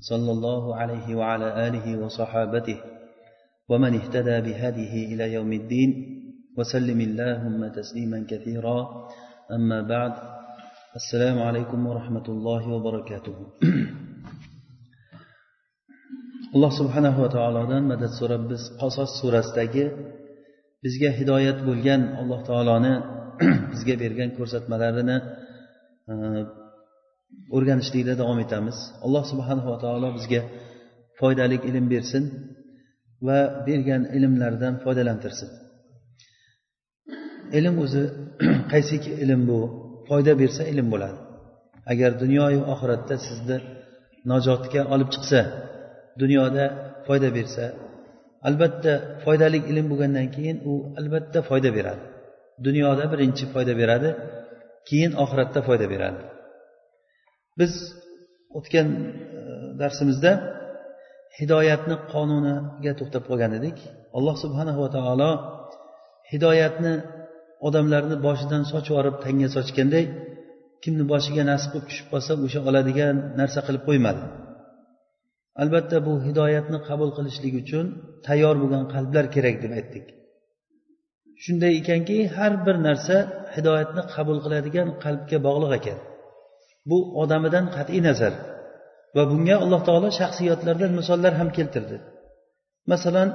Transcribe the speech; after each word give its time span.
صلى 0.00 0.30
الله 0.30 0.76
عليه 0.76 1.14
وعلى 1.14 1.68
آله 1.68 1.86
وصحابته 2.04 2.78
ومن 3.68 3.94
اهتدى 3.94 4.36
بهديه 4.40 5.14
إلى 5.14 5.32
يوم 5.32 5.52
الدين 5.52 5.90
وسلم 6.58 7.00
اللهم 7.00 7.60
تسليما 7.68 8.26
كثيرا 8.30 8.78
أما 9.56 9.82
بعد 9.82 10.12
السلام 10.96 11.38
عليكم 11.42 11.86
ورحمة 11.86 12.26
الله 12.28 12.62
وبركاته 12.74 13.36
alloh 16.54 16.72
subhanahu 16.72 17.18
va 17.24 17.28
taolodan 17.28 17.82
madad 17.92 18.08
so'rab 18.20 18.48
biz 18.50 18.62
qasos 18.80 19.10
surasidagi 19.20 19.84
bizga 20.84 21.10
hidoyat 21.18 21.58
bo'lgan 21.68 22.00
alloh 22.20 22.40
taoloni 22.48 22.94
bizga 23.72 23.94
bergan 24.02 24.30
ko'rsatmalarini 24.38 25.16
o'rganishlikda 27.55 28.13
davom 28.21 28.39
etamiz. 28.45 28.77
Alloh 29.05 29.23
subhanahu 29.31 29.67
va 29.73 29.77
taolo 29.85 30.09
bizga 30.17 30.41
foydali 31.19 31.57
ilm 31.69 31.85
bersin 31.93 32.23
va 33.27 33.39
bergan 33.67 34.03
ilmlardan 34.17 34.73
foydalantirsin. 34.83 35.49
Ilm 37.57 37.75
o'zi 37.83 38.03
qaysiki 38.71 39.11
ilm 39.23 39.41
bu? 39.49 39.59
Foyda 40.09 40.33
bersa 40.41 40.63
ilm 40.71 40.87
bo'ladi. 40.93 41.17
Agar 41.91 42.11
dunyoyu 42.23 42.61
oxiratda 42.73 43.15
sizni 43.27 43.57
najotga 44.31 44.81
olib 44.93 45.09
chiqsa 45.13 45.39
dunyoda 46.21 46.65
foyda 47.07 47.29
bersa 47.37 47.65
albatta 48.47 48.93
foydali 49.23 49.59
ilm 49.71 49.85
bo'lgandan 49.91 50.27
keyin 50.35 50.57
u 50.71 50.73
albatta 50.99 51.39
foyda 51.49 51.69
beradi. 51.77 52.03
Dunyoda 52.67 53.03
birinchi 53.13 53.43
foyda 53.53 53.73
beradi 53.81 54.09
keyin 54.89 55.11
oxiratda 55.23 55.59
foyda 55.67 55.87
beradi. 55.93 56.21
Biz 57.59 57.73
o'tgan 58.57 58.87
e, 58.97 59.41
darsimizda 59.81 60.31
hidoyatni 61.39 61.95
qonuniga 62.13 62.93
to'xtab 62.99 63.23
qolgan 63.29 63.51
edik. 63.59 63.77
Alloh 64.17 64.35
subhanahu 64.43 64.79
va 64.83 64.89
taolo 64.97 65.31
hidoyatni 66.31 66.93
odamlarni 67.67 68.15
boshidan 68.27 68.63
sochib 68.71 68.91
yuborib 68.93 69.15
tanga 69.25 69.47
sochganday 69.57 70.05
kimni 70.83 71.03
boshiga 71.13 71.43
nasib 71.51 71.69
qilib 71.73 71.87
tushib 71.89 72.07
qolsa 72.13 72.31
o'sha 72.45 72.59
oladigan 72.69 73.15
narsa 73.39 73.59
qilib 73.67 73.83
qo'ymadi. 73.89 74.23
Albatta 75.61 75.97
bu 76.07 76.13
hidoyatni 76.27 76.79
qabul 76.89 77.09
qilishlik 77.17 77.53
uchun 77.63 77.85
tayyor 78.27 78.55
bo'lgan 78.61 78.83
qalblar 78.93 79.25
kerak 79.35 79.55
deb 79.63 79.71
aytdik. 79.79 80.05
Shunday 81.43 81.73
ekanki 81.81 82.17
har 82.35 82.53
bir 82.65 82.75
narsa 82.87 83.15
hidoyatni 83.55 84.01
qabul 84.13 84.37
qiladigan 84.45 84.87
qalbga 85.03 85.37
bog'liq 85.47 85.71
ekan. 85.79 85.99
Bu 86.89 86.97
odamidan 87.21 87.65
qat'iy 87.75 88.01
nazar. 88.07 88.33
Va 89.15 89.23
bunga 89.31 89.55
alloh 89.63 89.81
taolo 89.87 90.09
shaxsiyatlardan 90.19 90.91
misollar 90.99 91.33
ham 91.39 91.49
keltirdi. 91.57 91.97
Masalan 92.91 93.29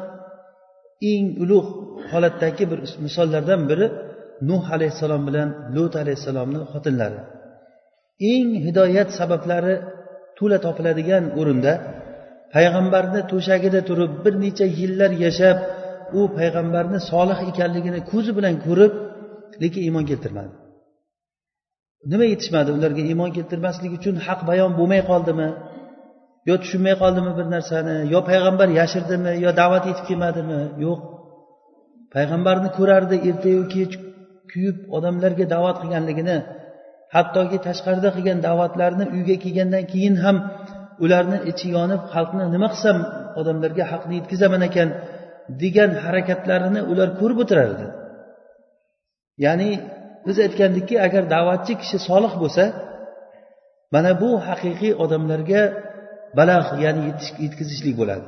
eng 1.12 1.26
ulug' 1.42 1.70
holatdagi 2.10 2.64
bir 2.70 2.78
misollardan 3.06 3.60
biri 3.70 3.86
nuh 4.48 4.64
alayhissalom 4.76 5.22
bilan 5.28 5.48
lut 5.74 5.94
alayhissalomni 6.02 6.60
xotinlari. 6.72 7.20
Eng 8.32 8.48
hidoyat 8.64 9.08
sabablari 9.18 9.74
to'la 10.38 10.58
topiladigan 10.66 11.24
o'rinda 11.40 11.72
payg'ambarni 12.54 13.20
to'shagida 13.32 13.80
turib 13.88 14.12
bir 14.24 14.34
necha 14.44 14.66
yillar 14.78 15.10
yashab 15.24 15.58
u 16.18 16.20
payg'ambarni 16.38 16.98
solih 17.10 17.38
ekanligini 17.50 18.00
ko'zi 18.10 18.30
bilan 18.38 18.54
ko'rib 18.66 18.92
lekin 19.62 19.82
iymon 19.88 20.04
keltirmadi. 20.10 20.52
Nima 22.12 22.24
yetishmadi 22.32 22.70
ularga 22.76 23.02
iymon 23.10 23.30
keltirmaslik 23.36 23.92
uchun? 23.98 24.14
Haq 24.26 24.40
bayon 24.50 24.70
bo'lmay 24.78 25.02
qoldimi? 25.10 25.48
Yo 26.48 26.54
tushunmay 26.62 26.94
qoldimi 27.02 27.32
bir 27.38 27.46
narsani? 27.54 27.96
Yo 28.14 28.20
payg'ambar 28.30 28.68
yashirdimi 28.80 29.32
yo 29.44 29.50
da'vat 29.60 29.84
yetib 29.90 30.04
kelmadimi? 30.10 30.60
Yo'q. 30.84 31.00
Payg'ambarni 32.14 32.68
ko'rardi 32.78 33.16
ertayu 33.28 33.62
kech 33.74 33.92
kuyib 34.50 34.76
odamlarga 34.96 35.44
da'vat 35.54 35.76
qilganligini 35.82 36.36
hattoki 37.14 37.58
tashqarida 37.66 38.10
qilgan 38.16 38.38
da'vatlarni 38.48 39.04
uyga 39.16 39.36
kelgandan 39.44 39.84
keyin 39.92 40.16
ham 40.24 40.36
ularni 41.04 41.38
ichi 41.50 41.66
yonib 41.76 42.02
xalqni 42.14 42.44
nima 42.54 42.68
qilsam 42.74 42.98
odamlarga 43.40 43.84
haqni 43.92 44.14
yetkazaman 44.18 44.62
ekan 44.68 44.88
degan 45.62 45.90
harakatlarini 46.04 46.80
ular 46.92 47.08
ko'rib 47.20 47.38
o'tirardi. 47.44 47.86
Ya'ni 49.44 49.70
biz 50.28 50.36
aytgandikki 50.44 50.94
agar 51.06 51.22
da'vatchi 51.34 51.72
kishi 51.80 51.98
solih 52.08 52.32
bo'lsa 52.42 52.64
mana 53.94 54.10
bu 54.22 54.30
haqiqiy 54.48 54.92
odamlarga 55.04 55.62
balag' 56.38 56.68
ya'ni 56.84 57.02
yetkazishlik 57.44 57.94
bo'ladi. 58.00 58.24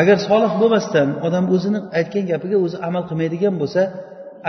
Agar 0.00 0.16
solih 0.28 0.52
bo'lmasdan 0.60 1.08
odam 1.26 1.44
o'zini 1.54 1.80
aytgan 1.98 2.24
gapiga 2.32 2.58
o'zi 2.66 2.76
amal 2.88 3.02
qilmaydigan 3.08 3.54
bo'lsa 3.62 3.82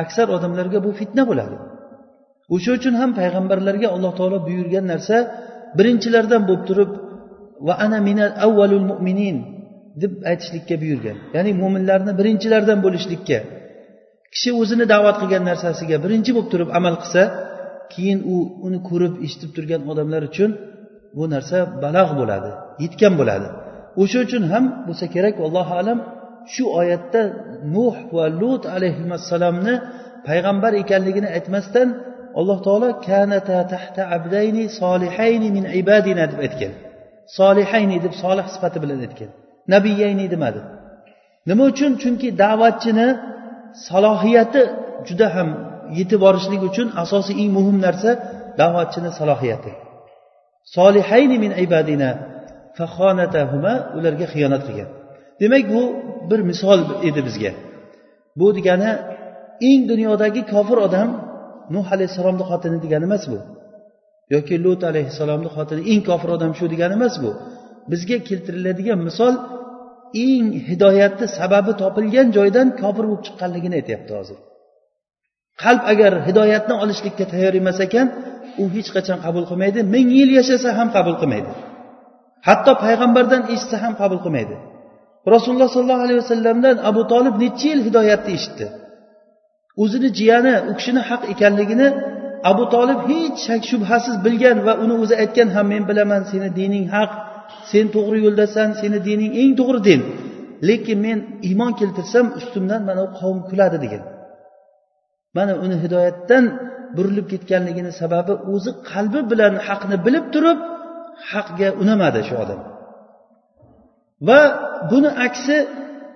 aksar 0.04 0.28
odamlarga 0.38 0.80
bu 0.86 0.92
fitna 1.00 1.24
bo'ladi. 1.30 1.56
O'sha 2.56 2.72
uchun 2.78 2.94
ham 3.02 3.12
payg'ambarlarga 3.20 3.88
alloh 3.96 4.12
taolo 4.20 4.38
buyurgan 4.48 4.86
narsa 4.94 5.18
birinchilardan 5.78 6.42
bo'lib 6.48 6.64
turib 6.70 6.92
va 7.68 7.74
ana 7.86 8.00
minal 8.10 8.34
avvalul 8.46 8.86
mu'minin 8.92 9.38
deb 10.02 10.14
aytishlikka 10.32 10.76
buyurgan. 10.84 11.18
Ya'ni 11.36 11.52
mo'minlarni 11.62 12.12
birinchilardan 12.20 12.80
bo'lishlikka. 12.86 13.38
Kishi 14.34 14.50
o'zini 14.62 14.86
da'vat 14.94 15.16
qilgan 15.22 15.44
narsasiga 15.50 15.98
birinchi 16.04 16.32
bo'lib 16.36 16.50
turib 16.54 16.70
amal 16.80 16.96
qilsa 17.02 17.24
keyin 17.94 18.20
u 18.34 18.36
uni 18.66 18.80
ko'rib 18.90 19.14
eshitib 19.26 19.52
turgan 19.56 19.82
odamlar 19.92 20.22
uchun 20.30 20.52
bu 21.18 21.24
narsa 21.34 21.58
balag' 21.84 22.12
bo'ladi 22.20 22.52
yetgan 22.84 23.14
bo'ladi. 23.20 23.48
O'sha 24.02 24.18
uchun 24.26 24.44
ham 24.52 24.64
bo'lsa 24.88 25.06
kerak 25.16 25.36
allohu 25.48 25.74
alam 25.82 26.00
shu 26.54 26.64
oyatda 26.80 27.22
nuh 27.76 27.96
va 28.16 28.26
lut 28.42 28.64
alayhissalomni 28.76 29.76
payg'ambar 30.28 30.72
ekanligini 30.84 31.30
aytmasdan 31.38 31.88
alloh 32.40 32.58
taolo 32.68 32.90
kanata 33.08 33.58
tahta 33.74 34.02
abdayni 34.18 34.64
solihayni 34.82 35.50
min 35.58 35.66
ibadina 35.82 36.24
deb 36.32 36.40
aytgan. 36.46 36.74
Solihayni 37.38 37.98
deb 38.06 38.14
solih 38.24 38.46
sifati 38.54 38.78
bilan 38.84 39.00
aytgan. 39.06 39.30
Nabiyayni 39.74 40.26
demadi. 40.34 40.62
Nima 41.50 41.64
uchun? 41.72 41.92
Chunki 42.02 42.28
da'vatchini 42.44 43.08
salohiyati 43.88 44.62
juda 45.08 45.28
ham 45.36 45.50
yetib 45.98 46.20
borishlik 46.26 46.62
uchun 46.70 46.88
asosiy 47.04 47.36
eng 47.44 47.52
muhim 47.58 47.78
narsa 47.86 48.12
da'vatchini 48.60 49.10
salohiyati. 49.20 49.72
Solihayni 50.76 51.38
min 51.44 51.52
ibadina 51.66 52.10
faxonatahuma 52.78 53.74
ularga 53.98 54.26
xiyonat 54.34 54.64
qilgan. 54.68 54.90
Demak 55.42 55.66
bu 55.74 55.82
bir 56.30 56.42
misol 56.50 56.80
edi 57.08 57.22
bizga. 57.28 57.52
Bu 58.40 58.48
degani 58.58 58.92
eng 59.70 59.82
dunyodagi 59.92 60.42
kofir 60.54 60.78
odam 60.88 61.10
nuh 61.76 61.86
alayhissalomni 61.96 62.44
xotini 62.50 62.78
degani 62.86 63.06
emas 63.10 63.24
bu. 63.32 63.38
Yoki 64.34 64.56
lut 64.64 64.82
alayhissalomni 64.92 65.50
xotini 65.56 65.82
eng 65.92 66.02
kofir 66.10 66.30
odam 66.36 66.52
shu 66.58 66.66
degani 66.74 66.94
emas 67.00 67.16
bu. 67.24 67.32
Bizga 67.92 68.18
keltiriladigan 68.28 69.00
misol 69.08 69.34
eng 70.28 70.48
hidoyatni 70.70 71.28
sababi 71.38 71.72
topilgan 71.82 72.28
joydan 72.38 72.68
kofir 72.82 73.04
bo'lib 73.10 73.22
chiqqanligini 73.26 73.76
aytyapti 73.80 74.12
hozir. 74.20 74.38
Qalb 75.64 75.82
agar 75.94 76.12
hidoyatni 76.28 76.74
olishlikka 76.84 77.26
tayyor 77.34 77.54
emas 77.62 77.80
ekan 77.88 78.08
u 78.62 78.64
hech 78.76 78.90
qachon 78.96 79.18
qabul 79.26 79.46
qilmaydi 79.50 79.80
ming 79.96 80.08
yil 80.18 80.30
yashasa 80.40 80.70
ham 80.80 80.88
qabul 80.96 81.16
qilmaydi. 81.22 81.52
Hatto 82.48 82.72
payg'ambardan 82.84 83.42
eshitsa 83.54 83.78
ham 83.84 83.94
qabul 84.02 84.20
qilmaydi. 84.26 84.56
Rasululloh 85.34 85.70
sollallohu 85.76 86.04
alayhi 86.06 86.20
vasallamdan 86.24 86.76
abu 86.90 87.02
tolib 87.14 87.36
necha 87.44 87.68
yil 87.72 87.82
hidoyatni 87.88 88.32
eshitdi? 88.38 88.66
O'zini 89.84 90.10
jiyani 90.18 90.54
u 90.70 90.72
kishini 90.78 91.02
haq 91.10 91.22
ekanligini 91.34 91.88
abu 92.52 92.64
tolib 92.74 93.00
hech 93.10 93.38
shak 93.48 93.62
shubhasiz 93.72 94.16
bilgan 94.26 94.58
va 94.68 94.74
uni 94.84 94.96
o'zi 95.04 95.16
aytgan 95.24 95.50
ham 95.56 95.66
men 95.74 95.84
bilaman 95.90 96.22
seni 96.32 96.50
dining 96.60 96.86
haq 96.96 97.12
sen 97.74 97.86
to'g'ri 97.96 98.20
yo'ldasan 98.26 98.70
seni 98.82 98.98
dining 99.08 99.32
eng 99.42 99.52
to'g'ri 99.60 99.80
din. 99.90 100.02
Lekin 100.68 100.98
men 101.06 101.20
iymon 101.50 101.72
keltirsam 101.80 102.26
ustimdan 102.40 102.82
mana 102.90 103.02
u 103.08 103.10
qavm 103.20 103.40
kuladi 103.50 103.78
degan. 103.84 104.04
Mana 105.38 105.54
uni 105.64 105.76
hidoyatdan 105.84 106.44
burilib 106.96 107.28
ketganligini 107.34 107.92
sababi 108.02 108.34
o'zi 108.54 108.72
qalbi 108.92 109.20
bilan 109.32 109.54
haqni 109.68 109.98
bilib 110.06 110.26
turib 110.34 110.60
haqga 111.32 111.68
unamadi 111.82 112.22
shu 112.28 112.36
odam. 112.44 112.60
Va 114.28 114.42
buni 114.92 115.10
aksi 115.28 115.58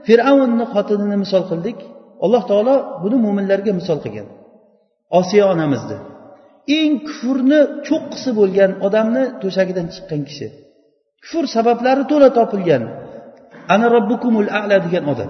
fir'avnni 0.07 0.65
xotinini 0.73 1.17
misol 1.23 1.43
qildik. 1.51 1.77
Alloh 2.25 2.43
taolo 2.51 2.75
buni 3.03 3.17
mo'minlarga 3.25 3.71
misol 3.79 3.99
qilgan. 4.05 4.27
Osiyo 5.19 5.45
onamizni 5.53 5.97
eng 6.79 6.93
kufrni 7.07 7.59
cho'qqisi 7.87 8.29
bo'lgan 8.39 8.71
odamni 8.87 9.23
to'shagidan 9.41 9.87
chiqqan 9.93 10.21
kishi. 10.29 10.47
Kufr 11.23 11.45
sabablari 11.55 12.03
to'la 12.11 12.29
topilgan. 12.37 12.83
Ana 13.73 13.85
robbukumul 13.95 14.49
ala 14.59 14.77
degan 14.85 15.05
odam. 15.13 15.29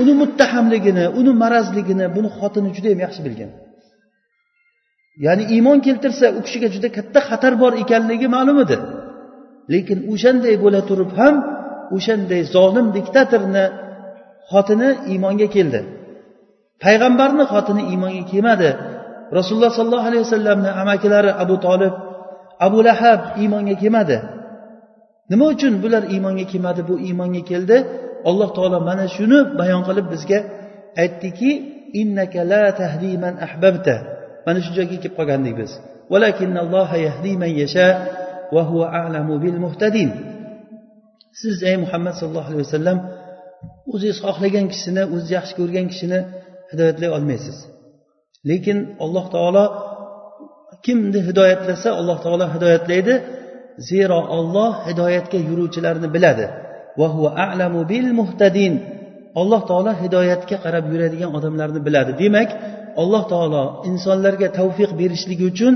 Uni 0.00 0.12
muttahamligini 0.20 1.04
uni 1.18 1.32
marazligini 1.42 2.06
buni 2.16 2.28
xotini 2.38 2.68
juda 2.76 2.88
yam 2.92 3.00
yaxshi 3.06 3.20
bilgan. 3.26 3.50
Ya'ni 5.24 5.44
iymon 5.54 5.78
keltirsa 5.86 6.26
u 6.38 6.40
kishiga 6.46 6.68
juda 6.74 6.88
katta 6.96 7.20
xatar 7.28 7.52
bor 7.62 7.72
ekanligi 7.82 8.28
ma'lum 8.36 8.58
edi. 8.64 8.76
Lekin 9.72 9.98
o'shanday 10.12 10.54
bo'la 10.64 10.80
turib 10.88 11.10
ham 11.18 11.34
o'shanday 11.96 12.42
zolim 12.54 12.86
diktatorni 12.96 13.64
xotini 14.50 14.90
iymonga 15.12 15.48
keldi. 15.56 15.80
Payg'ambarni 16.84 17.44
xotini 17.52 17.82
iymonga 17.90 18.22
kelmadi. 18.30 18.70
Rasululloh 19.38 19.72
sollallohu 19.78 20.08
alayhi 20.10 20.24
vasallamni 20.26 20.70
amakilari 20.82 21.30
abu 21.42 21.56
tolib 21.66 21.94
abu 22.66 22.78
lahab 22.88 23.20
iymonga 23.40 23.74
kelmadi. 23.82 24.16
Nima 25.30 25.44
uchun 25.54 25.74
bular 25.84 26.02
iymonga 26.14 26.44
kelmadi? 26.52 26.80
Bu 26.90 26.94
iymonga 27.06 27.42
keldi. 27.50 27.76
Alloh 28.28 28.48
taolo 28.56 28.78
mana 28.88 29.06
shuni 29.16 29.38
bayon 29.60 29.82
qilib 29.88 30.06
bizga 30.12 30.38
aytdiki 31.02 31.50
innaka 32.00 32.40
la 32.52 32.64
tahdi 32.80 33.10
man 33.24 33.34
ahbabta. 33.46 33.94
Mana 34.46 34.58
shu 34.64 34.70
joyga 34.78 34.96
kelib 35.02 35.14
qolgandik 35.18 35.54
biz. 35.60 35.72
Yahdi 37.06 37.32
man 37.42 37.52
yasha 37.62 37.88
va 38.54 38.62
huwa 38.70 38.86
a'lamu 39.00 39.34
bil 39.44 39.58
muhtadin. 39.64 40.10
Siz 41.40 41.56
ey 41.70 41.76
muhammad 41.84 42.14
sallallohu 42.20 42.48
alayhi 42.50 42.64
vasallam 42.66 42.98
o'zingiz 43.92 44.18
xohlagan 44.26 44.66
kishini 44.72 45.02
o'ziz 45.14 45.30
yaxshi 45.36 45.54
ko'rgan 45.60 45.86
kishini 45.92 46.18
hidoyatlay 46.70 47.10
olmaysiz. 47.16 47.56
Lekin 48.50 48.78
alloh 49.04 49.24
taolo 49.34 49.64
kimni 50.86 51.20
hidoyatlasa 51.28 51.88
alloh 52.00 52.18
taolo 52.24 52.46
hidoyatlaydi. 52.54 53.14
Zero 53.88 54.18
olloh 54.38 54.72
hidoyatga 54.88 55.38
yuruvchilarni 55.48 56.08
biladi. 56.14 56.46
A'lamu 57.44 57.80
bil 57.92 58.08
muhtadin. 58.20 58.74
Alloh 59.40 59.62
taolo 59.70 59.92
hidoyatga 60.02 60.56
qarab 60.64 60.84
yuradigan 60.92 61.30
odamlarni 61.38 61.80
biladi. 61.86 62.12
Demak 62.22 62.50
alloh 63.02 63.22
taolo 63.32 63.62
insonlarga 63.90 64.48
tavfiq 64.58 64.90
berishligi 65.00 65.44
uchun 65.52 65.74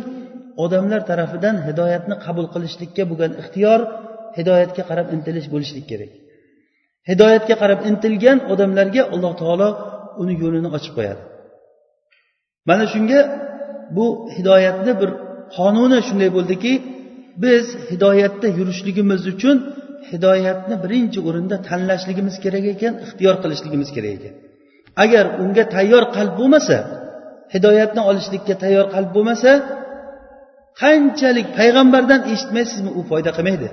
odamlar 0.65 1.01
tarafidan 1.11 1.57
hidoyatni 1.67 2.15
qabul 2.25 2.47
qilishlikka 2.55 3.03
bo'lgan 3.11 3.33
ixtiyor 3.43 3.81
hidoyatga 4.39 4.83
qarab 4.91 5.07
intilish 5.15 5.49
bo'lishlik 5.55 5.85
kerak. 5.91 6.11
Hidoyatga 7.11 7.55
qarab 7.63 7.81
intilgan 7.91 8.39
odamlarga 8.53 9.03
alloh 9.15 9.33
taolo 9.43 9.69
uni 10.23 10.35
yo'lini 10.43 10.69
ochib 10.77 10.93
qo'yadi. 10.99 11.23
Mana 12.69 12.85
shunga 12.93 13.21
bu 13.97 14.07
hidoyatni 14.37 14.93
bir 15.01 15.11
qonuni 15.57 15.99
shunday 16.09 16.31
bo'ldiki 16.37 16.73
biz 17.43 17.65
hidoyatda 17.91 18.49
yurishligimiz 18.59 19.23
uchun 19.33 19.57
hidoyatni 20.11 20.77
birinchi 20.85 21.19
o'rinda 21.29 21.57
tanlashligimiz 21.69 22.37
kerak 22.45 22.65
ekan 22.75 22.95
ixtiyor 23.05 23.35
qilishligimiz 23.43 23.89
kerak 23.97 24.13
ekan. 24.19 24.35
Agar 25.05 25.25
unga 25.43 25.65
tayyor 25.75 26.05
qalb 26.17 26.35
bo'lmasa 26.41 26.77
hidoyatni 27.55 28.01
olishlikka 28.11 28.55
tayyor 28.63 28.87
qalb 28.95 29.11
bo'lmasa 29.17 29.51
qanchalik 30.83 31.47
payg'ambardan 31.59 32.21
eshitmaysizmi 32.33 32.91
u 32.99 33.01
foyda 33.11 33.31
qilmaydi. 33.37 33.69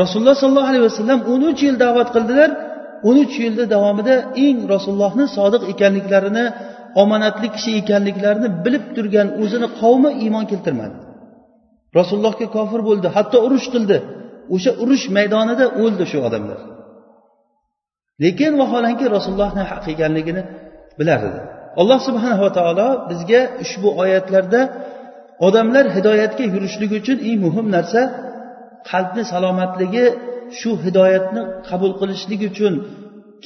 Rasululloh 0.00 0.36
sollallohu 0.42 0.70
alayhi 0.72 0.86
vasallam 0.90 1.20
o'n 1.32 1.42
uch 1.50 1.60
yil 1.66 1.76
da'vat 1.84 2.08
qildilar. 2.16 2.50
o'n 3.08 3.16
uch 3.24 3.34
yilni 3.44 3.64
davomida 3.74 4.14
eng 4.46 4.58
rasulullohni 4.72 5.24
sodiq 5.36 5.62
ekanliklarini 5.72 6.44
omonatli 7.02 7.48
kishi 7.56 7.70
ekanliklarini 7.82 8.48
bilib 8.64 8.84
turgan 8.96 9.28
o'zini 9.42 9.68
qavmi 9.80 10.10
iymon 10.24 10.44
keltirmadi. 10.52 10.96
Rasulullohga 11.98 12.46
kofir 12.56 12.80
bo'ldi 12.88 13.08
hatto 13.16 13.38
urush 13.46 13.66
qildi. 13.74 13.96
O'sha 14.54 14.70
urush 14.82 15.04
maydonida 15.16 15.66
o'ldi 15.82 16.04
shu 16.12 16.18
odamlar. 16.28 16.60
Lekin 18.24 18.52
vaholanki 18.60 19.04
rasulullohni 19.16 19.64
haq 19.70 19.84
ekanligini 19.94 20.42
bilar 20.98 21.20
edi 21.28 21.40
alloh 21.80 21.98
subhanava 22.08 22.50
taolo 22.58 22.88
bizga 23.10 23.40
ushbu 23.64 23.88
oyatlarda 24.02 24.60
odamlar 25.46 25.84
hidoyatga 25.96 26.44
yurishligi 26.54 26.94
uchun 27.02 27.18
eng 27.28 27.38
muhim 27.46 27.66
narsa 27.76 28.00
qalbni 28.90 29.22
salomatligi 29.32 30.04
shu 30.58 30.70
hidoyatni 30.84 31.42
qabul 31.68 31.92
qilishlik 32.00 32.40
uchun 32.50 32.74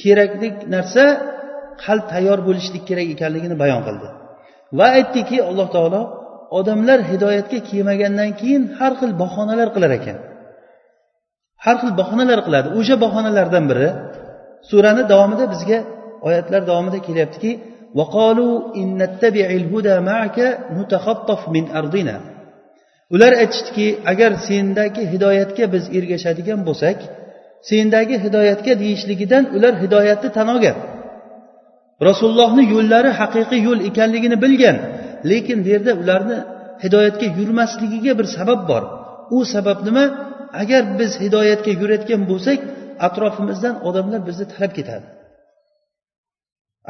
kerakli 0.01 0.47
narsa 0.75 1.03
qalb 1.83 2.05
tayyor 2.13 2.39
bo'lishlik 2.47 2.83
kerak 2.89 3.07
ekanligini 3.15 3.55
bayon 3.63 3.81
qildi. 3.87 4.07
Va 4.77 4.87
aytdiki 4.97 5.37
alloh 5.49 5.67
taolo 5.75 6.01
odamlar 6.57 6.99
hidoyatga 7.11 7.59
kelmagandan 7.69 8.31
keyin 8.39 8.63
har 8.77 8.93
xil 8.99 9.11
bahonalar 9.23 9.69
qilar 9.75 9.91
ekan. 9.99 10.17
Har 11.65 11.75
xil 11.81 11.91
bahonalar 12.01 12.39
qiladi. 12.47 12.67
O'sha 12.79 12.95
bahonalardan 13.05 13.63
biri 13.71 13.89
surani 14.69 15.03
davomida 15.11 15.45
bizga 15.53 15.79
oyatlar 16.27 16.61
davomida 16.69 16.99
kelyaptiki 17.07 17.51
ular 23.13 23.33
aytishdiki 23.43 23.87
agar 24.11 24.31
sendagi 24.47 25.03
hidoyatga 25.13 25.65
biz 25.73 25.83
ergashadigan 25.97 26.59
bo'lsak 26.67 26.97
sendagi 27.69 28.15
hidoyatga 28.25 28.73
deyishligidan 28.83 29.43
ular 29.55 29.73
hidoyatni 29.83 30.29
tan 30.37 30.47
olgan. 30.53 30.77
Rasulullohni 32.07 32.63
yo'llari 32.73 33.11
haqiqiy 33.19 33.61
yo'l 33.67 33.79
ekanligini 33.89 34.37
bilgan. 34.43 34.77
Lekin 35.31 35.59
bu 35.65 35.67
yerda 35.73 35.93
ularni 36.01 36.37
hidoyatga 36.83 37.27
yurmasligiga 37.39 38.13
bir 38.19 38.27
sabab 38.37 38.61
bor. 38.71 38.83
U 39.35 39.45
sabab 39.53 39.79
nima? 39.87 40.05
Agar 40.61 40.83
biz 40.99 41.11
hidoyatga 41.23 41.71
yurayotgan 41.81 42.21
bo'lsak 42.31 42.59
atrofimizdan 43.07 43.75
odamlar 43.87 44.21
bizni 44.27 44.45
talab 44.53 44.71
ketadi. 44.77 45.05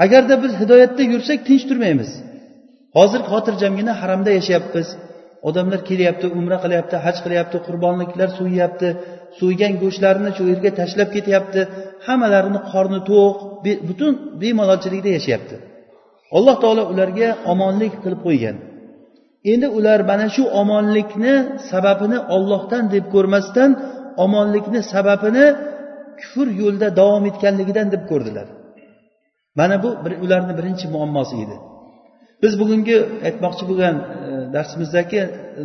Agarda 0.03 0.35
biz 0.43 0.53
hidoyatda 0.61 1.03
yursak 1.13 1.39
tinch 1.47 1.63
turmaymiz. 1.69 2.11
Hozir 2.97 3.21
xotirjamgina 3.31 3.93
haramda 4.01 4.31
yashayapmiz. 4.39 4.87
Odamlar 5.49 5.79
kelyapti 5.89 6.27
umra 6.39 6.57
qilyapti 6.63 6.95
haj 7.05 7.17
qilyapti 7.25 7.57
qurbonliklar 7.67 8.29
so'yyapti 8.39 8.89
so'ygan 9.39 9.73
go'shtlarini 9.83 10.31
shu 10.37 10.43
yerga 10.51 10.71
tashlab 10.79 11.09
ketyapti. 11.15 11.61
Hammalarini 12.07 12.59
qorni 12.71 12.99
to'q 13.09 13.35
butun 13.89 14.11
bemalolchilikda 14.41 15.09
yashayapti. 15.17 15.55
Alloh 16.37 16.55
taolo 16.63 16.83
ularga 16.93 17.29
omonlik 17.51 17.93
qilib 18.03 18.21
qo'ygan. 18.27 18.55
Endi 19.51 19.67
ular 19.77 19.99
mana 20.11 20.27
shu 20.35 20.43
omonlikni 20.61 21.33
sababini 21.71 22.19
ollohdan 22.35 22.83
deb 22.93 23.05
ko'rmasdan 23.13 23.69
omonlikni 24.25 24.79
sababini 24.93 25.45
kufr 26.19 26.47
yo'lida 26.61 26.87
davom 26.99 27.23
etganligidan 27.29 27.87
deb 27.93 28.03
ko'rdilar. 28.11 28.47
Mana 29.59 29.75
bu 29.83 29.89
bir 30.03 30.13
ularni 30.23 30.53
birinchi 30.59 30.85
muammosi 30.95 31.35
edi. 31.43 31.57
Biz 32.43 32.53
bugungi 32.61 32.97
aytmoqchi 33.27 33.63
bo'lgan 33.69 33.95
e, 33.99 34.03
darsimizdagi 34.55 35.21
e, 35.59 35.61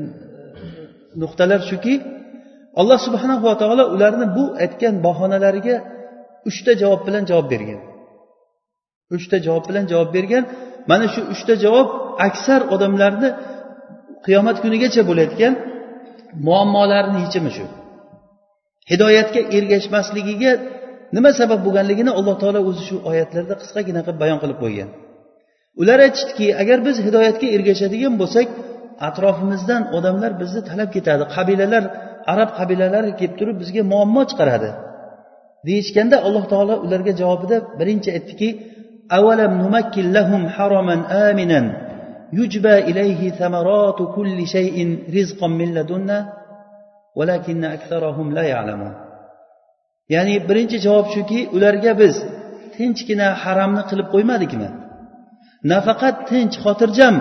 nuqtalar 1.22 1.60
shuki 1.70 1.94
alloh 2.80 2.98
subhanava 3.06 3.52
taolo 3.62 3.84
ularni 3.94 4.26
bu 4.36 4.44
aytgan 4.64 4.94
bahonalariga 5.06 5.76
uchta 6.48 6.72
javob 6.82 7.00
bilan 7.06 7.22
javob 7.30 7.46
bergan. 7.54 7.80
Uchta 9.16 9.36
javob 9.46 9.64
bilan 9.68 9.84
javob 9.92 10.10
bergan. 10.16 10.44
Mana 10.90 11.06
shu 11.14 11.20
uchta 11.34 11.54
javob 11.64 11.88
aksar 12.28 12.60
odamlarni 12.74 13.28
qiyomat 14.26 14.56
kunigacha 14.64 15.02
bo'layotgan 15.10 15.52
muammolarni 16.46 17.18
yechimi 17.24 17.50
shu? 17.56 17.64
Hidoyatga 18.90 19.40
ergashmasligiga 19.56 20.52
nima 21.16 21.30
sabab 21.40 21.60
bo'lganligini 21.66 22.12
alloh 22.18 22.36
taolo 22.42 22.60
o'zi 22.68 22.82
shu 22.88 22.96
oyatlarda 23.10 23.54
qisqagina 23.62 24.00
qilib 24.06 24.18
bayon 24.22 24.38
qilib 24.42 24.58
qo'ygan. 24.64 24.88
Ular 25.80 25.98
aytishdiki 26.06 26.46
agar 26.62 26.78
biz 26.86 26.96
hidoyatga 27.06 27.46
ergashadigan 27.56 28.14
bo'lsak 28.22 28.46
atrofimizdan 29.08 29.82
odamlar 29.96 30.32
bizni 30.42 30.62
talab 30.70 30.90
ketadi. 30.96 31.24
Qabilalar 31.36 31.84
arab 32.32 32.50
qabilalari 32.58 33.12
kelib 33.20 33.34
turib 33.40 33.56
bizga 33.62 33.82
muammo 33.92 34.22
chiqaradi. 34.30 34.70
Deyishganda 35.68 36.16
alloh 36.26 36.44
taolo 36.52 36.74
ularga 36.86 37.12
javobida 37.20 37.56
birinchi 37.80 38.08
aytdiki 38.16 38.48
أولم 39.18 39.52
نمكن 39.62 40.12
لهم 40.12 40.48
حرما 40.48 40.96
آمنا 41.30 41.60
يجبى 42.32 42.78
إليه 42.78 43.30
ثمرات 43.30 43.98
كل 44.16 44.46
شيء 44.46 44.76
رزقا 45.16 45.46
من 45.46 45.74
لدنا 45.74 46.18
ولكن 47.16 47.64
أكثرهم 47.64 48.32
لا 48.32 48.42
يعلمون. 48.42 48.94
ya'ni 50.12 50.34
birinchi 50.48 50.78
javob 50.86 51.06
shuki 51.14 51.40
ularga 51.56 51.92
biz 52.02 52.14
tinchgina 52.76 53.28
haramni 53.42 53.82
qilib 53.90 54.06
qo'ymadikmi 54.14 54.68
nafaqat 55.72 56.16
tinch 56.30 56.56
xotirjam 56.64 57.14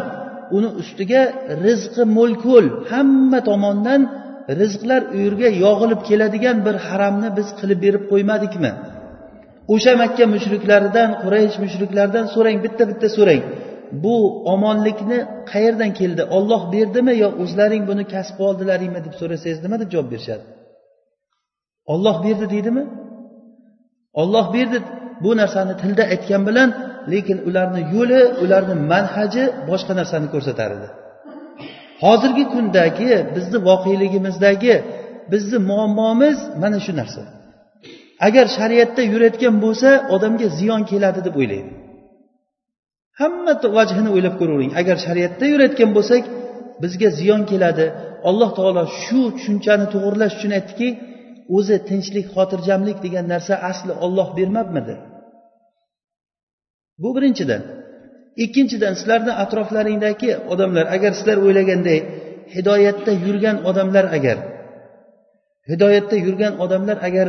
uni 0.57 0.69
ustiga 0.81 1.21
rizqi 1.65 2.03
mo'l 2.17 2.33
ko'l 2.45 2.65
hamma 2.91 3.39
tomondan 3.50 4.01
rizqlar 4.59 5.01
u 5.15 5.17
yerga 5.25 5.50
yog'ilib 5.65 6.01
keladigan 6.09 6.57
bir 6.65 6.75
haramni 6.88 7.29
biz 7.38 7.47
qilib 7.59 7.79
berib 7.85 8.03
qo'ymadikmi 8.12 8.71
o'sha 9.74 9.93
makka 10.01 10.25
mushriklaridan 10.36 11.10
quraysh 11.24 11.55
mushriklaridan 11.63 12.25
so'rang 12.36 12.58
bitta 12.65 12.84
bitta 12.91 13.08
so'rang. 13.17 13.43
Bu 14.03 14.15
omonlikni 14.53 15.20
qayerdan 15.51 15.91
keldi? 16.00 16.24
Olloh 16.38 16.62
berdimi 16.74 17.13
yo 17.24 17.29
o'zlaring 17.43 17.84
buni 17.89 18.03
kasb 18.13 18.38
oldilaringmi 18.48 19.00
deb 19.05 19.13
so'rasangiz 19.22 19.60
nima 19.65 19.77
deb 19.82 19.89
javob 19.93 20.08
berishadi? 20.13 20.43
Olloh 21.93 22.15
berdi 22.25 22.46
deydimi? 22.53 22.84
Olloh 24.22 24.46
berdi. 24.55 24.77
Bu 25.24 25.32
narsani 25.41 25.74
tilda 25.82 26.03
aytgan 26.13 26.41
bilan 26.50 26.70
lekin 27.13 27.38
ularni 27.48 27.82
yo'li 27.96 28.22
ularni 28.43 28.75
manhaji 28.91 29.43
boshqa 29.70 29.93
narsani 30.00 30.27
ko'rsatar 30.34 30.70
edi 30.77 30.89
hozirgi 32.03 32.43
kundagi 32.53 33.12
bizni 33.36 33.58
voqeligimizdagi 33.70 34.75
bizni 35.32 35.58
muammomiz 35.70 36.38
mana 36.62 36.79
shu 36.86 36.93
narsa. 37.01 37.22
Agar 38.27 38.46
shariatda 38.58 39.01
yurayotgan 39.13 39.55
bo'lsa 39.65 39.89
odamga 40.15 40.48
ziyon 40.60 40.82
keladi 40.91 41.22
deb 41.27 41.36
o'ylaydi. 41.41 41.72
Hamma 43.20 43.53
vajhini 43.77 44.10
o'ylab 44.15 44.36
ko'ravering. 44.41 44.72
Agar 44.82 44.98
shariatda 45.05 45.46
yurayotgan 45.53 45.91
bo'lsak 45.98 46.24
bizga 46.84 47.10
ziyon 47.20 47.41
keladi. 47.51 47.86
Alloh 48.29 48.50
taolo 48.58 48.84
shu 49.03 49.22
tushunchani 49.36 49.86
to'g'irlash 49.93 50.34
uchun 50.38 50.51
aytdiki 50.58 50.88
o'zi 51.58 51.75
tinchlik 51.89 52.25
xotirjamlik 52.36 52.98
degan 53.05 53.25
narsa 53.34 53.53
asli 53.70 53.93
olloh 54.05 54.27
bermabmidi 54.38 54.96
bu 57.01 57.10
birinchidan. 57.15 57.62
Ikkinchidan 58.43 58.93
sizlarni 59.00 59.34
atroflaringdagi 59.43 60.29
odamlar 60.53 60.86
agar 60.96 61.12
sizlar 61.20 61.38
o'ylaganday 61.46 62.00
hidoyatda 62.55 63.12
yurgan 63.25 63.58
odamlar 63.70 64.05
agar 64.17 64.38
hidoyatda 65.70 66.15
yurgan 66.25 66.53
odamlar 66.63 66.98
agar 67.08 67.27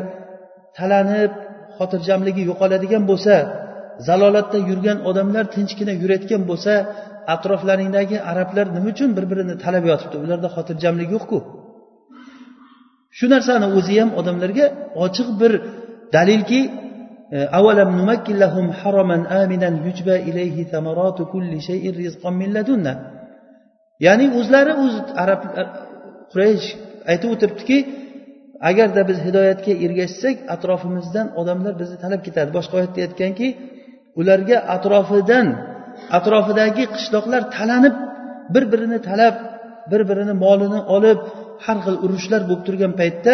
talanib 0.79 1.33
xotirjamligi 1.79 2.43
yo'qoladigan 2.51 3.03
bo'lsa 3.11 3.35
zalolatda 4.09 4.59
yurgan 4.71 4.99
odamlar 5.11 5.45
tinchgina 5.55 5.93
yurayotgan 6.03 6.43
bo'lsa 6.51 6.73
atroflaringdagi 7.35 8.17
arablar 8.31 8.67
nima 8.77 8.89
uchun 8.95 9.11
bir 9.17 9.25
birini 9.31 9.55
talab 9.65 9.85
yotibdi? 9.91 10.17
Ularda 10.25 10.49
xotirjamlik 10.57 11.09
yo'qku. 11.17 11.39
Shu 13.19 13.27
narsani 13.35 13.67
o'zi 13.79 13.95
ham 14.01 14.11
odamlarga 14.21 14.67
ochiq 15.05 15.29
bir 15.41 15.53
dalilki 16.17 16.61
e, 17.37 17.39
avalam 17.59 17.91
numakkillahum 17.99 18.67
haraman 18.81 19.23
aminan 19.43 19.75
yujba 19.87 20.17
ilayhi 20.29 20.63
thamaratu 20.73 21.23
kulli 21.33 21.59
shay'in 21.69 21.95
rizqan 22.03 22.35
min 22.43 22.51
ya'ni 24.07 24.27
o'zlari 24.39 24.73
o'z 24.85 24.95
arab 25.23 25.41
e, 25.61 25.63
quraysh 26.31 26.69
aytib 27.11 27.29
o'tiribdiki 27.35 27.79
agarda 28.71 29.03
biz 29.09 29.19
hidoyatga 29.27 29.73
ergashsak 29.85 30.37
atrofimizdan 30.55 31.27
odamlar 31.41 31.75
bizni 31.81 31.97
talab 32.05 32.21
ketadi. 32.27 32.51
Boshqa 32.57 32.75
oyatda 32.81 33.01
aytganki 33.07 33.49
ularga 34.21 34.57
atrofidan 34.75 35.47
atrofidagi 36.19 36.85
qishloqlar 36.95 37.43
talanib 37.57 37.95
bir 38.55 38.65
birini 38.73 38.99
talab 39.09 39.35
bir 39.91 40.01
birini 40.11 40.35
molini 40.45 40.81
olib 40.97 41.21
har 41.65 41.79
xil 41.85 41.97
urushlar 42.05 42.41
bo'lib 42.49 42.63
turgan 42.69 42.93
paytda 43.01 43.33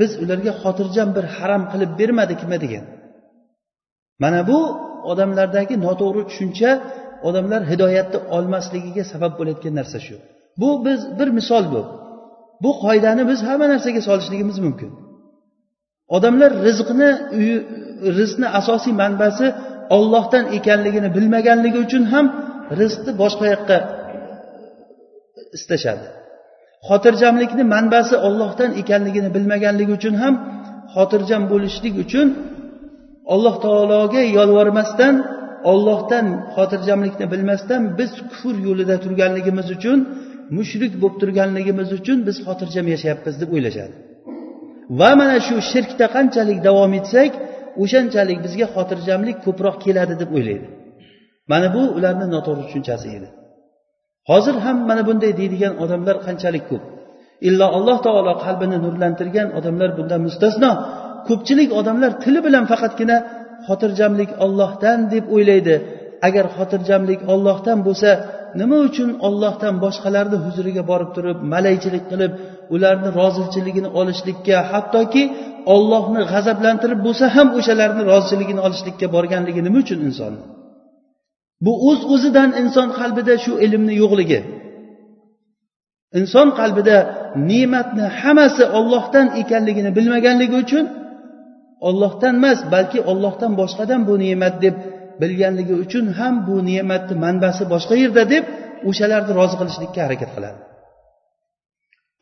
biz 0.00 0.10
ularga 0.22 0.52
xotirjam 0.62 1.08
bir 1.16 1.24
haram 1.36 1.62
qilib 1.72 1.90
bermadikmi 2.00 2.56
degan. 2.64 2.84
Mana 4.22 4.40
bu 4.50 4.58
odamlardagi 5.10 5.74
noto'g'ri 5.86 6.22
tushuncha 6.30 6.70
odamlar 7.28 7.62
hidoyatni 7.70 8.18
olmasligiga 8.36 9.04
sabab 9.12 9.32
bo'layotgan 9.38 9.74
narsa 9.80 9.98
shu. 10.06 10.16
Bu 10.60 10.70
biz 10.86 11.00
bir 11.18 11.28
misol 11.38 11.64
bu. 11.74 11.82
Bu 12.62 12.70
qoidani 12.84 13.22
biz 13.30 13.38
hamma 13.48 13.66
narsaga 13.72 14.00
solishligimiz 14.08 14.58
mumkin. 14.66 14.90
Odamlar 16.16 16.50
rizqni 16.66 17.10
rizqni 18.18 18.48
asosiy 18.60 18.94
manbasi 19.02 19.46
ollohdan 19.96 20.44
ekanligini 20.58 21.08
bilmaganligi 21.16 21.78
uchun 21.86 22.04
ham 22.12 22.26
rizqni 22.80 23.12
boshqa 23.22 23.46
yoqqa 23.54 23.78
istashadi. 25.56 26.06
Xotirjamlikni 26.88 27.64
manbasi 27.74 28.14
ollohdan 28.26 28.70
ekanligini 28.82 29.30
bilmaganligi 29.36 29.92
uchun 29.98 30.14
ham 30.22 30.34
xotirjam 30.94 31.42
bo'lishlik 31.52 31.94
uchun 32.04 32.28
alloh 33.34 33.54
taologa 33.64 34.22
yolvormasdan 34.38 35.14
ollohdan 35.72 36.26
xotirjamlikni 36.56 37.26
bilmasdan 37.32 37.82
biz 37.98 38.10
kufr 38.30 38.54
yo'lida 38.66 38.96
turganligimiz 39.04 39.66
uchun 39.76 39.98
mushrik 40.56 40.92
bo'lib 41.02 41.16
turganligimiz 41.22 41.88
uchun 41.98 42.18
biz 42.28 42.36
xotirjam 42.46 42.86
yashayapmiz 42.94 43.34
deb 43.42 43.50
o'ylashadi. 43.56 43.94
Va 45.00 45.10
mana 45.20 45.36
shu 45.46 45.56
shirkda 45.72 46.06
qanchalik 46.16 46.58
davom 46.68 46.92
etsak 47.00 47.32
o'shanchalik 47.82 48.38
bizga 48.46 48.66
xotirjamlik 48.74 49.36
ko'proq 49.46 49.76
keladi 49.84 50.14
deb 50.22 50.30
o'ylaydi. 50.36 50.66
Mana 51.50 51.68
bu 51.74 51.82
ularni 51.96 52.26
noto'g'ri 52.34 52.62
tushunchasi 52.66 53.08
edi. 53.16 53.28
Hozir 54.30 54.56
ham 54.64 54.76
mana 54.90 55.02
bunday 55.08 55.32
deydigan 55.40 55.74
odamlar 55.84 56.16
qanchalik 56.26 56.64
ko'p? 56.70 56.84
Illo 57.48 57.66
alloh 57.76 57.98
taolo 58.06 58.32
qalbini 58.44 58.78
nurlantirgan 58.84 59.48
odamlar 59.58 59.90
bundan 59.98 60.20
mustasno. 60.26 60.70
Ko'pchilik 61.28 61.70
odamlar 61.80 62.12
tili 62.22 62.40
bilan 62.46 62.64
faqatgina 62.72 63.16
xotirjamlik 63.66 64.30
ollohdan 64.44 64.98
deb 65.14 65.24
o'ylaydi. 65.34 65.74
Agar 66.28 66.44
xotirjamlik 66.56 67.20
ollohdan 67.32 67.78
bo'lsa 67.86 68.10
nima 68.60 68.78
uchun 68.88 69.10
ollohdan 69.26 69.74
boshqalarni 69.84 70.38
huzuriga 70.44 70.82
borib 70.90 71.10
turib 71.16 71.38
malaychilik 71.54 72.04
qilib 72.10 72.32
ularni 72.74 73.10
rozichiligini 73.20 73.90
olishlikka 74.00 74.56
hattoki 74.72 75.22
ollohni 75.74 76.22
g'azablantirib 76.32 77.00
bo'lsa 77.06 77.24
ham 77.36 77.48
o'shalarni 77.58 78.02
rozichiligini 78.10 78.60
olishlikka 78.66 79.06
borganligi 79.16 79.60
nima 79.66 79.78
uchun 79.84 80.00
inson? 80.08 80.32
Bu 81.64 81.72
o'z 81.88 82.00
uz 82.04 82.10
o'zidan 82.14 82.50
inson 82.62 82.88
qalbida 82.98 83.34
shu 83.44 83.52
ilmni 83.66 83.94
yo'qligi. 84.02 84.40
Inson 86.18 86.48
qalbida 86.60 86.96
ne'matni 87.50 88.06
hammasi 88.20 88.64
ollohdan 88.78 89.26
ekanligini 89.42 89.90
bilmaganligi 89.98 90.56
uchun 90.64 90.84
ollohdan 91.88 92.34
emas 92.40 92.58
balki 92.74 92.98
ollohdan 93.10 93.52
boshqadan 93.60 94.00
bu 94.08 94.14
ne'mat 94.24 94.54
deb 94.64 94.74
bilganligi 95.21 95.75
uchun 95.83 96.05
ham 96.19 96.33
bu 96.47 96.55
ne'matni 96.69 97.15
manbasi 97.25 97.63
boshqa 97.73 97.95
yerda 98.03 98.23
deb 98.33 98.43
o'shalarni 98.89 99.31
rozi 99.39 99.55
qilishlikka 99.59 99.99
harakat 100.05 100.29
qiladi 100.35 100.59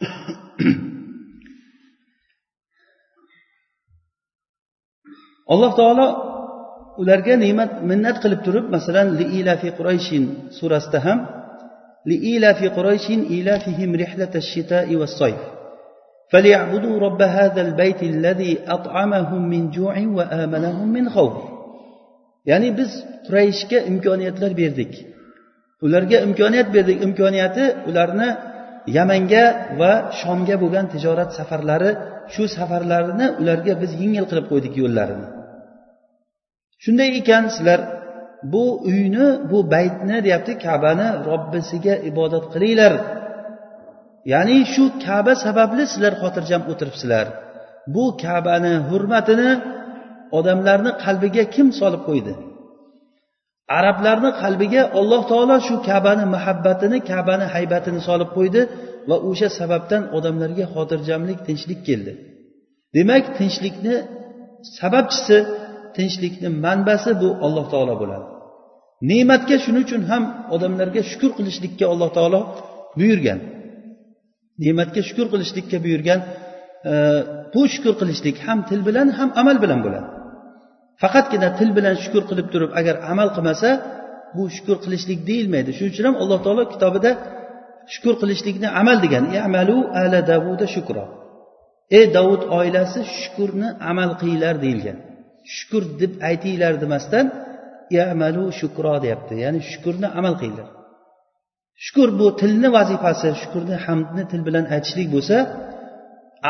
alloh 5.53 5.71
taolo 5.79 6.07
ularga 7.01 7.35
ne'mat 7.45 7.71
minnat 7.89 8.17
qilib 8.23 8.41
turib 8.47 8.65
masalan 8.75 9.07
liilafi 9.19 9.69
qurayshin 9.77 10.23
surasida 10.57 10.99
ham 11.05 11.19
liilafi 12.11 12.67
qurayshin 12.77 13.19
ilafihim 13.37 13.91
rihlata 14.03 14.39
shitoi 14.51 14.95
va 15.01 15.09
soyf 15.19 15.41
فليعبدوا 16.31 16.99
رب 16.99 17.21
هذا 17.21 17.61
البيت 17.67 18.03
الذي 18.03 18.53
أطعمهم 18.67 19.41
من 19.49 19.69
جوع 19.69 19.95
وآمنهم 20.17 20.87
من 20.87 21.09
خوف 21.09 21.48
ya'ni 22.50 22.68
biz 22.78 22.90
qurayishga 23.26 23.78
imkoniyatlar 23.90 24.52
berdik. 24.62 24.92
Ularga 25.86 26.18
imkoniyat 26.26 26.68
berdik. 26.76 26.98
Imkoniyati 27.06 27.64
ularni 27.88 28.28
yamanga 28.96 29.44
va 29.80 29.92
shomga 30.20 30.56
bo'lgan 30.62 30.86
tijorat 30.92 31.30
safarlari 31.38 31.90
shu 32.32 32.44
safarlarini 32.56 33.26
ularga 33.40 33.72
biz 33.82 33.90
yengil 34.02 34.24
qilib 34.30 34.46
qo'ydik 34.52 34.74
yo'llarini. 34.82 35.26
Shunday 36.82 37.08
ekan 37.20 37.44
sizlar 37.54 37.80
bu 38.52 38.64
uyni 38.90 39.26
bu 39.50 39.58
baytni 39.74 40.16
deyapti 40.26 40.52
kabani 40.66 41.08
robbisiga 41.28 41.94
ibodat 42.10 42.44
qilinglar. 42.52 42.92
Ya'ni 44.32 44.58
shu 44.72 44.84
kaba 45.04 45.32
sababli 45.44 45.84
sizlar 45.92 46.14
xotirjam 46.22 46.62
o'tiribsizlar. 46.72 47.26
Bu 47.94 48.04
kabani 48.24 48.74
hurmatini 48.88 49.50
odamlarni 50.38 50.92
qalbiga 51.04 51.44
kim 51.54 51.68
solib 51.80 52.02
qo'ydi? 52.08 52.32
Arablarni 53.78 54.30
qalbiga 54.42 54.82
alloh 55.00 55.22
taolo 55.30 55.56
shu 55.66 55.74
kabani 55.88 56.24
muhabbatini 56.34 56.98
kabani 57.10 57.46
haybatini 57.54 58.00
solib 58.08 58.30
qo'ydi 58.36 58.60
va 59.08 59.16
o'sha 59.30 59.48
sababdan 59.58 60.02
odamlarga 60.16 60.64
xotirjamlik 60.74 61.38
tinchlik 61.46 61.80
keldi. 61.88 62.12
Demak 62.96 63.24
tinchlikni 63.38 63.94
sababchisi 64.78 65.38
tinchlikni 65.96 66.48
manbasi 66.64 67.10
bu 67.22 67.28
alloh 67.46 67.66
taolo 67.72 67.94
bo'ladi. 68.02 68.26
Ne'matga 69.10 69.56
shuning 69.64 69.84
uchun 69.88 70.02
ham 70.10 70.22
odamlarga 70.54 71.02
shukur 71.10 71.30
qilishlikka 71.38 71.84
alloh 71.92 72.10
taolo 72.16 72.40
buyurgan. 72.98 73.38
Ne'matga 74.64 75.00
shukur 75.08 75.26
qilishlikka 75.32 75.76
buyurgan 75.84 76.20
e, 76.90 76.94
bu 77.54 77.62
shukur 77.74 77.94
qilishlik 78.00 78.36
ham 78.46 78.58
til 78.68 78.80
bilan 78.88 79.08
ham 79.18 79.28
amal 79.40 79.56
bilan 79.64 79.80
bo'ladi. 79.86 80.08
Faqatgina 81.02 81.48
til 81.58 81.70
bilan 81.76 81.94
shukur 82.04 82.22
qilib 82.30 82.48
turib 82.52 82.70
agar 82.80 82.96
amal 83.12 83.28
qilmasa 83.36 83.70
bu 84.36 84.42
shukur 84.56 84.76
qilishlik 84.84 85.20
deyilmaydi. 85.30 85.70
Shuning 85.76 85.92
uchun 85.94 86.04
ham 86.08 86.16
alloh 86.22 86.38
taolo 86.46 86.62
kitobida 86.72 87.10
shukur 87.94 88.14
qilishlikni 88.22 88.68
amal 88.80 88.96
degan 89.04 89.24
amalu 89.48 89.76
ala 90.00 90.18
davuda 90.30 90.66
shukro 90.74 91.04
ey 91.98 92.04
davud 92.16 92.42
oilasi 92.58 93.00
shukurni 93.20 93.68
amal 93.90 94.10
qilinglar 94.20 94.54
deyilgan. 94.64 94.98
Shukur 95.56 95.82
deb 96.00 96.12
aytinglar 96.28 96.74
demasdan 96.82 97.26
yamalu 97.98 98.44
shukro 98.60 98.94
deyapti. 99.04 99.34
Ya'ni 99.44 99.60
shukurni 99.70 100.08
amal 100.18 100.34
qilinglar. 100.40 100.68
Shukur 101.84 102.08
bu 102.20 102.26
tilni 102.40 102.68
vazifasi 102.76 103.28
shukurni 103.42 103.76
hamdni 103.86 104.24
til 104.30 104.40
bilan 104.48 104.64
aytishlik 104.74 105.08
bo'lsa 105.14 105.36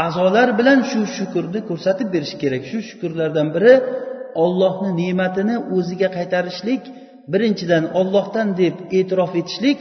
a'zolar 0.04 0.48
bilan 0.58 0.78
shu 0.90 1.00
shukurni 1.16 1.60
ko'rsatib 1.68 2.08
berish 2.14 2.34
kerak. 2.42 2.62
Shu 2.70 2.78
shukurlardan 2.88 3.48
biri 3.54 3.72
ollohni 4.44 4.90
ne'matini 5.02 5.56
o'ziga 5.76 6.08
qaytarishlik 6.16 6.82
birinchidan 7.32 7.84
ollohdan 8.00 8.48
deb 8.62 8.74
e'tirof 8.98 9.32
etishlik 9.40 9.80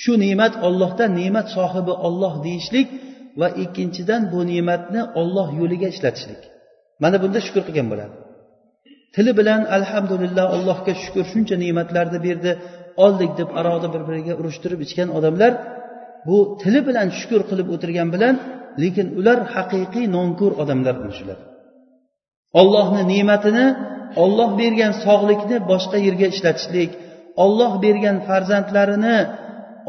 shu 0.00 0.12
ne'mat 0.24 0.54
ollohdan 0.66 1.10
ne'mat 1.20 1.46
sohibi 1.56 1.94
olloh 2.06 2.34
deyishlik 2.46 2.88
va 3.40 3.48
ikkinchidan 3.64 4.22
bu 4.32 4.40
ne'matni 4.52 5.02
olloh 5.20 5.48
yo'liga 5.60 5.88
ishlatishlik. 5.94 6.42
Mana 7.02 7.16
bunda 7.22 7.38
shukur 7.46 7.62
qilgan 7.68 7.86
bo'ladi. 7.92 8.14
Tili 9.14 9.32
bilan 9.40 9.60
alhamdulillah 9.76 10.46
allohga 10.56 10.92
shukur 11.02 11.24
shuncha 11.32 11.54
ne'matlarni 11.64 12.18
berdi 12.26 12.52
oldik 13.04 13.30
deb 13.40 13.48
aroqni 13.60 13.88
bir 13.94 14.02
biriga 14.08 14.34
urushtirib 14.40 14.80
ichgan 14.86 15.08
odamlar 15.18 15.52
bu 16.26 16.36
tili 16.62 16.80
bilan 16.88 17.08
shukur 17.18 17.42
qilib 17.50 17.68
o'tirgan 17.74 18.08
bilan 18.14 18.34
lekin 18.82 19.06
ular 19.18 19.38
haqiqiy 19.54 20.06
nonko'r 20.16 20.52
odamlar 20.62 20.94
shular 21.18 21.38
ollohni 22.60 23.02
ne'matini 23.12 23.66
olloh 24.24 24.50
bergan 24.60 24.92
sog'likni 25.04 25.56
boshqa 25.70 25.98
yerga 26.06 26.26
ishlatishlik 26.34 26.90
olloh 27.44 27.72
bergan 27.84 28.16
farzandlarini 28.28 29.18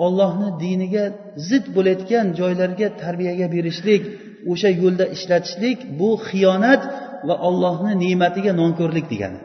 ollohni 0.06 0.50
diniga 0.64 1.06
zid 1.48 1.66
bo'layotgan 1.76 2.26
joylarga 2.40 2.88
tarbiyaga 3.02 3.48
berishlik 3.56 4.04
o'sha 4.52 4.70
yo'lda 4.82 5.06
ishlatishlik 5.16 5.80
bu 6.00 6.10
xiyonat 6.28 6.82
va 7.28 7.36
ollohni 7.48 7.94
ne'matiga 8.04 8.52
nonko'rlik 8.62 9.06
degani. 9.14 9.40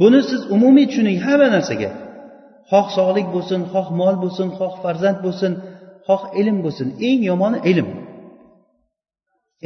Buni 0.00 0.20
siz 0.30 0.40
umumiy 0.56 0.86
tushuning 0.90 1.18
hamma 1.26 1.48
narsaga. 1.56 1.90
Xoh 2.70 2.86
sog'lik 2.96 3.26
bo'lsin 3.34 3.60
xoh 3.72 3.88
mol 4.00 4.14
bo'lsin 4.22 4.48
xoh 4.58 4.74
farzand 4.82 5.18
bo'lsin 5.24 5.52
xoh 6.08 6.22
ilm 6.40 6.56
bo'lsin. 6.64 6.88
Eng 7.08 7.20
yomoni 7.30 7.58
ilm. 7.70 7.88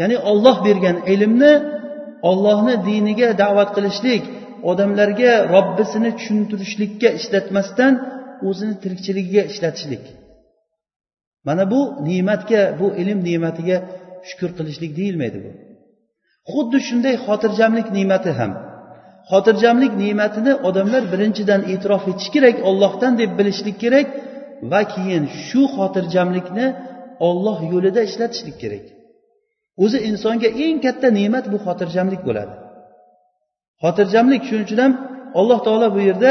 Ya'ni 0.00 0.16
olloh 0.30 0.56
bergan 0.66 0.96
ilmni 1.14 1.52
ollohni 2.30 2.74
diniga 2.88 3.28
da'vat 3.42 3.70
qilishlik 3.76 4.22
odamlarga 4.70 5.32
robbisini 5.54 6.10
tushuntirishlikka 6.18 7.08
ishlatmasdan 7.18 7.92
o'zini 8.48 8.74
tirikchiligiga 8.82 9.42
ishlatishlik. 9.52 10.04
Mana 11.46 11.64
bu 11.72 11.80
ne'matga 12.08 12.60
bu 12.80 12.86
ilm 13.02 13.18
ne'matiga 13.28 13.76
shukur 14.28 14.50
qilishlik 14.58 14.92
deyilmaydi 14.98 15.38
bu. 15.44 15.50
Xuddi 16.52 16.78
shunday 16.88 17.14
xotirjamlik 17.26 17.88
ne'mati 17.96 18.30
ham. 18.38 18.52
Xotirjamlik 19.30 19.92
ne'matini 20.02 20.52
odamlar 20.68 21.02
birinchidan 21.12 21.60
e'tirof 21.72 22.04
etish 22.12 22.30
kerak 22.34 22.56
ollohdan 22.68 23.12
deb 23.20 23.30
bilishlik 23.38 23.76
kerak 23.84 24.06
va 24.70 24.80
keyin 24.94 25.24
shu 25.46 25.62
xotirjamlikni 25.76 26.66
olloh 27.28 27.58
yo'lida 27.72 28.00
ishlatishlik 28.08 28.56
kerak. 28.62 28.84
O'zi 29.84 29.98
insonga 30.08 30.48
eng 30.64 30.78
katta 30.84 31.08
ne'mat 31.18 31.44
bu 31.52 31.58
xotirjamlik 31.66 32.22
bo'ladi. 32.28 32.52
Xotirjamlik 33.82 34.42
shuning 34.48 34.64
uchun 34.66 34.80
ham 34.84 34.92
alloh 35.40 35.58
taolo 35.66 35.88
bu 35.96 36.00
yerda 36.08 36.30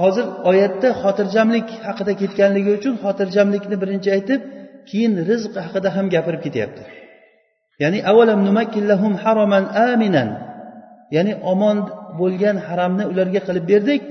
hozir 0.00 0.26
oyatda 0.50 0.88
xotirjamlik 1.02 1.68
haqida 1.86 2.12
ketganligi 2.20 2.70
uchun 2.78 2.94
xotirjamlikni 3.04 3.76
birinchi 3.82 4.08
aytib 4.16 4.40
keyin 4.88 5.12
rizq 5.30 5.52
haqida 5.64 5.88
ham 5.96 6.06
gapirib 6.14 6.42
ketyapti. 6.46 6.82
Ya'ni 7.82 7.98
avvalam 8.10 8.40
numakillahum 8.48 9.12
haroman 9.22 9.64
aminan? 9.92 10.28
Ya'ni 11.16 11.32
omon 11.52 11.78
bo'lgan 12.20 12.56
haramni 12.66 13.04
ularga 13.12 13.40
qilib 13.46 13.64
berdik. 13.72 14.02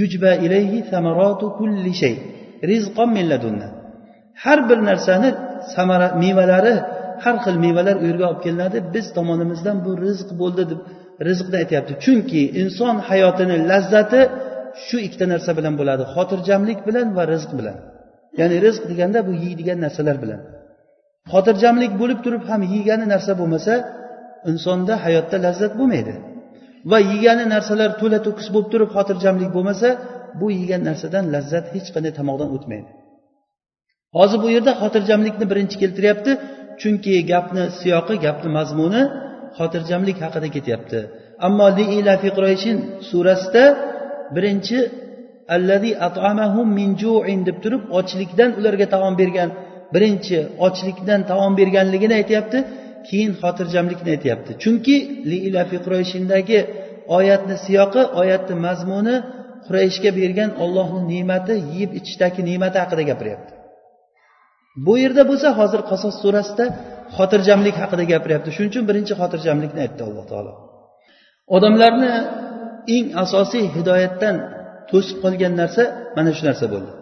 Yujba 0.00 0.32
ilayhi 0.44 0.78
samaratu 0.92 1.46
kulli 1.58 1.92
shay. 2.02 2.14
Rizqon 2.70 3.08
min 3.16 3.24
ladunna. 3.32 3.68
Har 4.42 4.58
bir 4.68 4.78
narsani 4.88 5.30
samara 5.74 6.08
mevalari 6.22 6.74
har 7.24 7.36
xil 7.44 7.56
mevalar 7.64 7.96
u 8.02 8.04
yerga 8.10 8.24
olib 8.30 8.42
kelinadi. 8.46 8.78
Biz 8.94 9.06
tomonimizdan 9.16 9.76
bu 9.86 9.90
rizq 10.04 10.28
bo'ldi 10.40 10.62
deb 10.70 10.80
rizqni 11.28 11.56
aytyapti. 11.62 11.92
Chunki 12.04 12.42
inson 12.62 12.94
hayotini 13.08 13.56
lazzati 13.70 14.20
shu 14.86 14.96
ikkita 15.06 15.26
narsa 15.32 15.50
bilan 15.58 15.74
bo'ladi. 15.80 16.02
Xotirjamlik 16.14 16.80
bilan 16.88 17.06
va 17.16 17.24
rizq 17.32 17.50
bilan. 17.58 17.76
Ya'ni 18.40 18.56
rizq 18.66 18.82
deganda 18.90 19.18
bu 19.28 19.32
yeydigan 19.44 19.78
narsalar 19.84 20.16
bilan. 20.24 20.40
Xotirjamlik 21.32 21.92
bo'lib 22.00 22.18
turib 22.24 22.42
ham 22.50 22.60
yegani 22.74 23.06
narsa 23.14 23.32
bo'lmasa 23.40 23.74
insonda 24.50 24.94
hayotda 25.04 25.36
lazzat 25.46 25.72
bo'lmaydi. 25.80 26.14
Va 26.90 26.98
yegani 27.12 27.44
narsalar 27.54 27.90
to'la 28.00 28.18
to'kis 28.26 28.48
bo'lib 28.54 28.68
turib 28.72 28.90
xotirjamlik 28.96 29.50
bo'lmasa 29.56 29.88
bu 30.40 30.46
yegan 30.60 30.82
narsadan 30.88 31.24
lazzat 31.34 31.66
hech 31.74 31.88
qanday 31.94 32.12
tomoqdan 32.18 32.48
o'tmaydi. 32.56 32.90
Hozir 34.18 34.38
bu 34.44 34.48
yerda 34.56 34.72
xotirjamlikni 34.82 35.46
birinchi 35.52 35.76
keltiryapti. 35.82 36.30
Chunki 36.80 37.14
gapni 37.32 37.64
siyoqi 37.80 38.14
gapni 38.26 38.48
mazmuni 38.58 39.02
xotirjamlik 39.58 40.18
haqida 40.24 40.48
ketyapti. 40.56 40.98
Ammo 41.46 41.66
liilafi 41.78 42.28
qurayshin 42.36 42.76
surasida 43.08 43.64
birinchi 44.34 44.78
allazi 45.56 45.90
at'amahum 46.06 46.68
min 46.78 46.90
ju'in 47.02 47.40
deb 47.48 47.56
turib 47.64 47.82
ochlikdan 47.98 48.50
ularga 48.58 48.86
taom 48.94 49.14
bergan 49.20 49.48
birinchi 49.94 50.38
ochlikdan 50.66 51.20
taom 51.30 51.52
berganligini 51.60 52.14
aytyapti 52.20 52.58
keyin 53.08 53.32
xotirjamlikni 53.42 54.10
aytyapti. 54.16 54.50
Chunki 54.62 54.96
liilafi 55.30 55.76
qurayshindagi 55.84 56.58
oyatni 57.18 57.56
siyoqi 57.64 58.02
oyatni 58.20 58.54
mazmuni 58.66 59.16
qurayshga 59.66 60.10
bergan 60.20 60.50
ollohni 60.64 61.00
ne'mati 61.12 61.54
yeb 61.78 61.90
ichishdagi 61.98 62.40
ne'mati 62.50 62.76
haqida 62.82 63.02
gapiryapti. 63.10 63.52
Bu 64.86 64.92
yerda 65.02 65.22
bo'lsa 65.30 65.48
hozir 65.60 65.80
qasos 65.90 66.14
surasida 66.22 66.64
xotirjamlik 67.16 67.76
haqida 67.82 68.04
gapiryapti. 68.12 68.48
Shuning 68.56 68.70
uchun 68.72 68.84
birinchi 68.90 69.12
xotirjamlikni 69.20 69.80
aytdi 69.86 70.02
alloh 70.08 70.24
taolo. 70.32 70.52
Odamlarni 71.56 72.12
eng 72.96 73.06
asosiy 73.24 73.64
hidoyatdan 73.76 74.36
to'sib 74.90 75.16
qolgan 75.24 75.52
narsa 75.60 75.82
mana 76.16 76.30
shu 76.36 76.42
narsa 76.48 76.66
bo'ldi. 76.74 76.92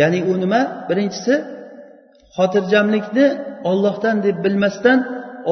Ya'ni 0.00 0.20
u 0.30 0.32
nima? 0.42 0.60
Birinchisi 0.90 1.34
xotirjamlikni 2.36 3.26
ollohdan 3.70 4.16
deb 4.26 4.36
bilmasdan 4.44 4.98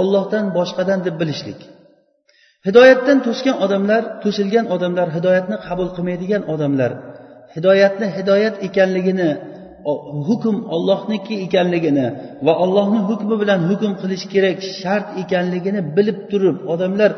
ollohdan 0.01 0.45
boshqadan 0.59 0.99
deb 1.07 1.15
bilishlik. 1.21 1.61
Hidoyatdan 2.67 3.19
to'sgan 3.27 3.57
odamlar 3.65 4.03
to'silgan 4.23 4.67
odamlar 4.75 5.09
hidoyatni 5.17 5.57
qabul 5.67 5.89
qilmaydigan 5.97 6.43
odamlar 6.55 6.93
hidoyatni 7.55 8.07
hidoyat 8.17 8.55
ekanligini 8.69 9.31
hukm 10.29 10.57
ollohniki 10.75 11.35
ekanligini 11.47 12.07
va 12.47 12.53
ollohni 12.65 13.01
hukmi 13.11 13.35
bilan 13.43 13.61
hukm 13.71 13.93
qilish 14.03 14.25
kerak 14.33 14.59
shart 14.81 15.09
ekanligini 15.23 15.81
bilib 15.97 16.19
turib 16.31 16.57
odamlar 16.73 17.11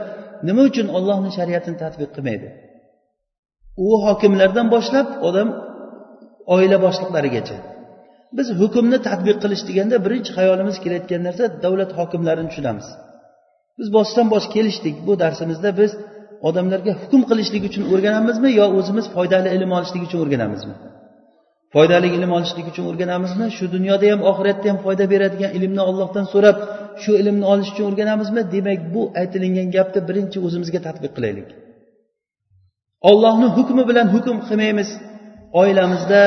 nima 0.46 0.62
uchun 0.70 0.86
ollohni 0.96 1.30
shariatini 1.38 1.76
tadbiq 1.84 2.10
qilmaydi? 2.16 2.48
U 3.86 3.88
hokimlardan 4.06 4.66
boshlab 4.74 5.08
odam 5.28 5.48
oila 6.54 6.78
boshliqlarigacha. 6.86 7.56
Biz 8.36 8.48
hukmni 8.60 8.98
tadbiq 9.08 9.36
qilish 9.42 9.62
deganda 9.68 9.96
birinchi 10.04 10.30
xayolimiz 10.38 10.76
kelayotgan 10.84 11.22
narsa 11.28 11.44
davlat 11.64 11.90
hokimlarini 11.98 12.48
tushunamiz. 12.50 12.86
Biz 13.78 13.88
boshdan 13.96 14.26
bosh 14.34 14.46
kelishdik. 14.54 14.94
Bu 15.06 15.12
darsimizda 15.22 15.70
biz 15.80 15.90
odamlarga 16.48 16.92
hukm 17.02 17.22
qilishlik 17.30 17.62
uchun 17.68 17.84
o'rganamizmi 17.92 18.50
yo 18.60 18.66
o'zimiz 18.78 19.06
foydali 19.14 19.48
ilm 19.56 19.70
olishlik 19.78 20.02
uchun 20.06 20.18
o'rganamizmi? 20.24 20.74
Foydali 21.74 22.08
ilm 22.16 22.30
olishlik 22.36 22.66
uchun 22.72 22.84
o'rganamizmi? 22.90 23.46
Shu 23.56 23.64
dunyoda 23.74 24.06
ham 24.12 24.20
oxiratda 24.30 24.66
ham 24.70 24.78
foyda 24.84 25.04
beradigan 25.12 25.50
ilmni 25.58 25.82
ollohdan 25.90 26.26
so'rab 26.32 26.56
shu 27.02 27.12
ilmni 27.20 27.44
olish 27.52 27.70
uchun 27.72 27.84
o'rganamizmi? 27.90 28.40
Demak 28.54 28.80
bu 28.94 29.02
aytilingan 29.20 29.68
gapni 29.76 30.00
birinchi 30.08 30.38
o'zimizga 30.46 30.80
tadbiq 30.86 31.12
qilaylik. 31.16 31.48
Ollohni 33.10 33.48
hukmi 33.56 33.82
bilan 33.90 34.06
hukm 34.14 34.36
qilmaymiz. 34.48 34.90
Oilamizda 35.60 36.22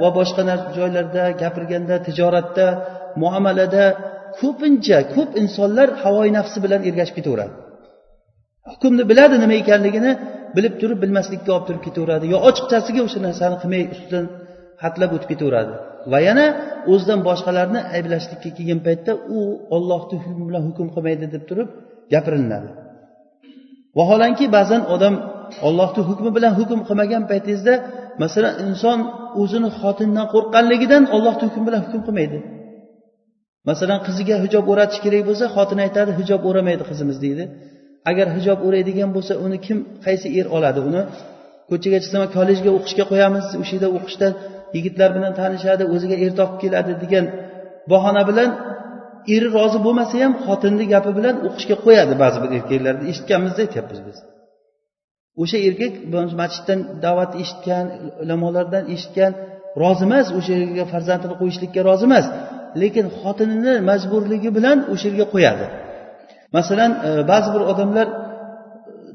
va 0.00 0.08
boshqa 0.18 0.42
joylarda 0.78 1.24
gapirganda 1.42 1.94
tijoratda 2.06 2.66
muomalada 3.22 3.84
ko'pincha 4.40 4.98
ko'p 5.14 5.30
insonlar 5.42 5.88
havoyi 6.02 6.30
nafsi 6.38 6.58
bilan 6.64 6.80
ergashib 6.88 7.14
ketaveradi. 7.18 7.54
Hukmni 8.70 9.04
biladi 9.10 9.36
nima 9.42 9.54
ekanligini 9.62 10.12
bilib 10.56 10.74
turib 10.80 10.98
bilmaslikka 11.04 11.50
olib 11.56 11.66
turib 11.68 11.82
ketaveradi. 11.86 12.24
Yo 12.34 12.38
ochiqchasiga 12.48 13.00
o'sha 13.06 13.18
narsani 13.26 13.56
qilmay 13.62 13.82
ustidan 13.94 14.24
hatlab 14.82 15.10
o'tib 15.16 15.28
ketaveradi. 15.32 15.72
Va 16.12 16.18
yana 16.28 16.46
o'zidan 16.92 17.20
boshqalarni 17.28 17.80
ayblashlikka 17.96 18.50
kelgan 18.56 18.80
paytda 18.86 19.12
u 19.36 19.38
ollohni 19.76 20.16
hukmi 20.24 20.44
bilan 20.48 20.62
hukm 20.68 20.86
qilmaydi 20.94 21.26
deb 21.34 21.42
turib 21.48 21.68
gapirilinadi 22.12 22.68
vaholanki 23.98 24.46
ba'zan 24.56 24.82
odam 24.94 25.14
ollohni 25.68 26.02
hukmi 26.08 26.30
bilan 26.36 26.52
hukm 26.58 26.80
qilmagan 26.88 27.22
paytingizda 27.30 27.74
masalan 28.22 28.54
inson 28.66 28.98
o'zini 29.42 29.70
xotinidan 29.80 30.26
qo'rqqanligidan 30.34 31.02
ollohni 31.16 31.44
hukmi 31.48 31.64
bilan 31.68 31.80
hukm 31.86 32.00
qilmaydi. 32.06 32.38
Masalan 33.68 34.00
qiziga 34.06 34.36
hijob 34.44 34.64
o'ratish 34.72 35.00
kerak 35.04 35.22
bo'lsa 35.28 35.44
xotini 35.56 35.82
aytadi 35.86 36.10
hijob 36.20 36.40
o'ramaydi 36.48 36.84
qizimiz 36.90 37.16
deydi. 37.24 37.44
Agar 38.10 38.26
hijob 38.36 38.58
o'raydigan 38.66 39.10
bo'lsa 39.16 39.32
uni 39.44 39.58
kim 39.66 39.78
qaysi 40.06 40.26
er 40.40 40.46
oladi 40.56 40.80
uni? 40.88 41.02
Ko'chaga 41.70 41.98
chiqsa 42.04 42.18
kollejga 42.36 42.70
o'qishga 42.78 43.04
qo'yamiz 43.10 43.46
o'sha 43.62 43.72
yerda 43.76 43.88
o'qishda 43.96 44.28
yigitlar 44.76 45.10
bilan 45.16 45.32
tanishadi 45.40 45.84
o'ziga 45.94 46.16
er 46.24 46.32
topib 46.38 46.58
keladi 46.62 46.92
degan 47.02 47.24
bahona 47.92 48.22
bilan 48.30 48.50
eri 49.34 49.48
rozi 49.56 49.78
bo'lmasa 49.86 50.14
ham 50.24 50.32
xotinni 50.46 50.84
gapi 50.92 51.10
bilan 51.18 51.34
o'qishga 51.46 51.76
qo'yadi 51.84 52.14
ba'zi 52.22 52.38
bir 52.42 52.50
erkaklarni. 52.58 53.04
Eshitganmizda 53.12 53.60
aytyapmiz 53.66 54.00
biz. 54.06 54.18
O'sha 55.42 55.58
erkak 55.68 55.92
masjiddan 56.40 56.80
da'vat 57.04 57.32
eshitgan 57.42 57.86
ulamolardan 58.22 58.84
eshitgan 58.94 59.32
rozi 59.82 60.04
emas 60.08 60.26
o'sha 60.38 60.54
yerga 60.62 60.84
farzandini 60.92 61.34
qo'yishlikka 61.40 61.80
rozi 61.88 62.04
emas. 62.10 62.26
Lekin 62.82 63.06
xotinini 63.20 63.74
majburligi 63.90 64.50
bilan 64.56 64.78
o'sha 64.92 65.06
yerga 65.10 65.26
qo'yadi. 65.34 65.66
Masalan 66.56 66.92
e, 67.08 67.10
ba'zi 67.32 67.48
bir 67.54 67.62
odamlar 67.72 68.06
e, 68.12 68.14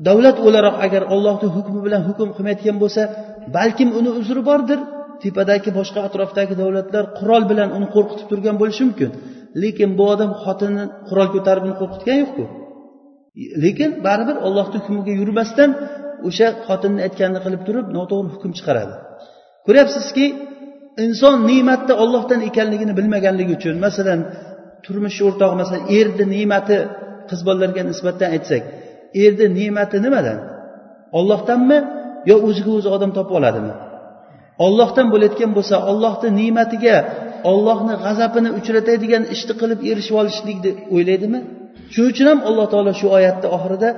davlat 0.07 0.37
o'laroq 0.47 0.75
agar 0.85 1.03
ollohni 1.13 1.47
hukmi 1.55 1.79
bilan 1.85 2.01
hukm 2.09 2.29
qilmayotgan 2.35 2.77
bo'lsa 2.83 3.01
balkim 3.57 3.89
uni 3.99 4.11
uzri 4.19 4.41
bordir. 4.49 4.79
Tepadagi 5.23 5.69
boshqa 5.79 5.99
atrofdagi 6.07 6.53
davlatlar 6.61 7.03
qurol 7.19 7.43
bilan 7.51 7.69
uni 7.77 7.87
qo'rqitib 7.95 8.27
turgan 8.31 8.55
bo'lishi 8.61 8.83
mumkin. 8.87 9.09
Lekin 9.63 9.89
bu 9.97 10.03
odam 10.13 10.31
xotinini 10.43 10.85
qurol 11.07 11.27
ko'tarib 11.35 11.63
uni 11.67 11.75
qo'rqitgani 11.81 12.19
yo'qku. 12.23 12.43
Lekin 13.63 13.89
baribir 14.05 14.37
ollohni 14.47 14.77
hukmiga 14.83 15.13
yurmasdan 15.21 15.69
o'sha 16.27 16.47
xotinni 16.67 17.01
aytganini 17.07 17.39
qilib 17.45 17.61
turib 17.67 17.85
noto'g'ri 17.97 18.29
hukm 18.35 18.51
chiqaradi. 18.57 18.93
Ko'ryapsizki 19.65 20.25
inson 21.05 21.35
ne'matni 21.49 21.93
ollohdan 22.03 22.39
ekanligini 22.49 22.93
bilmaganligi 22.99 23.53
uchun 23.59 23.75
masalan 23.85 24.19
turmush 24.85 25.19
o'rtog'i 25.27 25.55
masalan 25.61 25.83
erni 25.99 26.25
ne'mati 26.35 26.77
qiz 27.29 27.39
bolalarga 27.47 27.81
nisbatan 27.91 28.29
aytsak 28.35 28.63
erni 29.23 29.47
ne'mati 29.59 29.97
nimadan? 30.05 30.37
Ollohdanmi 31.19 31.77
yo 32.29 32.35
o'ziga 32.47 32.71
o'zi 32.77 32.89
odam 32.95 33.11
topib 33.17 33.33
oladimi? 33.39 33.73
Ollohdan 34.65 35.07
bo'layotgan 35.13 35.51
bo'lsa 35.57 35.75
ollohni 35.91 36.29
ne'matiga 36.39 36.97
ollohni 37.51 37.93
g'azabini 38.03 38.49
uchratadigan 38.59 39.23
ishni 39.35 39.53
qilib 39.61 39.79
erishib 39.91 40.15
olishlikni 40.21 40.71
o'ylaydimi? 40.95 41.39
Shuning 41.93 42.11
uchun 42.13 42.27
ham 42.31 42.39
alloh 42.49 42.65
taolo 42.73 42.91
shu 42.99 43.07
oyatni 43.17 43.47
oxirida 43.57 43.89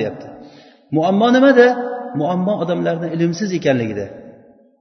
deyapti. 0.00 0.26
Muammo 0.96 1.28
nimada? 1.36 1.66
Muammo 2.20 2.52
odamlarni 2.62 3.08
ilmsiz 3.16 3.50
ekanligida. 3.58 4.06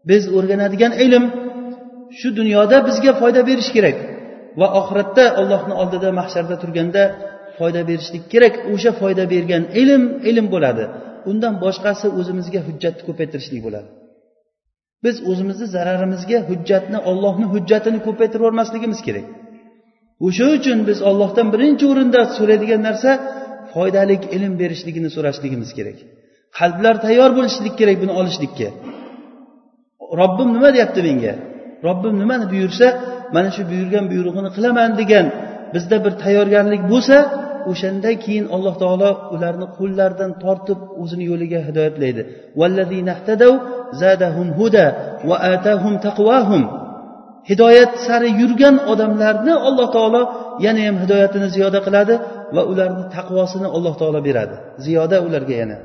Biz 0.10 0.24
o'rganadigan 0.38 0.94
ilm 1.06 1.24
shu 2.20 2.28
dunyoda 2.40 2.78
bizga 2.88 3.12
foyda 3.22 3.42
berishi 3.50 3.72
kerak 3.78 3.98
va 4.60 4.68
oxiratda 4.80 5.26
ollohni 5.42 5.74
oldida 5.82 6.10
mahsharda 6.20 6.56
turganda 6.64 7.04
foyda 7.60 7.82
berishlik 7.90 8.24
kerak. 8.34 8.54
O'sha 8.74 8.92
foyda 9.02 9.24
bergan 9.34 9.64
ilm 9.82 10.04
ilm 10.30 10.46
bo'ladi. 10.54 10.84
Undan 11.32 11.54
boshqasi 11.64 12.08
o'zimizga 12.20 12.60
hujjatni 12.68 13.04
ko'paytirishlik 13.10 13.62
bo'ladi. 13.66 13.90
Biz 15.06 15.16
o'zimizni 15.30 15.68
zararimizga 15.76 16.40
hujjatni 16.50 17.00
ollohni 17.10 17.46
hujjatini 17.54 18.00
ko'paytirib 18.08 18.42
yubormasligimiz 18.44 19.00
kerak. 19.08 19.26
O'sha 20.28 20.48
uchun 20.58 20.78
biz 20.90 21.00
ollohdan 21.10 21.48
birinchi 21.54 21.86
o'rinda 21.92 22.22
so'raydigan 22.38 22.82
narsa 22.88 23.12
foydali 23.74 24.16
ilm 24.36 24.54
berishligini 24.62 25.10
so'rashligimiz 25.16 25.70
kerak. 25.78 25.98
Qalblar 26.60 26.96
tayyor 27.06 27.32
bo'lishlik 27.38 27.74
kerak 27.80 27.98
buni 28.04 28.14
olishlikka. 28.20 28.70
Robbim 30.22 30.50
nima 30.56 30.70
deyapti 30.76 31.02
menga? 31.08 31.34
Robbim 31.88 32.14
nimani 32.22 32.46
buyursa 32.54 32.88
mana 33.36 33.50
shu 33.56 33.62
buyurgan 33.72 34.06
buyrug'ini 34.12 34.50
qilaman 34.56 34.92
degan 35.02 35.26
bizda 35.74 35.98
bir 36.06 36.14
tayyorgarlik 36.24 36.82
bo'lsa 36.92 37.16
o'shandan 37.72 38.16
keyin 38.24 38.46
alloh 38.56 38.76
taolo 38.84 39.10
ularni 39.36 39.68
qo'llaridan 39.78 40.32
tortib 40.44 40.80
o'zini 41.02 41.26
yo'liga 41.32 41.60
hidoyatlaydi 41.68 42.22
hidoyat 47.50 47.92
sari 48.08 48.30
yurgan 48.42 48.76
odamlarni 48.92 49.54
alloh 49.68 49.88
taolo 49.96 50.22
yana 50.66 50.82
ham 50.88 50.96
hidoyatini 51.04 51.48
ziyoda 51.56 51.80
qiladi 51.86 52.14
va 52.56 52.62
ularni 52.72 53.04
taqvosini 53.16 53.68
alloh 53.76 53.94
taolo 54.02 54.20
beradi. 54.28 54.56
Ziyoda 54.86 55.18
ularga 55.28 55.56
yana. 55.62 55.78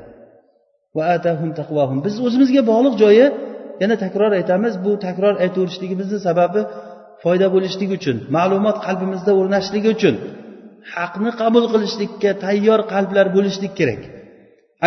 Biz 2.05 2.15
o'zimizga 2.25 2.61
bog'liq 2.71 2.93
joyi 3.03 3.25
yana 3.81 3.95
takror 4.03 4.31
aytamiz 4.39 4.73
bu 4.85 4.91
takror 5.05 5.33
aytaverishligimizni 5.43 6.19
sababi 6.27 6.61
foyda 7.23 7.47
bo'lishligi 7.55 7.93
uchun 7.99 8.17
ma'lumot 8.37 8.77
qalbimizda 8.85 9.31
o'rnashligi 9.39 9.89
uchun. 9.95 10.15
Haqni 10.93 11.31
qabul 11.41 11.65
qilishlikka 11.73 12.31
tayyor 12.45 12.81
qalblar 12.93 13.27
bo'lishlik 13.35 13.73
kerak. 13.79 14.01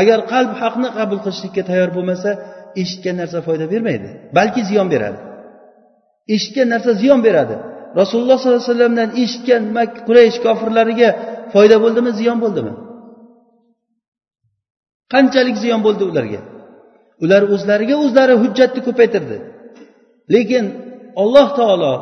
Agar 0.00 0.18
qalb 0.32 0.52
haqni 0.62 0.88
qabul 0.98 1.18
qilishlikka 1.24 1.62
tayyor 1.70 1.90
bo'lmasa 1.96 2.30
eshitgan 2.82 3.16
narsa 3.20 3.38
foyda 3.46 3.66
bermaydi 3.72 4.08
balki 4.38 4.62
ziyon 4.70 4.88
beradi. 4.94 5.18
Eshitgan 6.34 6.68
narsa 6.74 6.92
ziyon 7.02 7.20
beradi. 7.26 7.54
Rasululloh 8.00 8.38
sollallohu 8.38 8.62
alayhi 8.62 8.72
vasallamdan 8.72 9.10
eshitgan 9.22 9.62
quraysh 10.08 10.38
kofirlariga 10.46 11.10
foyda 11.54 11.76
bo'ldimi 11.84 12.10
ziyon 12.20 12.38
bo'ldimi? 12.44 12.72
Qanchalik 15.12 15.56
ziyon 15.64 15.80
bo'ldi 15.86 16.04
ularga? 16.10 16.40
Ular 17.24 17.42
o'zlariga 17.54 17.96
o'zlari 18.04 18.34
hujjatni 18.42 18.80
ko'paytirdi. 18.88 19.36
Lekin 20.34 20.64
alloh 21.22 21.48
taolo 21.58 21.92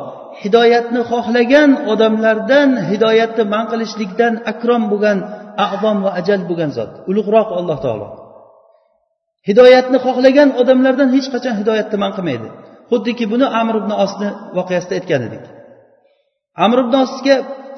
hidoyatni 0.43 1.01
xohlagan 1.11 1.71
odamlardan 1.91 2.69
hidoyatni 2.91 3.43
man 3.53 3.65
qilishlikdan 3.71 4.33
akrom 4.51 4.83
bo'lgan 4.91 5.17
avom 5.65 5.97
va 6.05 6.11
ajal 6.19 6.41
bo'lgan 6.49 6.71
zot. 6.77 6.91
Ulug'roq 7.09 7.49
alloh 7.59 7.77
taolo. 7.85 8.07
Hidoyatni 9.49 9.97
xohlagan 10.05 10.49
odamlardan 10.61 11.09
hech 11.15 11.27
qachon 11.33 11.53
hidoyatni 11.61 11.97
man 12.03 12.11
qilmaydi. 12.17 12.47
Xuddiki 12.91 13.25
buni 13.33 13.47
amr 13.61 13.75
ibn 13.81 13.91
osni 14.05 14.29
voqeasida 14.57 14.93
aytgan 14.99 15.21
edik. 15.27 15.43
Amr 16.65 16.77
ibn 16.83 16.95
osga 17.03 17.35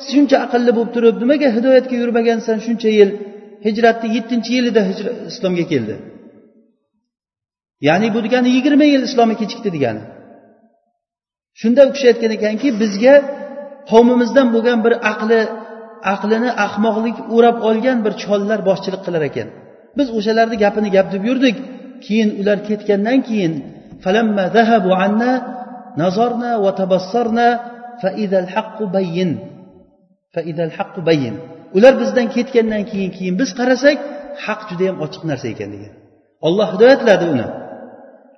shuncha 0.10 0.38
aqlli 0.45 0.72
bo'lib 0.78 0.91
turib 0.95 1.15
nimaga 1.24 1.48
hidoyatga 1.58 1.95
yurmagansan 2.02 2.58
shuncha 2.65 2.89
yil? 3.00 3.10
Hijratni 3.65 4.08
yettinchi 4.15 4.52
yilida 4.58 4.82
islomga 5.32 5.65
keldi. 5.72 5.95
Ya'ni 7.88 8.08
bu 8.15 8.19
degani 8.26 8.50
yigirma 8.58 8.86
yil 8.93 9.04
islomga 9.10 9.36
kechikdi 9.41 9.69
degani. 9.76 10.04
Shunda 11.62 11.81
u 11.88 11.91
kishi 11.95 12.07
aytgan 12.12 12.31
ekanki 12.38 12.67
bizga 12.81 13.15
qavmimizdan 13.91 14.47
bo'lgan 14.55 14.79
bir 14.85 14.93
aqli 15.12 15.39
aqlini 16.13 16.49
ahmoqlik 16.65 17.17
o'rab 17.35 17.57
olgan 17.69 17.97
bir 18.05 18.13
chollar 18.23 18.59
boshchilik 18.69 19.01
qilar 19.05 19.23
ekan. 19.29 19.47
Biz 19.97 20.07
o'shalarni 20.17 20.57
gapini 20.63 20.89
gap 20.95 21.07
deb 21.13 21.23
yurdik. 21.29 21.57
Keyin 22.05 22.29
ular 22.39 22.57
ketgandan 22.69 23.19
keyin 23.29 23.53
ular 31.77 31.93
bizdan 32.01 32.27
ketgandan 32.35 32.83
keyin 32.91 33.12
keyin 33.17 33.35
biz 33.41 33.49
qarasak 33.59 33.97
haq 34.45 34.62
judayam 34.69 34.97
ochiq 35.05 35.23
narsa 35.29 35.47
ekan 35.53 35.69
degan. 35.75 35.93
Olloh 36.47 36.67
hidoyatladi 36.73 37.25
uni. 37.33 37.47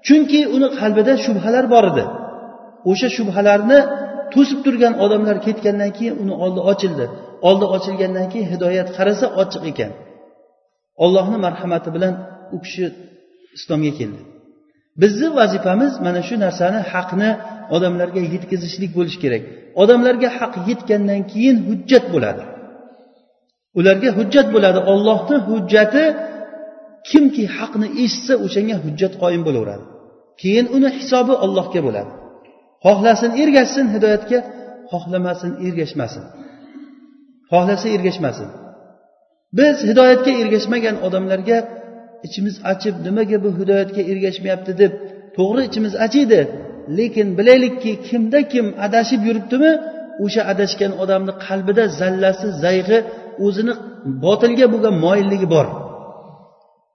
Chunki 0.07 0.39
uni 0.55 0.67
qalbida 0.79 1.13
shubhalar 1.25 1.65
bor 1.73 1.85
edi. 1.91 2.03
O'sha 2.89 3.07
shubhalarni 3.17 3.79
to'sib 4.33 4.59
turgan 4.65 4.93
odamlar 5.03 5.37
ketgandan 5.45 5.91
keyin 5.97 6.15
uni 6.23 6.33
oldi 6.43 6.61
ochildi. 6.71 7.05
Oldi 7.49 7.65
ochilgandan 7.75 8.27
keyin 8.31 8.47
hidoyat 8.53 8.89
qarasa 8.97 9.25
ochiq 9.41 9.63
ekan. 9.71 9.91
Ollohni 11.03 11.37
marhamati 11.45 11.89
bilan 11.95 12.13
u 12.55 12.57
kishi 12.63 12.85
islomga 13.57 13.91
keldi. 13.99 14.21
Bizni 15.01 15.27
vazifamiz 15.39 15.93
mana 16.05 16.21
shu 16.27 16.35
narsani 16.45 16.79
haqni 16.93 17.29
odamlarga 17.75 18.21
yetkazishlik 18.33 18.91
bo'lishi 18.97 19.19
kerak. 19.23 19.43
Odamlarga 19.81 20.29
haq 20.39 20.53
yetgandan 20.69 21.21
keyin 21.31 21.57
hujjat 21.67 22.05
bo'ladi. 22.13 22.43
Ularga 23.79 24.09
hujjat 24.17 24.47
bo'ladi. 24.55 24.79
Ollohni 24.93 25.37
hujjati 25.49 26.03
kimki 27.09 27.43
haqni 27.57 27.87
eshitsa 28.03 28.33
o'shanga 28.45 28.75
hujjat 28.85 29.13
qoyim 29.21 29.41
bo'laveradi. 29.47 29.85
Keyin 30.41 30.65
uni 30.75 30.89
hisobi 30.97 31.33
ollohga 31.45 31.81
bo'ladi. 31.87 32.11
Xohlasin 32.85 33.31
ergashsin 33.43 33.85
hidoyatga 33.95 34.39
xohlamasin 34.91 35.51
ergashmasin. 35.67 36.23
Xohlasa 37.51 37.87
ergashmasin. 37.95 38.49
Biz 39.57 39.75
hidoyatga 39.89 40.31
ergashmagan 40.41 40.95
odamlarga 41.07 41.57
ichimiz 42.27 42.55
achib 42.71 42.95
nimaga 43.07 43.37
bu 43.43 43.49
hidoyatga 43.59 44.01
ergashmayapti? 44.11 44.71
deb 44.81 44.91
to'g'ri 45.37 45.61
ichimiz 45.69 45.93
achiydi. 46.05 46.41
Lekin 46.97 47.27
bilaylikki 47.37 47.91
kimda 48.07 48.39
kim 48.53 48.65
adashib 48.85 49.21
yuribdimi 49.27 49.71
o'sha 50.25 50.41
adashgan 50.53 50.91
odamni 51.03 51.33
qalbida 51.45 51.83
zallasi 51.99 52.47
zayg'i 52.63 52.99
o'zini 53.45 53.73
botilga 54.25 54.65
bo'lgan 54.73 54.95
moyilligi 55.05 55.47
bor. 55.55 55.67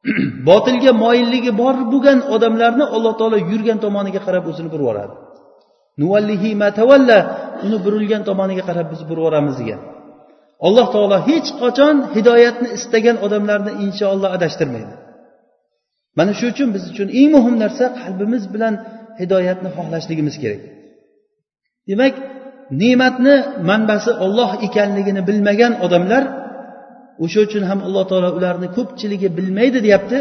Botilga 0.48 0.92
moyilligi 1.04 1.52
bor 1.62 1.74
bo'lgan 1.92 2.18
odamlarni 2.34 2.84
alloh 2.94 3.12
taolo 3.20 3.38
yurgan 3.50 3.78
tomoniga 3.84 4.20
qarab 4.26 4.44
o'zini 4.50 4.68
burib 4.72 4.84
yuboradi. 4.84 5.14
Nuvallihi 6.00 6.50
matavalla 6.64 7.18
uni 7.66 7.78
burilgan 7.84 8.22
tomoniga 8.28 8.62
qarab 8.68 8.86
biz 8.92 9.00
burib 9.10 9.48
degan. 9.60 9.80
Alloh 10.66 10.86
taolo 10.94 11.18
hech 11.28 11.48
qachon 11.62 11.96
hidoyatni 12.16 12.68
istagan 12.78 13.16
odamlarni 13.26 13.72
inshaalloh 13.84 14.30
adashtirmaydi. 14.36 14.94
Mana 16.18 16.32
shu 16.38 16.46
uchun 16.52 16.68
biz 16.74 16.84
uchun 16.92 17.08
eng 17.20 17.30
muhim 17.36 17.54
narsa 17.64 17.84
qalbimiz 18.00 18.44
bilan 18.54 18.74
hidoyatni 19.20 19.68
xohlashligimiz 19.76 20.34
kerak. 20.42 20.62
Demak 21.88 22.14
ne'matni 22.80 23.34
manbasi 23.70 24.10
olloh 24.24 24.50
ekanligini 24.66 25.22
bilmagan 25.28 25.72
odamlar 25.84 26.22
o'sha 27.24 27.40
uchun 27.46 27.62
ham 27.70 27.78
alloh 27.86 28.04
taolo 28.10 28.30
ularni 28.38 28.68
ko'pchiligi 28.76 29.28
bilmaydi 29.38 29.78
deyapti. 29.86 30.18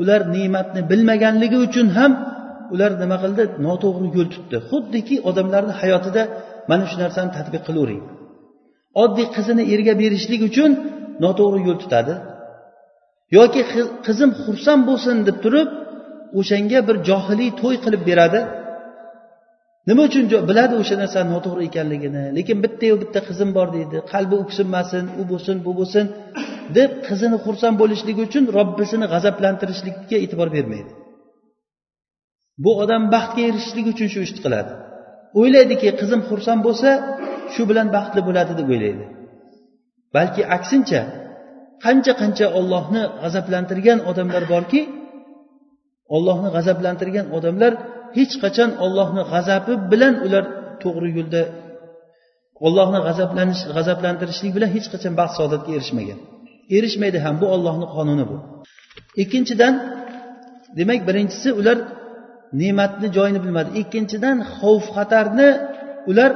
Ular 0.00 0.20
ne'matni 0.36 0.80
bilmaganligi 0.90 1.58
uchun 1.66 1.86
ham 1.96 2.12
ular 2.74 2.90
nima 3.02 3.16
qildi? 3.24 3.42
Noto'g'ri 3.66 4.08
yo'l 4.16 4.28
tutdi. 4.34 4.56
Xuddiki 4.70 5.16
odamlarni 5.30 5.74
hayotida 5.80 6.22
mana 6.70 6.84
shu 6.90 6.96
narsani 7.04 7.30
tadbiq 7.38 7.62
qilavering 7.68 8.02
oddiy 9.02 9.26
qizini 9.36 9.62
erga 9.74 9.94
berishlik 10.02 10.40
uchun 10.50 10.70
noto'g'ri 11.24 11.60
yo'l 11.68 11.78
tutadi. 11.84 12.14
Yoki 13.36 13.62
qizim 14.06 14.30
xursand 14.44 14.82
bo'lsin 14.90 15.16
deb 15.28 15.36
turib 15.44 15.68
o'shanga 16.38 16.80
bir 16.88 16.96
johiliy 17.08 17.50
to'y 17.60 17.76
qilib 17.84 18.02
beradi. 18.10 18.40
Nima 19.88 20.02
uchun 20.08 20.24
biladi 20.50 20.74
o'sha 20.82 20.96
narsani 21.02 21.28
noto'g'ri 21.34 21.62
ekanligini. 21.70 22.24
Lekin 22.36 22.56
bittayu 22.64 22.94
bitta 23.02 23.20
qizim 23.28 23.50
bor 23.58 23.68
deydi. 23.76 23.96
Qalbi 24.12 24.34
o'ksinmasin 24.42 25.04
u 25.20 25.22
bo'lsin 25.30 25.56
bu 25.66 25.72
bo'lsin 25.80 26.04
deb 26.78 26.90
qizini 27.08 27.38
xursand 27.44 27.76
bo'lishligi 27.82 28.20
uchun 28.28 28.44
robbisini 28.58 29.06
g'azablantirishlikka 29.12 30.16
e'tibor 30.24 30.48
bermaydi. 30.56 30.90
Bu 32.64 32.70
odam 32.82 33.02
baxtga 33.14 33.42
erishishlik 33.48 33.86
uchun 33.92 34.08
shu 34.12 34.20
ishni 34.26 34.40
qiladi. 34.44 34.72
O'ylaydiki 35.40 35.88
qizim 36.00 36.20
xursand 36.28 36.60
bo'lsa 36.66 36.90
shu 37.54 37.62
bilan 37.70 37.86
baxtli 37.96 38.20
bo'ladi 38.28 38.52
deb 38.60 38.68
o'ylaydi. 38.74 39.04
Balki 40.16 40.42
aksincha 40.56 41.00
qancha 41.84 42.12
qancha 42.20 42.46
ollohni 42.58 43.02
g'azablantirgan 43.22 43.98
odamlar 44.10 44.42
borki 44.54 44.80
ollohni 46.16 46.48
g'azablantirgan 46.56 47.26
odamlar 47.36 47.72
hech 48.16 48.34
qachon 48.42 48.70
ollohni 48.84 49.22
g'azabi 49.32 49.74
bilan 49.92 50.14
ular 50.26 50.44
to'g'ri 50.82 51.10
yo'lda 51.18 51.42
ollohni 52.66 53.00
g'azablanish 53.06 53.62
g'azablantirishlik 53.76 54.52
bilan 54.56 54.70
hech 54.76 54.86
qachon 54.92 55.12
baxt 55.20 55.34
saodatga 55.38 55.70
erishmagan. 55.78 56.18
Erishmaydi 56.76 57.18
ham 57.24 57.34
bu 57.42 57.46
ollohni 57.54 57.86
qonuni 57.96 58.24
bu. 58.30 58.36
Ikkinchidan 59.22 59.74
demak 60.78 61.00
birinchisi 61.08 61.48
ular 61.60 61.78
ne'matni 62.61 63.07
joyini 63.17 63.39
bilmadi 63.43 63.69
ikkinchidan 63.81 64.37
xavf 64.57 64.85
xatarni 64.97 65.49
ular 66.11 66.31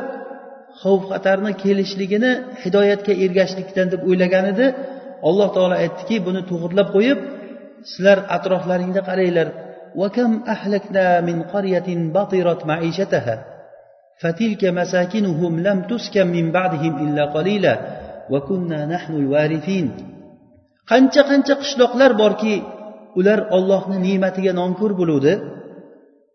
xavf 0.81 1.03
xatarni 1.11 1.51
kelishligini 1.63 2.31
hidoyatga 2.63 3.13
ergashishlikdan 3.23 3.87
deb 3.93 4.01
o'ylagan 4.09 4.45
edi 4.53 4.65
alloh 5.29 5.49
taolo 5.55 5.75
aytdiki 5.83 6.15
buni 6.27 6.41
to'g'irlab 6.49 6.87
qo'yib 6.95 7.19
sizlar 7.89 8.17
atroflaringda 8.35 9.01
qaranglar 9.09 9.49
وكم 9.95 10.43
أهلكنا 10.47 11.21
من 11.21 11.37
قرية 11.43 11.89
بطرت 12.15 12.65
معيشتها 12.65 13.35
فتلك 14.21 14.65
مساكنهم 14.65 15.59
لم 15.59 15.81
تسكن 15.81 16.27
من 16.27 16.51
بعدهم 16.51 16.93
إلا 17.05 17.23
قليلا 17.25 17.73
وكنا 18.29 18.79
نحن 18.85 19.13
الوارثين 19.21 19.87
qancha 20.89 21.21
qancha 21.29 21.53
qishloqlar 21.61 22.11
borki 22.21 22.55
ular 23.19 23.39
ollohni 23.57 23.97
ne'matiga 24.07 24.51
nonko'r 24.61 24.91
bo'luvdi 24.99 25.33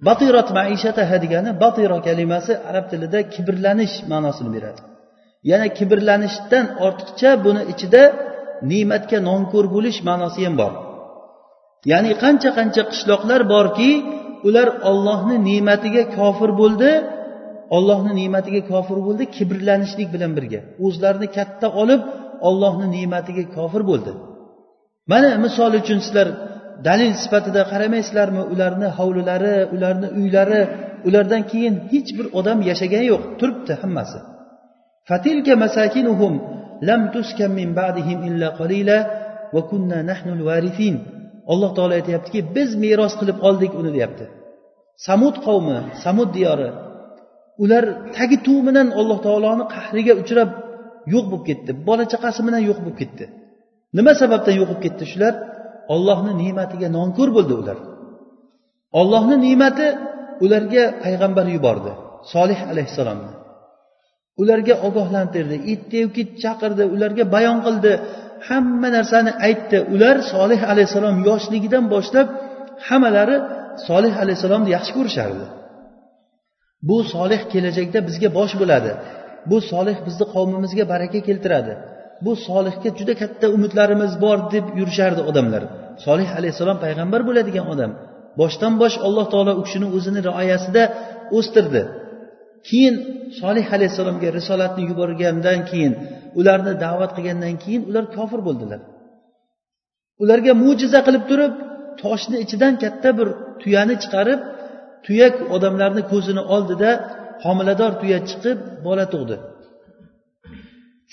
batirat 0.07 0.49
maishataha 0.57 1.17
degani 1.23 1.51
batira 1.63 1.97
kalimasi 2.07 2.53
arab 2.69 2.85
tilida 2.91 3.19
kibrlanish 3.33 3.95
ma'nosini 4.12 4.51
beradi. 4.55 4.81
Yana 5.51 5.67
kibrlanishdan 5.77 6.65
ortiqcha 6.85 7.31
buni 7.45 7.62
ichida 7.73 8.03
ne'matga 8.71 9.17
nonko'r 9.29 9.65
bo'lish 9.75 9.99
ma'nosi 10.09 10.41
ham 10.47 10.55
bor. 10.62 10.73
Ya'ni 11.91 12.12
qancha 12.23 12.49
qancha 12.57 12.83
qishloqlar 12.91 13.41
borki 13.53 13.91
ular 14.47 14.67
ollohni 14.89 15.35
ne'matiga 15.49 16.03
kofir 16.17 16.51
bo'ldi 16.62 16.91
ollohni 17.77 18.12
ne'matiga 18.21 18.62
kofir 18.71 18.97
bo'ldi 19.07 19.23
kibrlanishlik 19.35 20.09
bilan 20.15 20.31
birga. 20.38 20.59
O'zlarini 20.85 21.27
katta 21.38 21.67
olib 21.81 22.01
ollohni 22.47 22.88
ne'matiga 22.95 23.43
kofir 23.57 23.81
bo'ldi. 23.89 24.12
Mana 25.12 25.29
misol 25.45 25.71
uchun 25.81 25.99
sizlar 26.05 26.27
dalil 26.88 27.12
sifatida 27.24 27.62
qaramaysizlarmi? 27.72 28.42
Ularni 28.54 28.88
hovlilari 28.98 29.56
ularni 29.76 30.08
uylari 30.20 30.62
ulardan 31.08 31.44
keyin 31.52 31.76
hech 31.92 32.10
bir 32.18 32.26
odam 32.39 32.60
yashagani 32.70 33.08
yo'q 33.13 33.24
turibdi 33.39 33.74
hammasi. 33.82 34.20
Fatilka 35.10 35.54
masakinuhum 35.63 36.34
lam 36.88 37.02
tuskan 37.13 37.52
min 37.60 37.70
ba'dihim 37.80 38.20
illa 38.30 38.48
qalila 38.60 38.98
va 39.54 39.62
kunna 39.72 40.00
nahnul 40.12 40.42
varithin. 40.50 40.96
alloh 41.54 41.72
taolo 41.78 41.94
aytyaptiki 42.00 42.39
biz 42.56 42.70
meros 42.84 43.13
qilib 43.20 43.38
oldik 43.48 43.72
uni 43.80 43.92
deyapti. 43.96 44.26
Samud 45.08 45.36
qavmi 45.48 45.78
samud 46.04 46.30
diyori. 46.38 46.70
Ular 47.63 47.84
tagi 48.18 48.38
tuv 48.46 48.60
bilan 48.68 48.88
alloh 49.00 49.20
taoloni 49.26 49.65
qahriga 49.76 50.13
uchrab 50.22 50.50
yo'q 51.13 51.26
bo'lib 51.32 51.44
ketdi. 51.50 51.72
Bola 51.88 52.04
chaqasi 52.13 52.39
bilan 52.48 52.62
yo'q 52.70 52.80
bo'lib 52.84 52.98
ketdi. 53.02 53.26
Nima 53.98 54.13
sababdan 54.22 54.54
yo'q 54.60 54.68
bo'lib 54.70 54.84
ketdi 54.86 55.04
shular? 55.12 55.34
Ollohni 55.93 56.32
ne'matiga 56.43 56.88
nonko'r 56.97 57.30
bo'ldi 57.38 57.54
ular. 57.62 57.78
Ollohni 58.99 59.36
ne'mati 59.45 59.88
ularga 60.43 60.84
payg'ambar 61.04 61.45
yubordi 61.56 61.91
solih 62.34 62.60
alayhissalomni. 62.71 63.32
Ularga 64.41 64.75
ogohlantirdi 64.88 65.58
itdeyu 65.73 66.08
kit 66.17 66.30
chaqirdi 66.43 66.84
ularga 66.95 67.23
bayon 67.36 67.58
qildi. 67.65 67.91
Hamma 68.47 68.89
narsani 68.97 69.32
aytdi. 69.47 69.78
Ular 69.93 70.15
solih 70.34 70.62
alayhissalom 70.71 71.15
yoshligidan 71.30 71.86
boshlab 71.93 72.28
hammalari 72.88 73.38
solih 73.88 74.13
alayhissalomni 74.23 74.69
yaxshi 74.75 74.91
ko'rishardi. 74.97 75.45
Bu 76.88 76.97
solih 77.13 77.41
kelajakda 77.54 77.99
bizga 78.08 78.30
bosh 78.39 78.54
bo'ladi. 78.62 78.91
Bu 79.49 79.58
solih 79.71 79.97
bizni 80.08 80.25
qavmimizga 80.34 80.84
baraka 80.93 81.19
keltiradi. 81.28 81.73
Bu 82.25 82.32
solihga 82.47 82.89
juda 82.99 83.13
katta 83.21 83.45
umidlarimiz 83.55 84.13
bor 84.23 84.38
deb 84.53 84.65
yurishardi 84.79 85.21
odamlar. 85.29 85.63
Solih 86.05 86.29
alayhissalom 86.39 86.77
payg'ambar 86.86 87.21
bo'ladigan 87.27 87.65
odam. 87.73 87.91
Boshdan 88.41 88.73
bosh 88.82 88.95
alloh 89.08 89.25
taolo 89.34 89.53
u 89.60 89.62
kishini 89.65 89.88
o'zini 89.97 90.19
rioyasida 90.27 90.84
o'stirdi. 91.38 91.82
Keyin 92.67 92.95
solih 93.41 93.65
alayhissalomga 93.75 94.29
risolatni 94.38 94.84
yuborgandan 94.91 95.60
keyin 95.69 95.93
ularni 96.39 96.73
da'vat 96.86 97.12
qilgandan 97.17 97.55
keyin 97.63 97.82
ular 97.89 98.05
kofir 98.15 98.39
bo'ldilar. 98.47 98.79
Ularga 100.23 100.53
mo'jiza 100.63 100.99
qilib 101.08 101.23
turib 101.32 101.53
toshni 102.01 102.38
ichidan 102.45 102.73
katta 102.84 103.10
bir 103.17 103.27
tuyani 103.62 103.95
chiqarib 104.03 104.39
tuya 105.05 105.27
odamlarni 105.55 106.03
ko'zini 106.12 106.41
oldida 106.55 106.91
homilador 107.45 107.91
tuya 108.01 108.19
chiqib 108.29 108.58
bola 108.88 109.05
tug'di. 109.13 109.36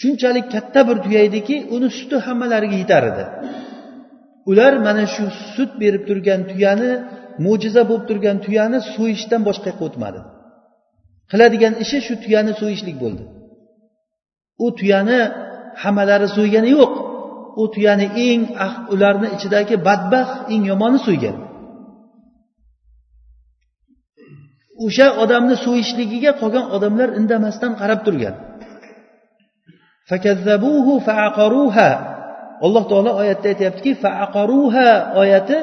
Shunchalik 0.00 0.46
katta 0.54 0.80
bir 0.88 0.96
tuya 1.04 1.20
ediki 1.28 1.56
uni 1.74 1.88
suti 1.98 2.16
hammalariga 2.26 2.76
yetar 2.82 3.04
edi. 3.10 3.24
Ular 4.50 4.72
mana 4.86 5.04
shu 5.14 5.24
sut 5.54 5.70
berib 5.82 6.02
turgan 6.08 6.40
tuyani 6.50 6.90
mo'jiza 7.44 7.82
bo'lib 7.90 8.04
turgan 8.10 8.36
tuyani 8.44 8.78
so'yishdan 8.94 9.40
boshqa 9.48 9.66
yoqqa 9.70 9.84
o'tmadi. 9.88 10.20
Qiladigan 11.30 11.74
ishi 11.84 11.98
shu 12.06 12.14
tuyani 12.24 12.52
so'yishlik 12.60 12.96
bo'ldi. 13.04 13.24
U 14.64 14.66
tuyani 14.78 15.18
hammalari 15.82 16.28
so'ygani 16.36 16.70
yo'q. 16.78 16.92
U 17.60 17.64
tuyani 17.74 18.06
eng 18.28 18.42
ularni 18.94 19.28
ichidagi 19.36 19.74
badbaxt 19.88 20.36
eng 20.52 20.62
yomoni 20.70 21.00
so'ygan 21.08 21.36
o'sha 24.84 25.06
odamni 25.22 25.56
so'yishligiga 25.66 26.32
qolgan 26.40 26.66
odamlar 26.76 27.08
indamasdan 27.20 27.72
qarab 27.80 28.00
turgan. 28.06 28.34
Alloh 32.66 32.84
taolo 32.90 33.10
oyatda 33.22 33.48
aytyaptiki 33.52 33.92
faaqaruha 34.04 34.88
oyati 35.22 35.56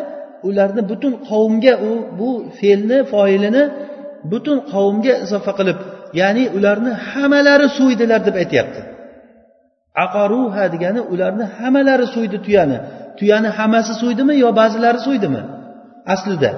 ularni 0.47 0.82
butun 0.91 1.13
qavmga 1.29 1.73
u 1.89 1.91
bu 2.19 2.29
fe'lni 2.60 2.97
foilini 3.12 3.63
butun 4.32 4.58
qavmga 4.73 5.13
izofa 5.25 5.51
qilib 5.60 5.77
ya'ni 6.21 6.43
ularni 6.58 6.91
hammalari 7.10 7.67
so'ydilar 7.77 8.21
deb 8.27 8.36
aytyapti. 8.43 8.82
Aqaruha 10.06 10.63
degani 10.73 11.01
ularni 11.13 11.45
hammalari 11.58 12.06
so'ydi 12.15 12.38
tuyani. 12.45 12.77
Tuyani 13.19 13.49
hammasi 13.58 13.93
so'ydimi 14.01 14.34
yo 14.43 14.49
ba'zilari 14.60 14.99
so'ydimi 15.08 15.41
aslida. 16.13 16.51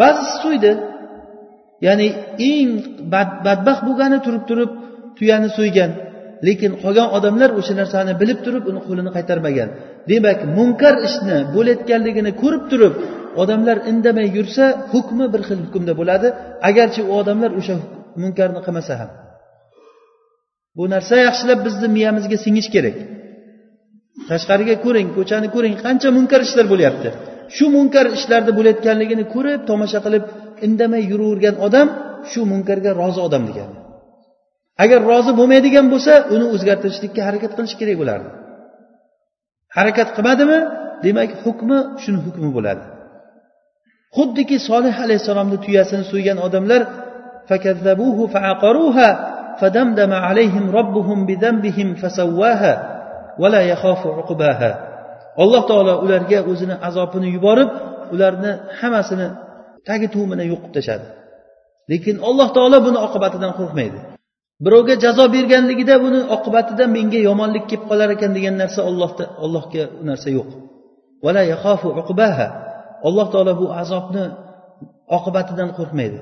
Ba'zisi 0.00 0.34
so'ydi 0.44 0.70
ya'ni 1.86 2.08
eng 2.50 2.70
badbaxt 3.46 3.82
bo'lgani 3.88 4.18
turib 4.26 4.42
turib 4.50 4.70
tuyani 5.18 5.48
so'ygan 5.58 5.90
lekin 6.46 6.72
qolgan 6.82 7.08
odamlar 7.16 7.50
o'sha 7.60 7.74
narsani 7.80 8.12
bilib 8.20 8.38
turib 8.44 8.64
uni 8.70 8.80
qo'lini 8.88 9.10
qaytarmagan. 9.16 9.68
Demak 10.10 10.38
munkar 10.58 10.94
ishni 11.08 11.36
bo'layotganligini 11.54 12.32
ko'rib 12.42 12.64
turib 12.70 12.94
odamlar 13.42 13.76
indamay 13.90 14.28
yursa 14.36 14.64
hukmi 14.92 15.26
bir 15.32 15.42
xil 15.48 15.58
hukmda 15.66 15.92
bo'ladi. 16.00 16.28
Agarchi 16.68 17.00
u 17.10 17.12
odamlar 17.20 17.50
o'sha 17.60 17.74
munkarni 18.22 18.60
qilmasa 18.66 18.94
ham. 19.00 19.10
Bu 20.76 20.84
narsa 20.94 21.14
yaxshilab 21.26 21.60
bizni 21.66 21.88
miyamizga 21.96 22.36
singishi 22.44 22.70
kerak. 22.76 22.96
Tashqariga 24.30 24.76
ko'ring 24.84 25.08
ko'chani 25.16 25.48
ko'ring 25.54 25.74
qancha 25.84 26.08
munkar 26.16 26.40
ishlar 26.46 26.66
bo'lyapti. 26.72 27.08
Shu 27.56 27.64
munkar 27.76 28.06
ishlarni 28.16 28.52
bo'layotganligini 28.58 29.24
ko'rib 29.34 29.60
tomosha 29.70 29.98
qilib 30.06 30.24
indamay 30.66 31.02
yuravergan 31.10 31.56
odam 31.66 31.88
shu 32.30 32.40
munkarga 32.52 32.90
rozi 33.00 33.20
odam 33.28 33.42
degani. 33.50 33.83
agar 34.83 34.99
rozi 35.11 35.31
bo'lmaydigan 35.39 35.85
bo'lsa 35.93 36.13
uni 36.35 36.45
o'zgartirishlikka 36.53 37.21
harakat 37.27 37.51
qilish 37.57 37.75
kerak 37.79 37.97
bo'lardi 38.01 38.29
harakat 39.77 40.09
qilmadimi 40.15 40.59
demak 41.05 41.29
hukmi 41.43 41.77
shuni 42.03 42.19
hukmi 42.25 42.49
bo'ladi 42.57 42.83
xuddiki 44.17 44.57
solih 44.69 44.95
alayhissalomni 45.05 45.57
tuyasini 45.65 46.03
so'ygan 46.11 46.37
odamlar 46.47 46.81
فدمدم 49.59 50.11
عليهم 50.13 50.65
ربهم 50.79 51.17
بذنبهم 51.29 51.87
فسواها 52.01 52.73
ولا 53.41 53.61
يخاف 53.71 54.01
عقباها 54.07 54.71
alloh 55.43 55.63
taolo 55.69 55.93
ularga 56.05 56.39
o'zini 56.51 56.75
azobini 56.87 57.29
yuborib 57.35 57.69
ularni 58.13 58.51
hammasini 58.79 59.27
tagi 59.87 60.07
tuvmini 60.15 60.43
yo'q 60.51 60.59
qilib 60.63 60.73
tashladi 60.77 61.07
lekin 61.91 62.15
alloh 62.29 62.47
taolo 62.57 62.77
buni 62.87 62.99
oqibatidan 63.07 63.51
qo'rqmaydi 63.59 63.99
Birovga 64.64 64.94
jazo 65.04 65.24
berganligida 65.36 65.94
buni 66.04 66.20
oqibatida 66.36 66.84
menga 66.96 67.20
yomonlik 67.28 67.64
kelib 67.70 67.84
qolar 67.90 68.08
ekan 68.16 68.30
degan 68.36 68.54
narsa 68.62 68.80
ollohda 68.90 69.24
allohga 69.44 69.84
u 70.00 70.02
narsa 70.10 70.28
yo'q. 70.38 70.50
Alloh 73.08 73.26
taolo 73.32 73.52
bu 73.60 73.66
azobni 73.82 74.24
oqibatidan 75.16 75.70
qo'rqmaydi. 75.78 76.20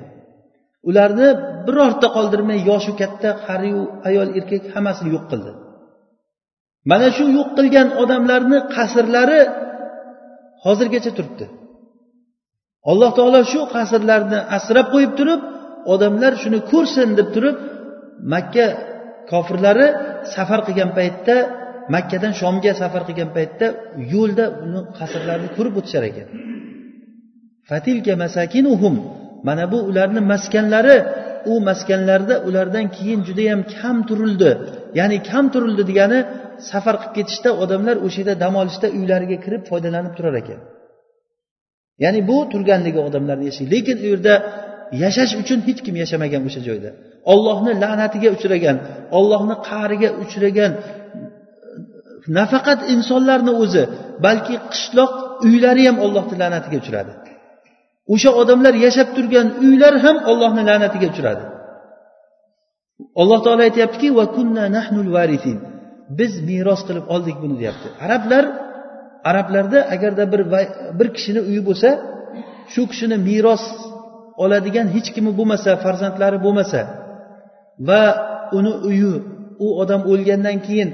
Ularni 0.89 1.29
birorta 1.67 2.07
qoldirmay 2.15 2.59
yoshu 2.69 2.91
katta 3.01 3.29
qariyu 3.47 3.81
ayol 4.09 4.29
erkak 4.39 4.63
hammasini 4.73 5.09
yo'q 5.15 5.25
qildi. 5.31 5.51
Mana 6.91 7.07
shu 7.17 7.25
yo'q 7.37 7.49
qilgan 7.57 7.87
odamlarni 8.01 8.59
qasrlari 8.75 9.41
hozirgacha 10.65 11.11
turibdi. 11.17 11.45
Alloh 12.91 13.11
taolo 13.17 13.41
shu 13.51 13.61
qasrlarni 13.75 14.39
asrab 14.57 14.87
qo'yib 14.93 15.11
turib 15.19 15.41
odamlar 15.93 16.33
shuni 16.43 16.59
ko'rsin 16.71 17.09
deb 17.19 17.29
turib 17.35 17.55
makka 18.33 18.65
kofirlari 19.31 19.87
safar 20.35 20.59
qilgan 20.67 20.91
paytda 20.97 21.35
makkadan 21.95 22.33
shomga 22.41 22.71
safar 22.81 23.01
qilgan 23.07 23.29
paytda 23.37 23.67
yo'lda 24.13 24.45
uni 24.65 24.81
qasrlarini 24.97 25.49
ko'rib 25.57 25.75
o'tishar 25.79 26.03
ekan. 26.11 26.27
Fatilka 27.69 28.13
masakinuhum 28.23 28.95
mana 29.47 29.65
bu 29.71 29.77
ularni 29.89 30.21
maskanlari 30.31 30.97
u 31.51 31.53
maskanlarda 31.69 32.35
ulardan 32.47 32.85
keyin 32.97 33.19
judayam 33.27 33.61
kam 33.75 33.97
turildi. 34.09 34.51
Ya'ni 34.99 35.17
kam 35.29 35.45
turildi 35.53 35.83
degani 35.89 36.19
safar 36.71 36.95
qilib 37.01 37.13
ketishda 37.17 37.49
odamlar 37.63 37.95
o'sha 38.05 38.19
yerda 38.21 38.35
dam 38.43 38.53
olishda 38.61 38.87
uylariga 38.97 39.37
kirib 39.45 39.63
foydalanib 39.69 40.13
turar 40.17 40.35
ekan. 40.41 40.59
Ya'ni 42.03 42.21
bu 42.29 42.37
turganligi 42.51 42.99
odamlarni 43.07 43.45
yashay 43.49 43.65
lekin 43.73 43.97
u 44.03 44.05
yerda 44.13 44.33
yashash 45.01 45.33
uchun 45.41 45.59
hech 45.67 45.79
kim 45.85 45.95
yashamagan 46.03 46.41
o'sha 46.47 46.61
joyda. 46.67 46.89
Ollohni 47.33 47.71
la'natiga 47.83 48.29
uchragan 48.35 48.77
ollohni 49.17 49.55
qahriga 49.67 50.09
uchragan 50.23 50.71
nafaqat 52.37 52.79
insonlarni 52.93 53.53
o'zi 53.63 53.83
balki 54.25 54.55
qishloq 54.73 55.13
uylari 55.47 55.83
ham 55.87 55.97
ollohni 56.05 56.35
la'natiga 56.41 56.77
uchradi. 56.83 57.11
O'sha 58.13 58.31
odamlar 58.41 58.73
yashab 58.85 59.09
turgan 59.15 59.47
uylar 59.65 59.93
ham 60.05 60.17
ollohni 60.31 60.63
la'natiga 60.69 61.07
uchradi. 61.13 61.43
Alloh 63.21 63.39
taolo 63.45 63.61
aytyaptiki 63.69 64.09
biz 66.19 66.31
meros 66.49 66.81
qilib 66.87 67.05
oldik 67.15 67.37
buni 67.43 67.55
deyapti. 67.61 67.87
Arablar 68.05 68.45
arablarda 69.29 69.79
agarda 69.95 70.23
bir 70.33 70.41
bir 70.99 71.07
kishini 71.15 71.41
uyi 71.49 71.61
bo'lsa 71.67 71.89
shu 72.73 72.81
kishini 72.91 73.17
meros 73.29 73.63
oladigan 74.43 74.87
hech 74.95 75.09
kimi 75.15 75.31
bo'lmasa 75.39 75.71
farzandlari 75.83 76.37
bo'lmasa 76.45 76.79
va 77.87 78.03
uni 78.57 78.73
uyi 78.89 79.13
u 79.65 79.67
odam 79.81 80.01
o'lgandan 80.11 80.57
keyin 80.67 80.89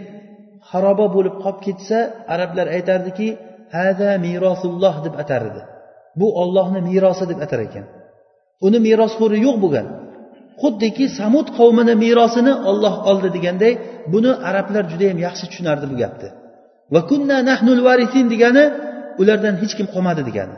xaroba 0.70 1.06
bo'lib 1.16 1.36
qolib 1.44 1.60
ketsa 1.66 1.98
arablar 2.34 2.68
aytardiki 2.76 3.28
hada 3.76 4.10
merosulloh 4.26 4.96
deb 5.06 5.16
atar 5.24 5.42
edi. 5.50 5.62
Bu 6.20 6.28
ollohni 6.42 6.80
merosi 6.90 7.26
deb 7.32 7.40
atar 7.46 7.62
ekan. 7.68 7.86
Uni 8.68 8.80
merosxo'ri 8.88 9.38
yo'q 9.46 9.58
bo'lgan. 9.64 9.88
Xuddiki 10.62 11.06
samud 11.20 11.48
qavmini 11.58 11.94
merosini 12.06 12.54
olloh 12.70 12.96
oldi 13.10 13.30
deganday 13.36 13.74
buni 14.14 14.32
arablar 14.50 14.84
judayam 14.92 15.20
yaxshi 15.26 15.46
tushunardi 15.50 15.86
bu 15.92 15.96
gapni. 16.02 16.30
Va 16.94 17.02
kunna 17.10 17.38
nahnul 17.50 17.82
varisin 17.88 18.26
degani 18.34 18.64
ulardan 19.22 19.56
hech 19.62 19.74
kim 19.78 19.88
qolmadi 19.94 20.22
degani. 20.30 20.56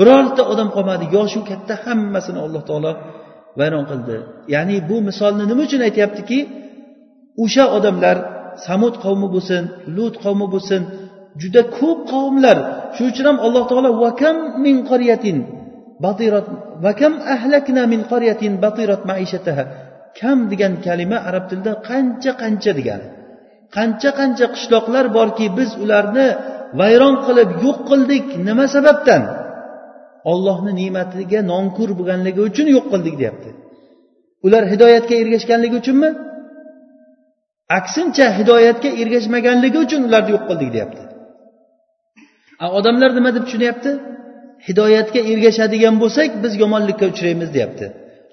Birorta 0.00 0.42
odam 0.52 0.68
qolmadi. 0.76 1.04
Yoshu 1.16 1.40
katta 1.50 1.74
hammasini 1.84 2.40
alloh 2.46 2.62
taolo 2.68 2.92
vayron 3.58 3.84
qildi. 3.90 4.16
Ya'ni 4.54 4.76
bu 4.90 4.96
misolni 5.08 5.44
nima 5.50 5.62
uchun 5.68 5.80
aytyaptiki? 5.88 6.38
O'sha 7.44 7.64
odamlar 7.76 8.16
samud 8.66 8.94
qavmi 9.04 9.28
bo'lsin 9.34 9.62
lut 9.96 10.14
qavmi 10.24 10.46
bo'lsin 10.54 10.82
juda 11.40 11.62
ko'p 11.78 12.00
qavmlar. 12.12 12.58
Shuning 12.94 13.12
uchun 13.14 13.26
ham 13.30 13.38
alloh 13.46 13.64
taolo 13.70 13.90
vakam 14.04 14.36
min 14.64 14.76
qaryatin 14.90 15.36
batirat 16.04 16.46
vakam 16.84 17.14
ahlakna 17.34 17.82
min 17.92 18.00
qaryatin 18.12 18.52
batirat 18.64 19.02
maishataha. 19.10 19.64
Kam 20.18 20.38
degan 20.50 20.72
kalima 20.86 21.18
arab 21.28 21.44
tilida 21.50 21.72
qancha 21.88 22.32
qancha 22.42 22.72
degani. 22.78 23.06
Qancha 23.76 24.10
qancha 24.18 24.46
qishloqlar 24.54 25.04
borki 25.18 25.46
biz 25.58 25.70
ularni 25.82 26.28
vayron 26.80 27.14
qilib 27.26 27.50
yo'q 27.64 27.78
qildik. 27.90 28.26
Nima 28.48 28.66
sababdan? 28.74 29.22
Ollohni 30.32 30.72
ne'matiga 30.80 31.40
nonkur 31.52 31.88
bo'lganligi 31.98 32.40
uchun 32.48 32.66
yo'q 32.76 32.86
qildik 32.92 33.14
deyapti. 33.20 33.50
Ular 34.46 34.62
hidoyatga 34.72 35.14
ergashganligi 35.22 35.76
uchunmi? 35.82 36.10
Aksincha 37.78 38.26
hidoyatga 38.38 38.90
ergashmaganligi 39.02 39.78
uchun 39.84 40.00
ularni 40.08 40.30
yo'q 40.36 40.44
qildik 40.50 40.70
deyapti. 40.76 41.02
Odamlar 42.78 43.10
nima 43.18 43.30
deb 43.36 43.44
tushunyapti? 43.46 43.90
Hidoyatga 44.68 45.20
ergashadigan 45.32 45.94
bo'lsak 46.02 46.30
biz 46.42 46.52
yomonlikka 46.62 47.06
uchraymiz 47.12 47.50
deyapti. 47.56 47.86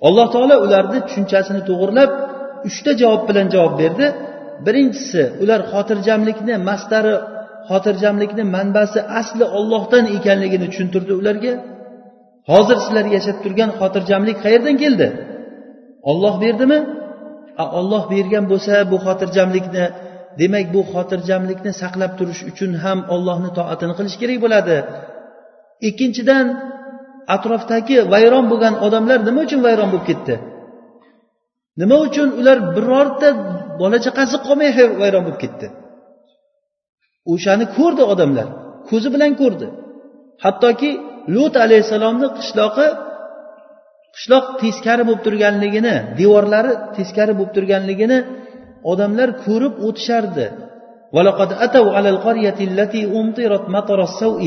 Alloh 0.08 0.28
taolo 0.34 0.56
ularni 0.66 1.00
tushunchasini 1.08 1.62
to'g'irlab 1.70 2.12
uchta 2.70 2.92
javob 3.02 3.22
bilan 3.30 3.48
javob 3.56 3.74
berdi. 3.82 4.08
Birinchisi 4.66 5.24
ular 5.44 5.62
xotirjamlikni 5.72 6.56
mastari 6.70 7.16
xotirjamlikni 7.70 8.44
manbasi 8.56 9.00
asli 9.20 9.46
ollohdan 9.58 10.06
ekanligini 10.18 10.68
tushuntirdi 10.72 11.14
ularga. 11.22 11.54
Hozir 12.50 12.78
sizlar 12.84 13.06
yashab 13.16 13.38
turgan 13.44 13.72
xotirjamlik 13.80 14.38
qayerdan 14.46 14.76
keldi? 14.84 15.08
Olloh 16.12 16.36
berdimi? 16.44 16.80
Olloh 17.80 18.04
bergan 18.14 18.46
bo'lsa 18.52 18.74
bu 18.92 18.98
xotirjamlikni 19.06 19.86
demak 20.40 20.66
bu 20.76 20.82
xotirjamlikni 20.92 21.72
saqlab 21.82 22.12
turish 22.20 22.42
uchun 22.52 22.72
ham 22.84 23.00
ollohni 23.16 23.50
toatini 23.58 23.94
qilish 24.00 24.18
kerak 24.22 24.40
bo'ladi. 24.46 24.78
Ikkinchidan 25.90 26.46
atrofdagi 27.36 27.98
vayron 28.14 28.46
bo'lgan 28.52 28.76
odamlar 28.86 29.20
nima 29.28 29.40
uchun 29.48 29.62
vayron 29.68 29.90
bo'lib 29.94 30.06
ketdi? 30.10 30.36
Nima 31.82 31.98
uchun 32.08 32.30
ular 32.40 32.58
birorta 32.76 33.30
bola 33.82 33.98
chaqasi 34.06 34.36
qolmay 34.46 34.70
vayron 35.02 35.24
bo'lib 35.28 35.40
ketdi? 35.44 35.68
O'shani 37.34 37.66
ko'rdi 37.78 38.04
odamlar 38.14 38.48
ko'zi 38.90 39.10
bilan 39.16 39.32
ko'rdi. 39.42 39.68
Hattoki 40.44 40.90
lut 41.35 41.55
alayhissalomni 41.65 42.29
qishlog'i 42.39 42.89
qishloq 44.15 44.47
teskari 44.63 45.03
bo'lib 45.09 45.23
turganligini 45.27 45.95
devorlari 46.21 46.73
teskari 46.97 47.33
bo'lib 47.39 47.53
turganligini 47.57 48.19
odamlar 48.93 49.29
ko'rib 49.45 49.75
o'tishardi 49.87 50.49
ولقد 51.17 51.51
أتوا 51.67 51.89
على 51.97 52.09
القرية 52.15 52.59
التي 52.71 53.03
أمطرت 53.21 53.65
مطر 53.77 53.99
السوء 54.03 54.43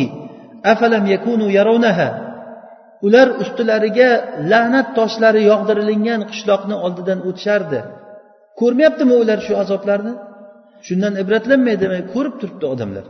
أفلم 0.66 1.04
يكونوا 1.16 1.50
يرونها 1.60 2.10
ular 3.08 3.28
ustilariga 3.44 4.10
la'nat 4.52 4.88
toshlari 4.98 5.42
yog'dirilingan 5.52 6.22
qishloqni 6.32 6.76
oldidan 6.86 7.20
o'tishardi 7.30 7.80
ko'rmayaptimi 8.60 9.16
ular 9.24 9.40
shu 9.48 9.54
azoblarni 9.64 10.14
shundan 10.88 11.14
ibratlanmaydimi 11.24 12.00
ko'rib 12.14 12.36
turibdi 12.42 12.66
odamlar 12.74 13.06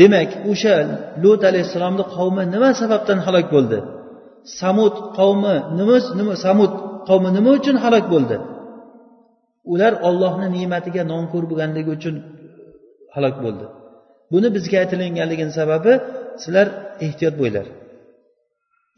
Demak 0.00 0.30
o'sha 0.50 0.74
lut 1.22 1.42
alayhissalomni 1.50 2.04
qavmi 2.16 2.42
nima 2.54 2.70
sababdan 2.80 3.18
halok 3.26 3.46
bo'ldi? 3.54 3.78
Samud 4.60 4.94
qavmi 5.18 5.54
nima 5.78 5.96
nima 6.18 6.34
samud 6.46 6.72
qavmi 7.08 7.30
nima 7.36 7.50
uchun 7.58 7.76
halok 7.84 8.06
bo'ldi? 8.14 8.36
Ular 9.72 9.92
ollohni 10.08 10.46
ne'matiga 10.56 11.02
nonko'r 11.12 11.44
bo'lganligi 11.50 11.90
uchun 11.96 12.14
halok 13.14 13.36
bo'ldi. 13.44 13.64
Buni 14.32 14.48
bizga 14.56 14.76
aytilinganligini 14.82 15.52
sababi 15.60 15.92
sizlar 16.42 16.66
ehtiyot 17.06 17.34
bo'linglar 17.40 17.66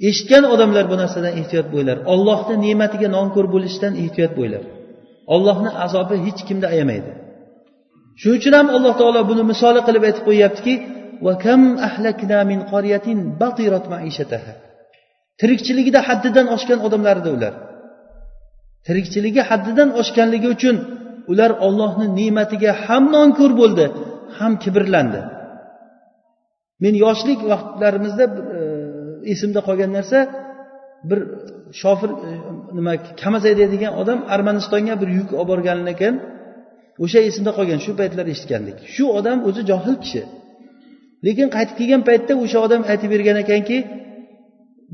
eshitgan 0.09 0.45
odamlar 0.55 0.85
bu 0.93 0.97
narsadan 1.03 1.35
ehtiyot 1.41 1.67
bo'linglar 1.73 1.99
ollohni 2.13 2.55
ne'matiga 2.65 3.09
nonko'r 3.17 3.47
bo'lishdan 3.55 3.93
ehtiyot 4.03 4.33
bo'linglar 4.39 4.65
ollohni 5.35 5.71
azobi 5.85 6.17
hech 6.27 6.41
kimni 6.49 6.67
ayamaydi. 6.75 7.11
Shuning 8.21 8.39
uchun 8.41 8.55
ham 8.59 8.69
alloh 8.77 8.93
taolo 9.01 9.21
buni 9.31 9.43
misoli 9.53 9.81
qilib 9.87 10.03
aytib 10.09 10.25
qo'yyaptiki 10.29 10.75
tirikchiligida 15.41 16.01
haddidan 16.09 16.47
oshgan 16.57 16.81
odamlar 16.87 17.17
edi 17.23 17.31
ular. 17.37 17.55
Tirikchiligi 18.87 19.43
haddidan 19.51 19.89
oshganligi 20.01 20.49
uchun 20.57 20.77
ular 21.33 21.51
ollohni 21.67 22.07
ne'matiga 22.19 22.73
ham 22.87 23.05
nonko'r 23.17 23.53
bo'ldi 23.61 23.87
ham 24.39 24.53
kibrlandi. 24.65 25.21
Men 26.83 26.95
yoshlik 27.05 27.41
vaqtlarimizda 27.51 28.25
e, 28.59 28.61
esimda 29.33 29.61
qolgan 29.69 29.91
narsa 29.99 30.19
bir 31.11 31.21
shofir 31.81 32.11
e, 32.29 32.31
nima 32.79 32.93
kamazay 33.23 33.55
degan 33.75 33.93
odam 34.03 34.19
armanistonga 34.35 34.95
bir 35.03 35.09
yuk 35.19 35.29
olib 35.41 35.49
borgan 35.51 35.79
ekan. 35.95 36.15
O'sha 37.03 37.21
esimda 37.29 37.53
qolgan 37.59 37.81
shu 37.85 37.93
paytlar 38.01 38.27
eshitgandik. 38.35 38.77
Shu 38.95 39.05
odam 39.19 39.39
o'zi 39.49 39.63
johil 39.71 39.97
kishi. 40.05 40.23
Lekin 41.27 41.49
qaytib 41.57 41.77
kelgan 41.81 42.03
paytda 42.09 42.33
o'sha 42.45 42.59
odam 42.67 42.83
aytib 42.93 43.09
bergan 43.15 43.37
ekanki 43.45 43.79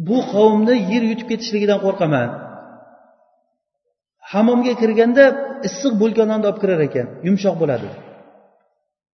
bu 0.08 0.18
qavmni 0.32 0.76
yer 0.92 1.02
yutib 1.10 1.26
ketishligidan 1.30 1.78
qo'rqaman. 1.86 2.28
Hammomga 4.32 4.74
kirganda 4.82 5.24
issiq 5.68 5.92
bo'lkanonni 6.02 6.46
olib 6.50 6.58
kirar 6.62 6.80
ekan 6.88 7.06
yumshoq 7.26 7.56
bo'ladi. 7.62 7.88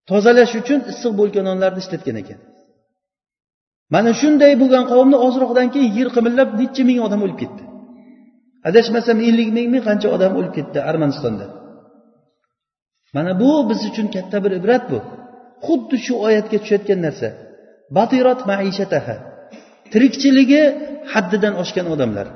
Tozalash 0.09 0.53
uchun 0.61 0.79
issiq 0.91 1.13
bo'lkanonlarni 1.19 1.79
ishlatgan 1.83 2.17
ekan. 2.23 2.39
Mana 3.93 4.11
shunday 4.21 4.53
bo'lgan 4.61 4.83
qavmni 4.91 5.17
ozroqdan 5.27 5.67
keyin 5.73 5.91
yer 5.97 6.09
qimillab 6.15 6.49
necha 6.59 6.83
ming 6.89 6.99
odam 7.07 7.21
o'lib 7.25 7.39
ketdi. 7.43 7.63
Adashmasam 8.69 9.17
ellik 9.27 9.49
mingmi 9.57 9.79
qancha 9.87 10.07
odam 10.15 10.31
o'lib 10.39 10.53
ketdi 10.57 10.79
armanistonda? 10.89 11.45
Mana 13.15 13.31
bu 13.41 13.51
biz 13.69 13.79
uchun 13.89 14.07
katta 14.15 14.37
bir 14.45 14.51
ibrat 14.59 14.83
bu. 14.91 14.99
Xuddi 15.65 15.97
shu 16.05 16.13
oyatga 16.25 16.57
tushayotgan 16.61 16.99
narsa. 17.05 17.27
Batirot 17.97 18.41
maishataha. 18.51 19.15
Tirikchiligi 19.91 20.63
haddidan 21.13 21.53
oshgan 21.61 21.87
odamlar. 21.93 22.27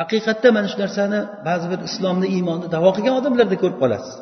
Haqiqatda 0.00 0.48
mana 0.56 0.68
shu 0.72 0.78
narsani 0.84 1.20
ba'zi 1.48 1.66
bir 1.72 1.80
islomni 1.88 2.26
iymonni 2.36 2.66
davo 2.74 2.90
qilgan 2.96 3.14
odamlarda 3.20 3.56
ko'rib 3.62 3.78
qolasiz. 3.82 4.14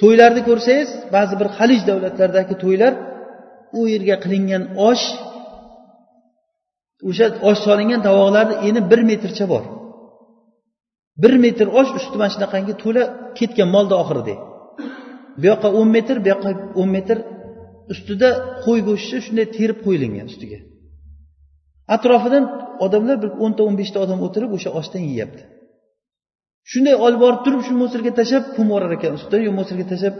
To'ylarni 0.00 0.42
ko'rsangiz 0.48 0.90
ba'zi 1.16 1.34
bir 1.40 1.48
halij 1.56 1.80
davlatlaridagi 1.90 2.54
to'ylar 2.64 2.92
u 3.78 3.80
yerga 3.92 4.16
qilingan 4.24 4.62
osh 4.90 5.04
o'sha 7.08 7.26
osh 7.48 7.60
solingan 7.66 8.00
tovoqlarni 8.08 8.54
eni 8.68 8.80
bir 8.90 9.00
metrcha 9.10 9.44
bor. 9.52 9.62
Bir 11.22 11.34
metr 11.44 11.66
osh 11.80 11.90
usti 11.98 12.16
mana 12.20 12.30
shunaqangi 12.34 12.74
to'la 12.82 13.02
ketgan 13.38 13.68
molni 13.74 13.94
oxiridek 14.02 14.40
bu 15.40 15.44
yoqqa 15.50 15.68
o'n 15.78 15.88
metr 15.96 16.16
bu 16.24 16.28
yoqqa 16.32 16.50
o'n 16.80 16.90
metr 16.96 17.16
ustida 17.92 18.28
qo'y 18.64 18.80
go'shti 18.88 19.16
shunday 19.26 19.46
terib 19.56 19.78
qo'yilgan 19.86 20.26
ustiga. 20.32 20.58
Atrofidan 21.96 22.44
odamlar 22.84 23.16
bir 23.22 23.30
o'nta 23.44 23.60
o'n 23.68 23.76
beshta 23.80 23.98
odam 24.04 24.18
o'tirib 24.26 24.50
o'sha 24.56 24.70
oshdan 24.80 25.02
yeyapti. 25.10 25.42
Shunday 26.70 26.96
olib 27.06 27.20
borib 27.24 27.40
turib 27.46 27.62
shu 27.66 27.72
mo'sirga 27.82 28.12
tashlab 28.18 28.44
ko'mib 28.56 28.70
yuborar 28.70 28.92
ekan 28.98 29.12
ustidan 29.18 29.42
yo 29.46 29.52
mo'sirga 29.58 29.86
tashlab 29.92 30.14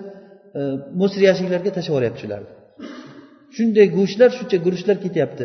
e, 0.58 1.22
yashiklarga 1.28 1.70
tashlab 1.76 1.92
yuboryapti 1.92 2.20
shularni. 2.22 2.50
Shunday 3.56 3.86
go'shtlar 3.98 4.30
shuncha 4.38 4.56
guruchlar 4.66 4.96
ketyapti. 5.04 5.44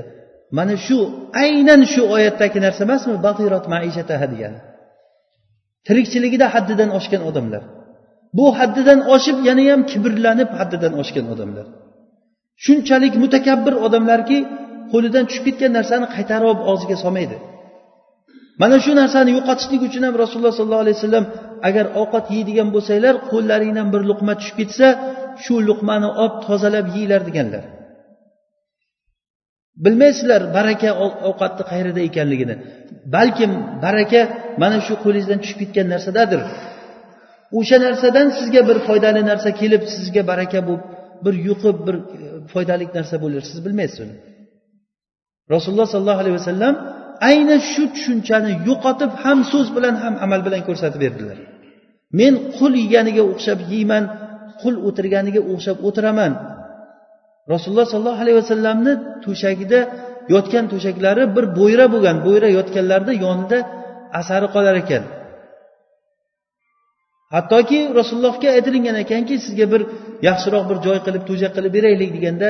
Mana 0.57 0.75
shu 0.87 0.97
aynan 1.43 1.81
shu 1.93 2.01
oyatdagi 2.15 2.59
narsa 2.65 2.81
emasmi? 2.87 3.15
Batirot 3.27 3.65
maishataha 3.73 4.27
degani. 4.33 4.59
Tirikchiligida 5.87 6.45
haddidan 6.55 6.89
oshgan 6.97 7.21
odamlar. 7.29 7.63
Bu 8.37 8.45
haddidan 8.59 8.99
oshib 9.15 9.37
yana 9.49 9.63
ham 9.71 9.81
kibrlanib 9.91 10.49
haddidan 10.59 10.93
oshgan 11.01 11.25
odamlar. 11.33 11.65
Shunchalik 12.65 13.13
mutakabbir 13.23 13.73
odamlarki 13.85 14.37
qo'lidan 14.91 15.23
tushib 15.29 15.43
ketgan 15.47 15.71
narsani 15.77 16.07
qaytarib 16.15 16.47
olib 16.51 16.61
og'ziga 16.71 16.97
solmaydi. 17.03 17.37
Mana 18.61 18.77
shu 18.85 18.91
narsani 19.01 19.31
yo'qotishlik 19.37 19.81
uchun 19.87 20.03
ham 20.07 20.15
rasululloh 20.23 20.53
sollallohu 20.59 20.83
alayhi 20.85 20.97
vasallam 20.99 21.25
agar 21.69 21.85
ovqat 22.01 22.25
yeydigan 22.35 22.69
bo'lsanglar 22.75 23.15
qo'llaringdan 23.31 23.87
bir 23.93 24.01
luqma 24.09 24.33
tushib 24.39 24.55
ketsa 24.61 24.87
shu 25.43 25.55
luqmani 25.67 26.09
olib 26.23 26.35
tozalab 26.47 26.85
yeyglar 26.95 27.21
deganlar. 27.29 27.63
Bilmaysizlar 29.85 30.41
baraka 30.57 30.89
ovqatni 31.29 31.63
qayerda 31.71 32.01
ekanligini. 32.09 32.55
Balkim 33.15 33.51
baraka 33.85 34.21
mana 34.61 34.77
shu 34.87 34.93
qo'lingizdan 35.03 35.39
tushib 35.43 35.57
ketgan 35.61 35.87
narsadadir 35.93 36.41
o'sha 37.59 37.77
narsadan 37.85 38.27
sizga 38.39 38.61
bir 38.69 38.77
foydali 38.87 39.21
narsa 39.31 39.49
kelib 39.61 39.83
sizga 39.95 40.21
baraka 40.31 40.59
bo'lib 40.67 40.83
bir 41.25 41.35
yuqib 41.47 41.77
bir 41.87 41.95
e, 41.95 42.27
foydali 42.53 42.85
narsa 42.97 43.15
bo'lar 43.23 43.41
siz 43.49 43.59
bilmaysiz 43.65 43.99
uni 44.05 44.15
rasululloh 45.53 45.87
sollallohu 45.93 46.21
alayhi 46.23 46.37
vasallam 46.41 46.73
ayni 47.29 47.57
shu 47.71 47.83
tushunchani 47.95 48.51
yo'qotib 48.67 49.11
ham 49.23 49.39
so'z 49.51 49.67
bilan 49.75 49.95
ham 50.03 50.13
amal 50.25 50.41
bilan 50.47 50.61
ko'rsatib 50.67 50.99
berdilar. 51.05 51.37
Men 52.19 52.33
qul 52.57 52.71
yeganiga 52.83 53.23
o'xshab 53.31 53.59
yeyman 53.73 54.03
qul 54.61 54.75
o'tirganiga 54.87 55.41
o'xshab 55.51 55.77
o'tiraman. 55.87 56.31
Rasululloh 57.53 57.87
sollallohu 57.93 58.21
alayhi 58.23 58.37
vasallamni 58.41 58.93
to'shagida 59.25 59.79
yotgan 60.33 60.65
to'shaklari 60.73 61.23
bir 61.35 61.45
bo'yra 61.59 61.85
bo'lgan 61.93 62.17
bo'yra 62.25 62.47
yotganlarni 62.57 63.13
yonida 63.25 63.57
asari 64.19 64.47
qolar 64.55 64.75
ekan. 64.83 65.03
Hattoki 67.35 67.79
rasulullohga 67.99 68.49
aytilingan 68.55 68.97
ekanki 69.03 69.35
sizga 69.45 69.65
bir 69.73 69.81
yaxshiroq 70.27 70.63
bir 70.69 70.77
joy 70.85 70.97
qilib 71.05 71.23
to'shak 71.29 71.51
qilib 71.57 71.71
beraylik 71.77 72.09
deganda 72.17 72.49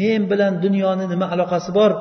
men 0.00 0.22
bilan 0.30 0.52
dunyoni 0.64 1.04
nima 1.12 1.26
aloqasi 1.34 1.70
bor? 1.78 1.92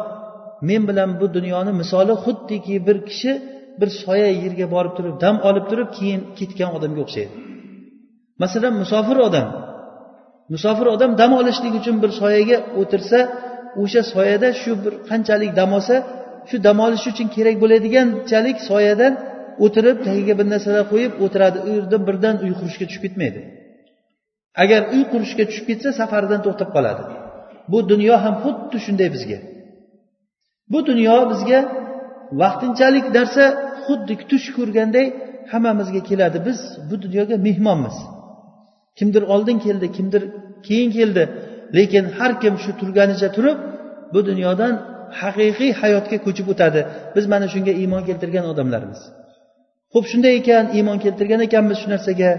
Men 0.70 0.82
bilan 0.90 1.10
bu 1.20 1.26
dunyoni 1.38 1.72
misoli 1.82 2.14
xuddiki 2.24 2.76
bir 2.88 2.98
kishi 3.10 3.32
bir 3.80 3.90
soya 4.04 4.30
yerga 4.44 4.66
borib 4.76 4.94
turib 4.98 5.16
dam 5.24 5.36
olib 5.50 5.66
turib 5.72 5.90
keyin 5.98 6.22
ketgan 6.38 6.70
odamga 6.78 7.02
o'xshaydi. 7.06 7.34
Masalan 8.44 8.74
musofir 8.82 9.18
odam. 9.28 9.48
Musofir 10.54 10.88
odam 10.96 11.12
dam 11.22 11.32
olishlik 11.40 11.74
uchun 11.82 11.96
bir 12.04 12.12
soyaga 12.22 12.58
o'tirsa 12.82 13.20
o'sha 13.82 14.02
soyada 14.14 14.48
shu 14.62 14.72
bir 14.84 14.94
qanchalik 15.10 15.52
dam 15.60 15.72
olsa 15.78 15.96
shu 16.50 16.56
dam 16.68 16.78
olish 16.86 17.06
uchun 17.12 17.28
kerak 17.36 17.56
bo'ladiganchalik 17.64 18.58
soyadan 18.70 19.14
o'tirib 19.66 19.98
tagiga 20.08 20.34
bir 20.40 20.48
narsalar 20.54 20.84
qo'yib 20.92 21.14
o'tiradi. 21.26 21.58
U 21.68 21.70
yerda 21.78 21.98
birdan 22.08 22.36
uy 22.46 22.54
qurishga 22.60 22.86
tushib 22.90 23.04
ketmaydi. 23.06 23.40
Agar 24.64 24.82
uy 24.96 25.04
qurishga 25.12 25.44
tushib 25.50 25.66
ketsa 25.70 25.90
safaridan 26.00 26.42
to'xtab 26.46 26.70
qoladi. 26.76 27.04
Bu 27.72 27.80
dunyo 27.92 28.16
ham 28.24 28.36
xuddi 28.44 28.78
shunday 28.86 29.10
bizga. 29.16 29.40
Bu 30.72 30.80
dunyo 30.90 31.16
bizga 31.32 31.60
vaqtinchalik 32.42 33.06
narsa 33.18 33.44
xuddi 33.86 34.14
tush 34.32 34.48
ko'rganday 34.58 35.06
hammamizga 35.52 36.02
keladi. 36.10 36.38
Biz 36.48 36.60
bu 36.90 36.96
dunyoga 37.06 37.36
mehmonmiz. 37.48 37.98
Kimdir 39.00 39.24
oldin 39.34 39.58
keldi 39.66 39.88
kimdir 39.98 40.24
keyin 40.68 40.90
keldi. 40.98 41.24
Lekin 41.78 42.06
har 42.18 42.32
kim 42.42 42.56
shu 42.64 42.72
turganicha 42.80 43.30
turib 43.36 43.58
bu 44.14 44.20
dunyodan 44.30 44.74
haqiqiy 45.22 45.72
hayotga 45.82 46.18
ko'chib 46.26 46.48
o'tadi. 46.54 46.82
Biz 47.16 47.26
mana 47.34 47.48
shunga 47.54 47.74
iymon 47.82 48.04
keltirgan 48.10 48.46
odamlarmiz. 48.52 49.02
Ho'p 49.94 50.06
shunday 50.12 50.34
ekan 50.42 50.66
iymon 50.78 50.98
keltirgan 51.04 51.42
ekanmiz 51.48 51.78
shu 51.82 51.88
narsaga. 51.94 52.32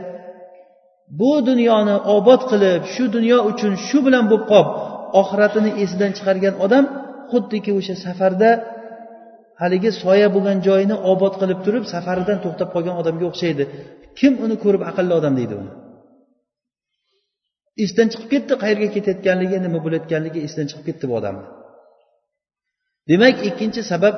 Bu 1.20 1.32
dunyoni 1.48 1.96
obod 2.16 2.42
qilib 2.50 2.82
shu 2.94 3.04
dunyo 3.16 3.38
uchun 3.50 3.72
shu 3.86 3.98
bilan 4.06 4.24
bo'lib 4.30 4.46
qolib 4.52 4.70
oxiratini 5.20 5.70
esidan 5.82 6.12
chiqargan 6.16 6.54
odam 6.64 6.84
xuddiki 7.30 7.70
o'sha 7.78 7.94
safarda 8.04 8.50
haligi 9.62 9.90
soya 10.02 10.28
bo'lgan 10.34 10.58
joyini 10.66 10.96
obod 11.12 11.34
qilib 11.40 11.60
turib 11.66 11.84
safaridan 11.94 12.38
to'xtab 12.44 12.68
qolgan 12.74 12.96
odamga 13.00 13.24
o'xshaydi. 13.30 13.64
Kim 14.18 14.32
uni 14.44 14.56
ko'rib 14.64 14.82
aqlli 14.90 15.12
odam 15.20 15.34
deydi 15.40 15.54
uni? 15.62 15.72
Esdan 17.84 18.06
chiqib 18.12 18.28
ketdi 18.34 18.54
qayerga 18.62 18.88
ketayotganligi 18.96 19.56
nima 19.66 19.78
bo'layotganligi 19.84 20.40
esdan 20.46 20.66
chiqib 20.70 20.84
ketdi 20.88 21.04
bu 21.10 21.14
odamni 21.20 21.44
demak 23.10 23.36
ikkinchi 23.48 23.82
sabab 23.92 24.16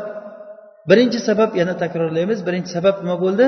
birinchi 0.89 1.19
sabab 1.29 1.51
yana 1.61 1.75
takrorlaymiz. 1.83 2.39
Birinchi 2.47 2.71
sabab 2.77 2.97
nima 3.03 3.17
bo'ldi? 3.25 3.47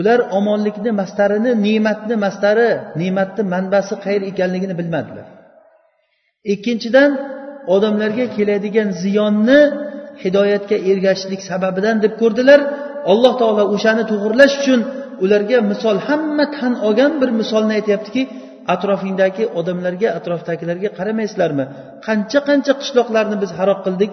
Ular 0.00 0.18
omonlikni 0.38 0.90
mastarini 1.00 1.52
ne'matni 1.66 2.14
mastari 2.24 2.70
ne'matni 3.00 3.42
manbasi 3.54 3.94
qayer 4.04 4.22
ekanligini 4.30 4.74
bilmadilar. 4.80 5.26
Ikkinchidan 6.54 7.10
odamlarga 7.74 8.26
keladigan 8.36 8.88
ziyonni 9.02 9.60
hidoyatga 10.22 10.76
ergashishlik 10.90 11.42
sababidan 11.50 11.96
deb 12.04 12.14
ko'rdilar. 12.22 12.60
Alloh 13.12 13.32
taolo 13.40 13.64
o'shani 13.74 14.04
to'g'irlash 14.10 14.54
uchun 14.60 14.80
ularga 15.24 15.58
misol 15.70 15.96
hamma 16.08 16.44
tan 16.56 16.72
olgan 16.86 17.12
bir 17.20 17.30
misolni 17.40 17.72
aytyaptiki 17.78 18.22
atrofingdagi 18.74 19.44
odamlarga 19.60 20.08
atrofdagilarga 20.18 20.88
qaramaysizlarmi? 20.98 21.64
Qancha 22.06 22.40
qancha 22.48 22.72
qishloqlarni 22.80 23.36
biz 23.42 23.50
halok 23.58 23.80
qildik? 23.86 24.12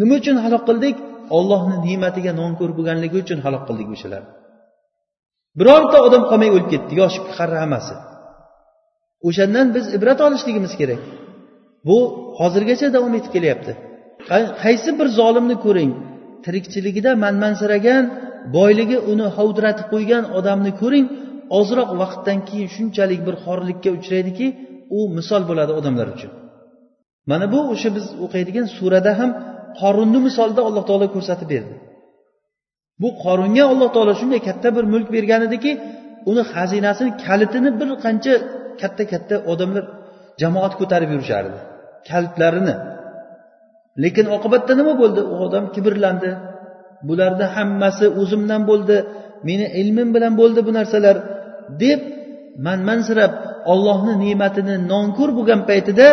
Nima 0.00 0.14
uchun 0.20 0.36
halok 0.44 0.62
qildik? 0.68 0.96
Ollohni 1.38 1.76
ne'matiga 1.86 2.32
nonko'r 2.40 2.70
bo'lganligi 2.78 3.16
uchun 3.24 3.38
halok 3.46 3.62
qildik 3.68 3.88
o'shalarni 3.96 4.30
birorta 5.58 5.98
odam 6.06 6.22
qolmay 6.30 6.50
o'lib 6.54 6.68
ketdi 6.72 6.92
yosh 7.02 7.16
qari 7.36 7.56
hammasi. 7.62 7.94
O'shandan 9.28 9.66
biz 9.76 9.84
ibrat 9.96 10.20
olishligimiz 10.26 10.72
kerak. 10.80 11.00
Bu 11.88 11.98
hozirgacha 12.40 12.88
davom 12.96 13.14
etib 13.18 13.32
kelyapti. 13.36 13.72
Qaysi 14.62 14.90
bir 14.98 15.08
zolimni 15.20 15.56
ko'ring 15.64 15.90
tirikchiligida 16.44 17.10
manmansiragan 17.24 18.04
boyligi 18.56 18.98
uni 19.12 19.26
hovdiratib 19.36 19.86
qo'ygan 19.94 20.24
odamni 20.38 20.72
ko'ring 20.82 21.06
ozroq 21.58 21.90
vaqtdan 22.02 22.38
keyin 22.48 22.68
shunchalik 22.76 23.20
bir 23.26 23.34
xorlikka 23.44 23.90
uchraydiki 23.98 24.46
u 24.98 25.00
misol 25.16 25.42
bo'ladi 25.50 25.72
odamlar 25.80 26.08
uchun. 26.14 26.30
Mana 27.30 27.46
bu 27.54 27.60
o'sha 27.72 27.88
biz 27.96 28.06
o'qiydigan 28.24 28.66
surada 28.78 29.12
ham 29.20 29.30
qorunni 29.80 30.18
misolida 30.26 30.62
alloh 30.68 30.84
taolo 30.90 31.06
ko'rsatib 31.14 31.48
berdi. 31.54 31.74
Bu 33.02 33.08
qorunga 33.24 33.64
alloh 33.72 33.88
taolo 33.94 34.12
shunday 34.20 34.40
katta 34.48 34.68
bir 34.76 34.84
mulk 34.92 35.08
bergan 35.16 35.42
ediki 35.48 35.70
uni 36.30 36.42
xazinasini 36.52 37.10
kalitini 37.24 37.70
bir 37.80 37.88
qancha 38.04 38.34
katta 38.80 39.04
katta 39.12 39.36
odamlar 39.52 39.84
jamoat 40.40 40.72
ko'tarib 40.80 41.10
yurishardi. 41.14 41.58
Kalitlarini. 42.08 42.74
Lekin 44.02 44.26
oqibatda 44.36 44.72
nima 44.80 44.94
bo'ldi? 45.02 45.20
U 45.32 45.34
odam 45.46 45.64
kibrlandi. 45.74 46.30
Bularni 47.08 47.46
hammasi 47.56 48.06
o'zimdan 48.20 48.62
bo'ldi. 48.70 48.96
Meni 49.48 49.66
ilmim 49.80 50.08
bilan 50.14 50.32
bo'ldi 50.40 50.60
bu 50.68 50.72
narsalar. 50.78 51.16
Deb 51.82 52.00
manmansirab 52.66 53.32
ollohni 53.72 54.14
ne'matini 54.24 54.74
nonko'r 54.92 55.30
bo'lgan 55.38 55.60
paytida 55.70 56.06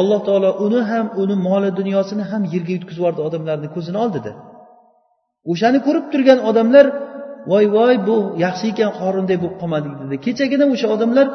alloh 0.00 0.20
taolo 0.28 0.50
uni 0.66 0.80
ham 0.90 1.06
uni 1.22 1.36
moli 1.48 1.70
dunyosini 1.80 2.24
ham 2.30 2.42
yerga 2.54 2.72
yutkazib 2.76 3.00
yubordi 3.00 3.20
odamlarni 3.28 3.68
ko'zini 3.76 3.98
oldida. 4.04 4.32
O'shani 5.52 5.78
ko'rib 5.86 6.06
turgan 6.12 6.38
odamlar 6.50 6.86
voy 7.50 7.64
voy 7.76 7.94
bu 8.08 8.16
yaxshi 8.44 8.66
ekan 8.72 8.90
qorunday 9.00 9.36
bo'lib 9.42 9.56
qolmadik 9.62 9.92
dedi. 10.02 10.14
Kechagina 10.26 10.64
o'sha 10.74 10.88
odamlar 10.96 11.26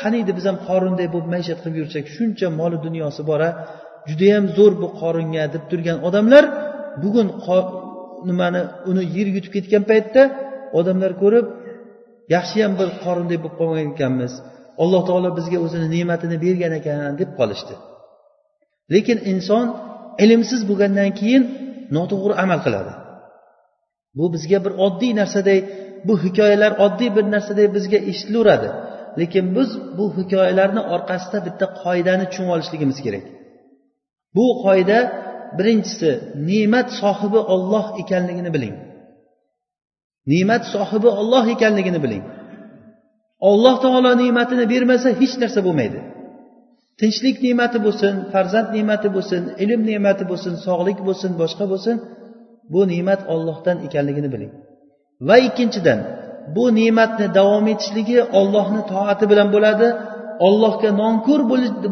qaniydi 0.00 0.32
biz 0.38 0.44
ham 0.48 0.56
qorunday 0.68 1.06
bo'lib 1.14 1.28
maishat 1.34 1.58
qilib 1.62 1.76
yursak 1.82 2.04
shuncha 2.16 2.46
moli 2.60 2.76
dunyosi 2.86 3.20
bor 3.30 3.40
a 3.48 3.50
judayam 4.08 4.44
zo'r 4.56 4.72
bu 4.82 4.88
qoringa 5.00 5.44
deb 5.54 5.64
turgan 5.70 5.98
odamlar 6.08 6.44
bugun 7.02 7.28
nimani 8.28 8.60
uni 8.90 9.02
yer 9.16 9.28
yutib 9.36 9.52
ketgan 9.56 9.82
paytda 9.90 10.22
odamlar 10.78 11.12
ko'rib 11.22 11.46
yaxshiyam 12.34 12.72
bir 12.80 12.88
qorinday 13.04 13.38
bo'lib 13.42 13.56
qolgan 13.60 13.86
ekanmiz. 13.94 14.32
Alloh 14.82 15.02
taolo 15.08 15.30
bizga 15.38 15.58
o'zini 15.66 15.88
ne'matini 15.96 16.36
bergan 16.44 16.72
ekan 16.80 17.14
deb 17.20 17.30
qolishdi. 17.38 17.74
Lekin 18.94 19.18
inson 19.32 19.66
ilmsiz 20.24 20.60
bo'lgandan 20.70 21.10
keyin 21.20 21.42
noto'g'ri 21.96 22.34
amal 22.44 22.60
qiladi. 22.66 22.92
Bu 24.18 24.24
bizga 24.34 24.58
bir 24.64 24.72
oddiy 24.86 25.12
narsaday 25.20 25.58
bu 26.08 26.14
hikoyalar 26.24 26.72
oddiy 26.86 27.10
bir 27.16 27.24
narsaday 27.34 27.66
bizga 27.76 27.98
eshitilaveradi 28.10 28.68
lekin 29.20 29.44
biz 29.56 29.70
bu 29.98 30.04
hikoyalarni 30.18 30.82
orqasida 30.94 31.38
bitta 31.46 31.66
qoidani 31.82 32.24
tushunib 32.30 32.50
olishligimiz 32.56 32.98
kerak. 33.06 33.24
Bu 34.36 34.46
qoida 34.64 34.98
birinchisi 35.58 36.10
ne'mat 36.48 36.88
sohibi 37.00 37.40
olloh 37.54 37.86
ekanligini 38.02 38.50
biling. 38.56 38.74
Ne'mat 40.32 40.62
sohibi 40.74 41.08
olloh 41.20 41.44
ekanligini 41.54 42.00
biling. 42.04 42.24
Olloh 43.50 43.76
taolo 43.84 44.12
ne'matini 44.22 44.64
bermasa 44.72 45.08
hech 45.20 45.34
narsa 45.42 45.60
bo'lmaydi. 45.66 45.98
Tinchlik 47.00 47.36
ne'mati 47.46 47.78
bo'lsin 47.86 48.14
farzand 48.32 48.68
ne'mati 48.76 49.08
bo'lsin 49.16 49.42
ilm 49.64 49.80
ne'mati 49.90 50.24
bo'lsin 50.30 50.54
sog'lik 50.66 50.98
bo'lsin 51.06 51.30
boshqa 51.40 51.64
bo'lsin 51.72 51.96
bu 52.72 52.80
ne'mat 52.92 53.20
ollohdan 53.34 53.76
ekanligini 53.86 54.28
biling. 54.34 54.52
Va 55.28 55.36
ikkinchidan 55.48 56.00
bu 56.56 56.64
ne'matni 56.78 57.26
davom 57.38 57.66
etishligi 57.72 58.18
ollohni 58.40 58.82
toati 58.92 59.24
bilan 59.30 59.48
bo'ladi. 59.54 59.88
Ollohga 60.46 60.90
nonko'r 61.02 61.42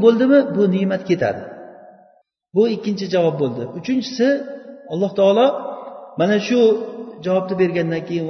bo'ldimi? 0.05 0.41
Bu 0.57 0.63
ne'mat 0.75 1.03
ketadi. 1.11 1.43
Bu 2.57 2.63
ikkinchi 2.75 3.07
javob 3.15 3.37
bo'ldi. 3.43 3.63
Uchinchisi 3.79 4.29
alloh 4.93 5.11
taolo 5.19 5.47
mana 6.21 6.37
shu 6.49 6.61
javobni 7.26 7.56
bergandan 7.62 8.02
keyin 8.08 8.28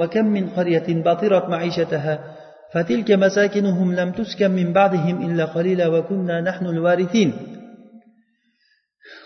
فتلك 2.72 3.10
مساكنهم 3.10 3.94
لم 3.94 4.12
تسكن 4.12 4.50
من 4.50 4.72
بعدهم 4.72 5.16
إلا 5.26 5.44
قليلا 5.44 5.86
وكنا 5.88 6.40
نحن 6.40 6.66
الوارثين 6.66 7.32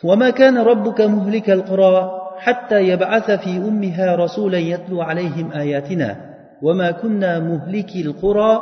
وما 0.04 0.30
كان 0.30 0.58
ربك 0.58 1.00
مهلك 1.00 1.50
القرى 1.50 2.10
حتى 2.38 2.88
يبعث 2.88 3.30
في 3.30 3.56
أمها 3.56 4.14
رسولا 4.14 4.58
يتلو 4.58 5.02
عليهم 5.02 5.52
آياتنا 5.52 6.16
وما 6.62 6.90
كنا 6.90 7.40
مهلك 7.40 7.90
القرى 7.96 8.52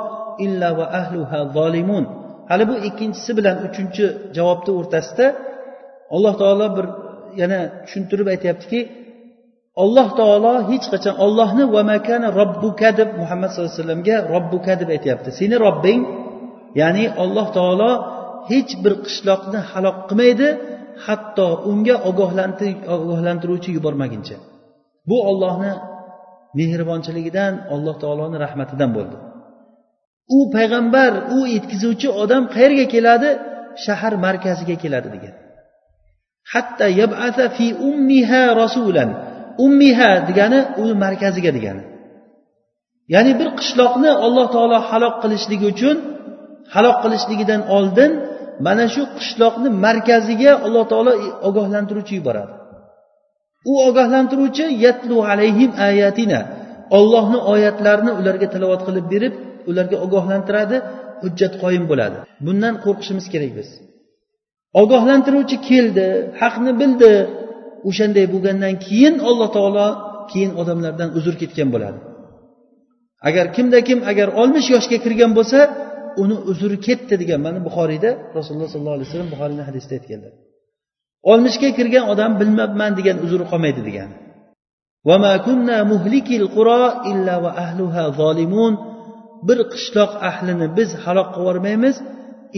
إلا 0.41 0.71
وأهلها 0.71 1.45
ظالمون 1.57 2.25
hali 2.49 2.69
bu 2.69 2.77
ikkinchisi 2.89 3.33
bilan 3.39 3.57
uchinchi 3.67 4.05
javobni 4.37 4.73
o'rtasida 4.79 5.27
alloh 6.15 6.35
taolo 6.43 6.67
bir 6.77 6.87
yana 7.41 7.61
tushuntirib 7.85 8.27
aytyaptiki 8.35 8.79
alloh 9.84 10.08
taolo 10.20 10.54
hech 10.70 10.86
qachon 10.94 11.16
ollohni 11.26 11.64
va 11.76 11.82
makana 11.92 12.28
robbuka 12.40 12.90
deb 13.00 13.10
muhammad 13.22 13.50
sallallohu 13.50 13.72
alayhi 13.74 13.84
vasallamga 13.84 14.18
robbuka 14.34 14.74
deb 14.80 14.90
aytyapti. 14.96 15.30
Seni 15.40 15.56
robbing 15.66 16.02
ya'ni 16.82 17.06
alloh 17.24 17.48
taolo 17.58 17.92
hech 18.52 18.72
bir 18.84 18.94
qishloqni 19.06 19.60
halok 19.72 19.98
qilmaydi 20.10 20.48
hatto 21.06 21.48
unga 21.72 21.96
ogohlantiruvchi 22.10 23.70
yubormaguncha. 23.78 24.38
Bu 25.10 25.18
ollohni 25.30 25.72
mehribonchiligidan 26.60 27.54
alloh 27.74 27.96
taoloni 28.04 28.38
rahmatidan 28.46 28.90
bo'ldi. 28.98 29.18
U 30.38 30.40
payg'ambar 30.56 31.12
u 31.38 31.40
yetkazuvchi 31.56 32.08
odam 32.24 32.44
qayerga 32.56 32.86
keladi? 32.94 33.30
Shahar 33.86 34.14
markaziga 34.26 34.76
keladi 34.84 35.10
degan. 35.16 35.36
Hatta 36.54 36.86
yabasa 37.02 37.46
fi 37.58 37.68
ummiha 37.90 38.44
rasulan. 38.62 39.10
Ummiha 39.66 40.12
degani 40.28 40.60
uni 40.82 40.94
markaziga 41.04 41.52
degani. 41.58 41.84
Ya'ni 43.14 43.32
bir 43.40 43.50
qishloqni 43.60 44.12
alloh 44.26 44.46
taolo 44.56 44.78
halok 44.90 45.16
qilishligi 45.24 45.66
uchun 45.74 45.98
halok 46.76 46.98
qilishligidan 47.04 47.62
oldin 47.78 48.12
mana 48.66 48.86
shu 48.94 49.02
qishloqni 49.18 49.70
markaziga 49.86 50.52
alloh 50.66 50.84
taolo 50.92 51.12
ogohlantiruvchi 51.48 52.14
yuboradi 52.20 52.54
u 53.66 53.74
ogohlantiruvchi 53.88 54.66
yatlu 54.86 55.18
alayhim 55.32 55.72
ayatina. 55.88 56.40
Ollohni 56.98 57.40
oyatlarini 57.54 58.12
ularga 58.20 58.48
tilovat 58.54 58.82
qilib 58.88 59.06
berib 59.14 59.34
ularga 59.70 59.98
ogohlantiradi 60.06 60.78
hujjat 61.24 61.54
qoyim 61.64 61.84
bo'ladi. 61.92 62.18
Bundan 62.46 62.76
qo'rqishimiz 62.86 63.26
kerak 63.34 63.52
biz. 63.58 63.70
Ogohlantiruvchi 64.82 65.58
keldi 65.70 66.08
haqni 66.42 66.72
bildi 66.82 67.12
o'shanday 67.90 68.26
bo'lgandan 68.34 68.74
keyin 68.86 69.16
alloh 69.30 69.50
taolo 69.58 69.88
keyin 70.32 70.52
odamlardan 70.62 71.10
uzr 71.18 71.34
ketgan 71.42 71.70
bo'ladi. 71.74 72.00
Agar 73.30 73.46
kimda 73.56 73.80
kim 73.88 74.00
agar 74.12 74.28
oltmish 74.42 74.68
yoshga 74.76 74.98
kirgan 75.06 75.32
bo'lsa 75.38 75.60
uni 76.22 76.38
uzri 76.52 76.78
ketdi 76.88 77.14
degan 77.22 77.40
mana 77.48 77.60
buxoriyda 77.68 78.10
rasululloh 78.38 78.70
sollallohu 78.74 78.98
alayhi 78.98 79.10
vasallam 79.10 79.30
buxoriyni 79.34 79.64
hadisida 79.70 79.94
aytganlar. 80.00 80.34
Oltmishga 81.32 81.70
kirgan 81.78 82.06
odam 82.14 82.32
bilmabman 82.42 82.92
degan 83.00 83.18
uzri 83.26 83.46
qolmaydi 83.52 83.82
degan 83.90 84.10
bir 89.48 89.60
qishloq 89.74 90.12
ahlini 90.30 90.68
biz 90.78 90.90
halok 91.04 91.28
qilib 91.36 91.46
yubormaymiz 91.48 91.96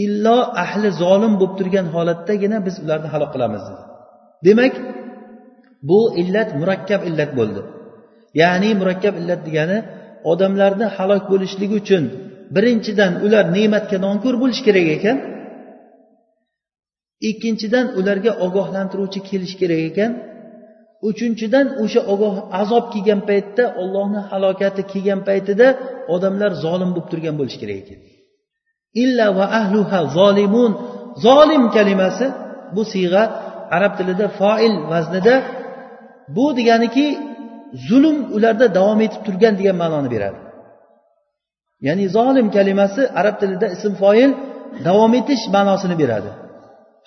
illo 0.04 0.38
ahli 0.64 0.88
zolim 1.02 1.32
bo'lib 1.40 1.54
turgan 1.58 1.86
holatdagina 1.94 2.58
biz 2.66 2.74
ularni 2.84 3.08
halok 3.14 3.30
qilamiz 3.34 3.62
dedi. 3.68 3.82
Demak 4.46 4.74
bu 5.88 6.00
illat 6.20 6.48
murakkab 6.60 7.00
illat 7.08 7.30
bo'ldi. 7.38 7.60
Ya'ni 8.40 8.70
murakkab 8.80 9.14
illat 9.20 9.40
degani 9.48 9.78
odamlarni 10.32 10.86
halok 10.96 11.24
bo'lishligi 11.32 11.74
uchun 11.82 12.04
birinchidan 12.54 13.12
ular 13.26 13.44
ne'matga 13.56 13.96
nonko'r 14.06 14.36
bo'lishi 14.42 14.62
kerak 14.68 14.88
ekan 14.96 15.16
ikkinchidan 17.28 17.86
ularga 17.98 18.32
ogohlantiruvchi 18.46 19.20
kelishi 19.28 19.56
kerak 19.62 19.80
ekan 19.90 20.10
uchinchidan 21.08 21.66
o'sha 21.82 22.00
ogoh 22.12 22.34
azob 22.60 22.84
kelgan 22.92 23.20
paytda 23.28 23.64
ollohni 23.82 24.20
halokati 24.30 24.82
kelgan 24.92 25.20
paytida 25.28 25.66
odamlar 26.14 26.50
zolim 26.64 26.90
bo'lib 26.94 27.08
turgan 27.12 27.34
bo'lishi 27.40 27.58
kerak 27.62 27.78
ekan. 27.82 27.98
Illa 29.02 29.26
va 29.38 29.46
ahluha 29.60 29.98
zolimun. 30.18 30.72
Zolim 31.26 31.64
kalimasi 31.76 32.26
bu 32.74 32.82
siyg'a 32.92 33.22
arab 33.76 33.92
tilida 33.98 34.26
foil 34.40 34.74
vaznida 34.92 35.34
bu 36.35 36.45
deganiki 36.59 37.05
zulm 37.87 38.17
ularda 38.35 38.65
davom 38.77 38.99
etib 39.05 39.21
turgan 39.27 39.53
degan 39.59 39.77
ma'noni 39.83 40.09
beradi 40.15 40.39
ya'ni 41.87 42.05
zolim 42.17 42.47
kalimasi 42.55 43.01
arab 43.19 43.35
tilida 43.41 43.67
ism 43.75 43.93
foil 44.01 44.31
davom 44.87 45.13
etish 45.19 45.43
ma'nosini 45.55 45.95
beradi 46.01 46.29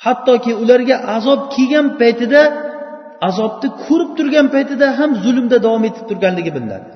hattoki 0.04 0.52
ularga 0.62 0.96
azob 1.16 1.40
kelgan 1.54 1.86
paytida 2.00 2.42
azobni 3.28 3.68
ko'rib 3.84 4.10
turgan 4.18 4.46
paytida 4.54 4.86
ham 4.98 5.10
zulmda 5.24 5.56
davom 5.66 5.82
etib 5.88 6.04
turganligi 6.10 6.50
bilinadi 6.56 6.90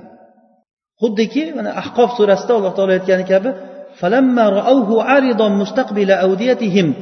xuddiki 1.01 1.43
mana 1.57 1.71
ahqof 1.83 2.11
surasida 2.19 2.53
alloh 2.59 2.73
taolo 2.79 2.93
aytgani 2.99 3.27
kabi 3.33 3.51
فلما 4.01 4.49
رأوه 4.49 4.89
عارضا 5.09 5.49
مستقبل 5.49 6.11
أوديتهم 6.11 6.95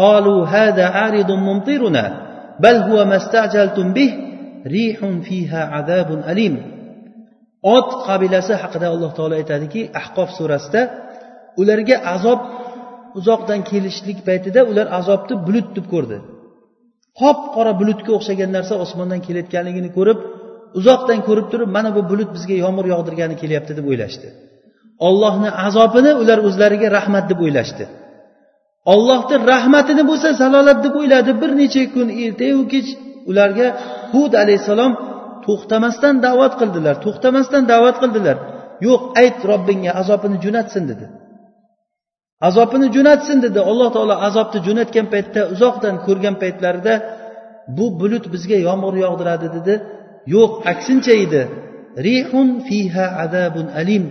قالوا 0.00 0.46
هذا 0.46 0.84
عارض 0.96 1.30
ممطرنا 1.30 2.04
بل 2.60 2.76
هو 2.88 3.04
ما 3.04 3.16
استعجلتم 3.16 3.92
به 3.92 4.10
rihun 4.73 5.15
fiha 5.27 5.61
azabun 5.79 6.19
alim. 6.31 6.55
Ot 7.75 7.89
qabilasi 8.07 8.53
haqida 8.61 8.87
alloh 8.93 9.11
taolo 9.17 9.35
aytadiki 9.41 9.81
ahqof 10.01 10.29
surasida 10.37 10.81
ularga 11.61 11.95
azob 12.15 12.41
uzoqdan 13.19 13.59
kelishlik 13.69 14.19
paytida 14.27 14.61
ular 14.71 14.87
azobni 14.99 15.35
bulut 15.47 15.67
deb 15.77 15.85
ko'rdi. 15.93 16.17
Qop 17.19 17.39
qora 17.55 17.71
bulutga 17.79 18.11
o'xshagan 18.17 18.49
narsa 18.57 18.73
osmondan 18.85 19.19
kelayotganligini 19.27 19.89
ko'rib 19.97 20.19
uzoqdan 20.79 21.19
ko'rib 21.27 21.47
turib 21.51 21.69
mana 21.77 21.89
bu 21.95 22.01
bulut 22.11 22.29
bizga 22.35 22.55
yomg'ir 22.63 22.85
yog'dirgani 22.93 23.35
kelyapti 23.41 23.73
deb 23.77 23.85
o'ylashdi. 23.91 24.27
Ollohni 25.07 25.49
azobini 25.67 26.11
ular 26.21 26.39
o'zlariga 26.47 26.87
rahmat 26.97 27.25
deb 27.31 27.39
o'ylashdi. 27.45 27.85
Ollohni 28.93 29.35
rahmatini 29.53 30.03
bo'lsa 30.09 30.29
zalolat 30.41 30.79
deb 30.85 30.93
o'yladi. 31.01 31.31
Bir 31.41 31.51
necha 31.61 31.83
kun 31.95 32.07
ertayu 32.23 32.59
kech 32.73 32.89
ularga 33.29 33.67
hud 34.13 34.33
alayhissalom 34.43 34.93
to'xtamasdan 35.45 36.15
da'vat 36.25 36.53
qildilar 36.61 36.95
to'xtamasdan 37.05 37.63
da'vat 37.73 37.97
qildilar. 38.03 38.37
Yo'q 38.87 39.01
ayt 39.21 39.37
robbingga 39.51 39.91
azobini 40.01 40.37
jo'natsin 40.45 40.83
dedi. 40.91 41.05
Azobini 42.47 42.87
jo'natsin 42.95 43.37
dedi. 43.45 43.59
Alloh 43.71 43.89
taolo 43.95 44.15
azobni 44.27 44.59
jo'natgan 44.67 45.07
paytda 45.13 45.41
uzoqdan 45.53 45.95
ko'rgan 46.05 46.35
paytlarida 46.43 46.93
bu 47.77 47.85
bulut 47.99 48.25
bizga 48.33 48.57
yomg'ir 48.67 48.95
yog'diradi 49.05 49.47
dedi. 49.57 49.73
Yo'q 50.35 50.51
aksincha 50.71 51.13
edi. 51.25 51.41
Rihun 52.07 52.49
fiha 52.67 53.05
adabun 53.25 53.67
alim. 53.81 54.03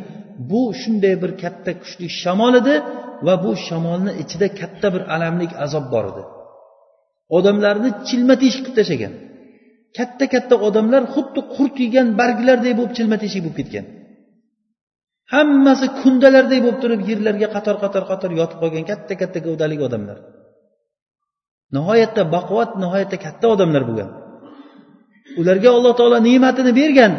Bu 0.50 0.62
shunday 0.80 1.14
bir 1.22 1.32
katta 1.42 1.72
kuchli 1.82 2.06
shamol 2.22 2.54
edi 2.60 2.74
va 3.26 3.34
bu 3.44 3.52
shamolni 3.66 4.12
ichida 4.22 4.46
katta 4.60 4.86
bir 4.94 5.02
alamlik 5.14 5.52
azob 5.64 5.86
bor 5.94 6.04
edi. 6.12 6.22
Odamlarni 7.36 7.90
chilma 8.08 8.34
teshik 8.42 8.62
qilib 8.64 8.76
tashlagan. 8.78 9.12
Katta 9.98 10.24
katta 10.34 10.54
odamlar 10.68 11.02
xuddi 11.14 11.40
qurt 11.54 11.74
yegan 11.84 12.06
barglarday 12.20 12.72
bo'lib 12.78 12.92
chilma 12.98 13.16
teshik 13.22 13.42
bo'lib 13.44 13.56
ketgan. 13.60 13.86
Hammasi 15.34 15.86
kundalarday 16.00 16.60
bo'lib 16.64 16.78
turib 16.82 17.00
yerlarga 17.10 17.48
qator 17.54 17.76
qator 17.84 18.02
qator 18.10 18.30
yotib 18.40 18.58
qolgan 18.62 18.84
katta 18.90 19.14
katta 19.20 19.38
gavdali 19.46 19.76
odamlar. 19.88 20.18
Nihoyatda 21.76 22.22
baquvvat 22.34 22.70
nihoyatda 22.82 23.16
katta 23.26 23.46
odamlar 23.54 23.82
bo'lgan. 23.88 24.10
Ularga 25.40 25.68
alloh 25.76 25.92
taolo 25.98 26.18
ne'matini 26.28 26.72
bergan 26.80 27.12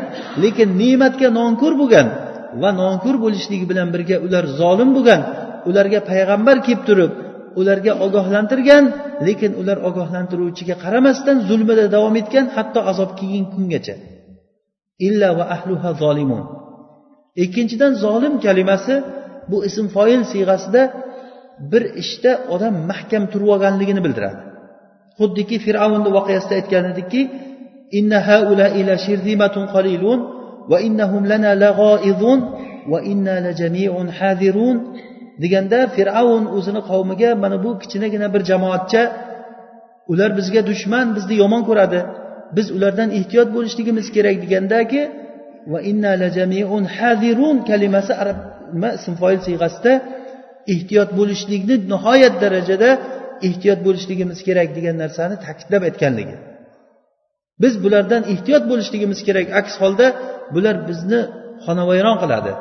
lekin 0.44 0.70
ne'matga 0.82 1.28
nonko'r 1.40 1.74
bo'lgan 1.82 2.08
va 2.62 2.70
nonko'r 2.82 3.16
bo'lishligi 3.24 3.66
bilan 3.72 3.88
birga 3.96 4.18
ular 4.26 4.44
zolim 4.60 4.90
bo'lgan. 4.96 5.22
Ularga 5.70 6.00
payg'ambar 6.10 6.58
kelib 6.66 6.82
turib 6.90 7.12
ularga 7.60 7.94
ogohlantirgan 8.06 8.86
lekin 9.28 9.52
ular 9.62 9.78
ogohlantiruvchiga 9.90 10.76
qaramasdan 10.84 11.38
zulmida 11.50 11.86
davom 11.96 12.16
etgan 12.22 12.46
hatto 12.56 12.80
azob 12.92 13.12
kelgan 13.20 13.46
kungacha. 13.54 13.96
Illa 15.08 15.30
va 15.38 15.46
ahluha 15.56 15.90
zolimun. 16.02 16.44
Ikkinchidan 17.44 17.94
zolim 18.04 18.34
kalimasi 18.46 18.96
bu 19.52 19.58
ism 19.70 19.86
foil 19.96 20.22
siyg'asida 20.32 20.82
bir 21.72 21.84
ishda 22.04 22.32
odam 22.54 22.76
mahkam 22.90 23.24
turib 23.32 23.50
olganligini 23.56 24.02
bildiradi. 24.06 24.40
Xuddiki 25.20 25.58
fir'avnni 25.66 26.10
voqeasida 26.18 26.54
aytgan 26.60 26.86
edikki 26.94 27.22
inna 28.00 28.20
haula 28.30 28.68
ila 28.80 28.94
shirzimatun 29.06 29.66
qalilun 29.76 30.20
va 30.72 30.78
innahum 30.88 31.24
lana 31.32 31.52
lag'oizun 31.64 32.40
va 32.92 33.00
inna 33.12 33.36
la 33.46 33.52
jamiun 33.62 34.08
hadirun. 34.20 34.78
Deganda 35.42 35.80
fir'avn 35.96 36.44
o'zini 36.58 36.82
qavmiga 36.90 37.30
mana 37.44 37.58
bu 37.66 37.72
kichinagina 37.82 38.28
bir 38.34 38.42
jamoatcha 38.52 39.04
ular 40.12 40.32
bizga 40.40 40.62
dushman 40.70 41.08
bizni 41.16 41.36
yomon 41.44 41.62
ko'radi. 41.70 42.00
Biz 42.58 42.68
ulardan 42.76 43.10
ehtiyot 43.20 43.50
bo'lishligimiz 43.56 44.08
kerak 44.16 44.38
degandagi 44.44 45.02
va 45.72 45.80
inna 45.92 46.12
lajamiun 46.24 46.84
hadirun 46.98 47.58
kalimasi 47.70 48.14
arab 48.22 48.38
nima 48.74 48.90
ism 48.98 49.14
foil 49.22 49.40
siyg'asida 49.48 49.94
ehtiyot 50.74 51.10
bo'lishlikni 51.20 51.76
nihoyat 51.92 52.36
darajada 52.44 52.90
ehtiyot 53.48 53.80
bo'lishligimiz 53.88 54.40
kerak 54.48 54.70
degan 54.78 54.96
narsani 55.04 55.36
ta'kidlab 55.46 55.84
aytganligi. 55.90 56.36
Biz 57.64 57.74
bulardan 57.84 58.24
ehtiyot 58.34 58.64
bo'lishligimiz 58.72 59.20
kerak 59.28 59.48
aks 59.60 59.74
holda 59.82 60.08
bular 60.56 60.76
bizni 60.90 61.20
xonavayron 61.66 62.18
qiladi. 62.24 62.52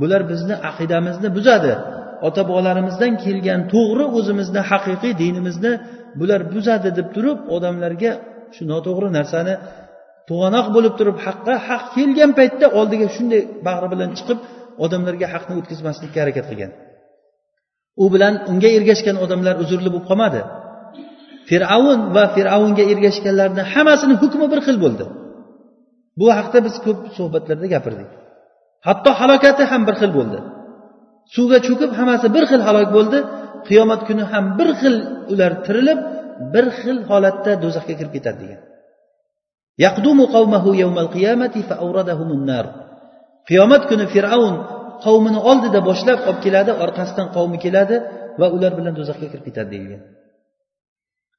Bular 0.00 0.22
bizni 0.30 0.54
aqidamizni 0.70 1.28
buzadi. 1.36 1.72
Ota 2.26 2.42
bobolarimizdan 2.48 3.12
kelgan 3.24 3.60
to'g'ri 3.74 4.04
o'zimizni 4.18 4.62
haqiqiy 4.70 5.12
dinimizni 5.22 5.72
bular 6.18 6.40
buzadi 6.54 6.90
deb 6.98 7.08
turib 7.14 7.38
odamlarga 7.56 8.12
shu 8.54 8.62
noto'g'ri 8.72 9.08
narsani 9.18 9.54
to'g'anoq 10.28 10.66
bo'lib 10.76 10.94
turib 10.98 11.16
haqqa 11.26 11.54
haq 11.68 11.84
kelgan 11.96 12.30
paytda 12.38 12.66
oldiga 12.78 13.06
shunday 13.16 13.42
bag'ri 13.66 13.88
bilan 13.94 14.10
chiqib 14.18 14.38
odamlarga 14.84 15.26
haqni 15.34 15.54
o'tkazmaslikka 15.60 16.18
harakat 16.22 16.46
qilgan. 16.50 16.72
U 18.02 18.06
bilan 18.14 18.34
unga 18.50 18.70
ergashgan 18.78 19.16
odamlar 19.24 19.54
uzrli 19.62 19.88
bo'lib 19.94 20.06
qolmadi. 20.10 20.40
Fir'avn 21.48 22.00
va 22.16 22.24
fir'avnga 22.36 22.84
ergashganlarni 22.92 23.62
hammasini 23.72 24.14
hukmi 24.22 24.46
bir 24.52 24.60
xil 24.66 24.76
bo'ldi. 24.84 25.04
Bu 26.20 26.26
haqda 26.38 26.58
biz 26.66 26.74
ko'p 26.84 26.98
suhbatlarda 27.16 27.66
gapirdik. 27.74 28.10
Hatto 28.86 29.10
halokati 29.20 29.62
ham 29.70 29.82
bir 29.88 29.94
xil 30.00 30.10
bo'ldi. 30.18 30.38
Suvga 31.34 31.58
cho'kib 31.66 31.90
hammasi 31.98 32.26
bir 32.36 32.44
xil 32.50 32.60
halok 32.68 32.88
bo'ldi. 32.96 33.18
Qiyomat 33.68 34.00
kuni 34.08 34.24
ham 34.32 34.44
bir 34.58 34.68
xil 34.80 34.96
ular 35.32 35.52
tirilib 35.66 36.00
bir 36.54 36.66
xil 36.78 36.98
holatda 37.10 37.52
do'zaxga 37.62 37.94
kirib 37.98 38.12
ketadi 38.16 38.38
degan. 38.42 38.60
Qiyomat 43.48 43.82
kuni 43.90 44.04
fir'avn 44.14 44.54
qavmini 45.04 45.40
oldida 45.50 45.80
boshlab 45.88 46.20
olib 46.28 46.40
keladi 46.44 46.72
orqasidan 46.84 47.26
qavmi 47.36 47.58
keladi 47.64 47.96
va 48.40 48.46
ular 48.56 48.72
bilan 48.78 48.94
do'zaxga 48.98 49.26
kirib 49.32 49.44
ketadi 49.48 49.68
deyilgan 49.74 50.02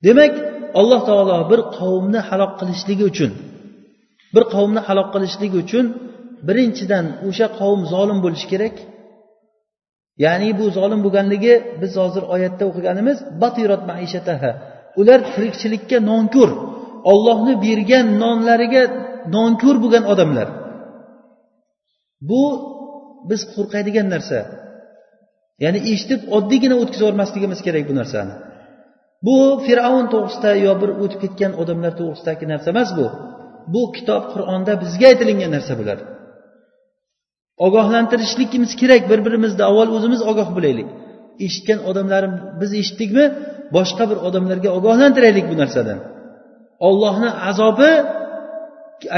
demak 0.05 0.33
alloh 0.79 1.01
taolo 1.09 1.37
bir 1.51 1.59
qavmni 1.79 2.19
halok 2.29 2.51
qilishligi 2.59 3.03
uchun 3.11 3.31
bir 4.35 4.43
qavmni 4.53 4.81
halok 4.87 5.07
qilishligi 5.15 5.57
uchun 5.65 5.85
birinchidan 6.47 7.05
o'sha 7.27 7.47
qavm 7.59 7.81
zolim 7.93 8.19
bo'lishi 8.25 8.47
kerak 8.53 8.75
ya'ni 10.25 10.49
bu 10.59 10.65
zolim 10.77 10.99
bo'lganligi 11.05 11.53
biz 11.81 11.91
hozir 12.01 12.23
oyatda 12.35 12.63
o'qiganimiz 12.69 13.17
batirat 13.41 13.81
maishataha. 13.91 14.51
Ular 14.99 15.19
tirikchilikka 15.33 15.97
nonko'r 16.11 16.51
ollohni 17.11 17.53
bergan 17.65 18.05
nonlariga 18.23 18.83
nonko'r 19.35 19.77
bo'lgan 19.83 20.03
odamlar. 20.13 20.47
Bu 22.29 22.43
biz 23.29 23.41
qo'rqadigan 23.53 24.07
narsa. 24.13 24.39
Ya'ni 25.63 25.79
eshitib 25.91 26.21
oddiygina 26.37 26.75
o'tkazib 26.81 27.03
yubormasligimiz 27.03 27.59
kerak 27.67 27.83
bu 27.89 27.93
narsani. 28.01 28.33
Bu 29.25 29.37
fir'avn 29.65 30.05
to'g'risida 30.13 30.51
yo 30.65 30.73
bir 30.81 30.89
o'tib 31.03 31.19
ketgan 31.23 31.53
odamlar 31.61 31.93
to'g'risidagi 31.99 32.45
narsa 32.51 32.67
emas 32.73 32.89
bu. 32.99 33.07
Bu 33.73 33.81
kitob 33.95 34.23
qur'onda 34.33 34.73
bizga 34.83 35.05
aytilingan 35.11 35.51
narsa 35.55 35.73
bular. 35.79 35.99
Ogohlantirishligimiz 37.65 38.71
kerak 38.81 39.01
bir 39.09 39.19
birimizni 39.25 39.63
avval 39.69 39.89
o'zimiz 39.97 40.21
ogoh 40.31 40.49
bo'laylik. 40.57 40.87
Eshitgan 41.45 41.79
odamlarim 41.89 42.33
biz 42.61 42.71
eshitdikmi 42.81 43.25
boshqa 43.75 44.03
bir 44.11 44.17
odamlarga 44.27 44.69
ogohlantiraylik 44.77 45.45
bu 45.51 45.55
narsadan. 45.61 45.99
Ollohni 46.87 47.29
azobi 47.49 47.91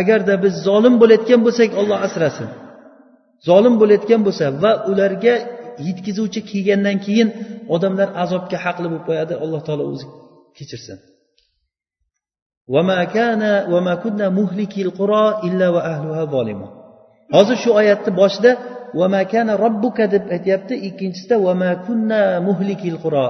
agarda 0.02 0.34
biz 0.44 0.54
zolim 0.68 0.96
bo'layotgan 1.02 1.42
bo'lsak 1.46 1.70
olloh 1.82 1.98
asrasin. 2.08 2.50
Zolim 3.48 3.76
bo'layotgan 3.82 4.22
bo'lsa 4.28 4.46
va 4.64 4.72
ularga 4.92 5.36
yetkazuvchi 5.88 6.40
kelgandan 6.52 6.98
keyin 7.06 7.30
odamlar 7.76 8.08
azobga 8.24 8.58
haqli 8.66 8.88
bo'lib 8.92 9.04
qo'yadi 9.10 9.34
alloh 9.44 9.62
taolo 9.68 9.84
o'zi 9.92 10.06
kechirsin. 10.58 10.98
Hozir 17.36 17.58
shu 17.64 17.70
oyatni 17.80 18.12
boshida 18.22 18.52
vamakana 19.02 19.54
robbuka 19.64 20.06
deb 20.14 20.24
aytyapti. 20.36 20.74
Ikkinchisida 20.88 21.36
vamakunna 21.48 22.22
muhlikil 22.48 22.98
quro 23.04 23.26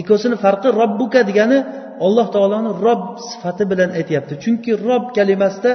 ikkovsini 0.00 0.36
farqi 0.44 0.68
robbuka 0.80 1.20
degani 1.30 1.58
alloh 2.06 2.26
taoloni 2.34 2.70
rob 2.86 3.02
sifati 3.28 3.64
bilan 3.70 3.90
aytyapti. 3.98 4.34
Chunki 4.44 4.70
rob 4.88 5.04
kalimasida 5.16 5.70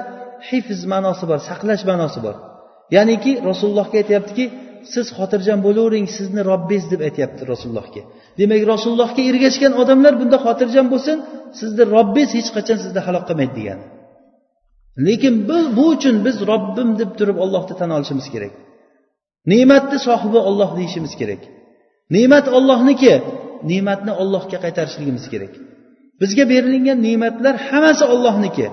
hifz 0.50 0.80
ma'nosi 0.94 1.24
bor 1.30 1.40
saqlash 1.50 1.84
ma'nosi 1.90 2.20
bor. 2.26 2.36
Ya'niki 2.96 3.32
rasulullohga 3.50 3.96
aytyaptiki 4.02 4.46
siz 4.94 5.06
xotirjam 5.18 5.60
bo'lavering 5.68 6.08
sizni 6.18 6.42
robbingiz 6.52 6.86
deb 6.94 7.02
aytyapti 7.08 7.42
rasulullohga. 7.52 8.02
Demak 8.40 8.62
rasulullohga 8.74 9.22
ergashgan 9.32 9.74
odamlar 9.82 10.14
bunda 10.22 10.38
xotirjam 10.46 10.88
bo'lsin 10.94 11.18
sizni 11.60 11.84
robbingiz 11.96 12.32
hech 12.38 12.50
qachon 12.56 12.78
sizni 12.84 13.02
halok 13.08 13.24
qilmaydi 13.30 13.56
degani 13.60 13.86
lekin 15.08 15.36
bu, 15.50 15.58
bu 15.78 15.84
uchun 15.94 16.16
biz 16.26 16.38
robbim 16.52 16.90
deb 17.00 17.12
turib 17.20 17.38
ollohni 17.44 17.74
tan 17.80 17.90
olishimiz 17.98 18.28
kerak. 18.34 18.54
Ne'matni 19.52 19.98
sohibi 20.08 20.40
olloh 20.50 20.70
deyishimiz 20.78 21.14
kerak. 21.22 21.42
Ne'mat 22.16 22.46
ollohniki 22.58 23.14
ne'matni 23.72 24.14
ollohga 24.22 24.58
qaytarishligimiz 24.66 25.26
kerak. 25.34 25.54
Bizga 26.22 26.44
berilgan 26.54 27.00
ne'matlar 27.08 27.56
hammasi 27.68 28.06
ollohniki 28.14 28.68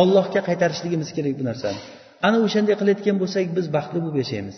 ollohga 0.00 0.40
qaytarishligimiz 0.48 1.10
kerak 1.16 1.34
bu 1.40 1.44
narsani. 1.50 1.80
Ana 2.26 2.38
o'shanday 2.46 2.74
qilayotgan 2.80 3.16
bo'lsak 3.22 3.46
biz 3.58 3.66
baxtli 3.76 3.98
bo'lib 4.04 4.16
yashaymiz. 4.22 4.56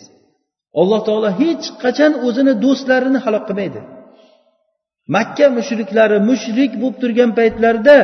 Alloh 0.81 1.01
taolo 1.07 1.29
hech 1.41 1.65
qachon 1.83 2.13
o'zini 2.27 2.53
do'stlarini 2.63 3.19
halok 3.25 3.43
qilmaydi. 3.49 3.81
Makka 5.15 5.47
mushriklari 5.57 6.17
mushrik 6.29 6.71
bo'lib 6.81 6.97
turgan 7.01 7.31
paytlarida 7.39 7.97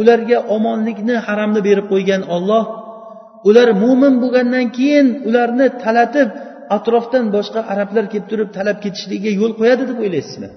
ularga 0.00 0.38
omonlikni 0.56 1.16
haramni 1.26 1.60
berib 1.68 1.86
qo'ygan 1.92 2.22
olloh 2.36 2.64
ular 3.48 3.68
mo'min 3.82 4.14
bo'lgandan 4.22 4.66
keyin 4.76 5.06
ularni 5.28 5.66
talatib 5.84 6.28
atrofdan 6.76 7.24
boshqa 7.36 7.60
arablar 7.72 8.04
kelib 8.12 8.26
turib 8.30 8.48
talab 8.56 8.78
ketishligiga 8.84 9.30
yo'l 9.40 9.52
qo'yadi 9.60 9.82
deb 9.90 9.98
o'ylaysizmi? 10.04 10.48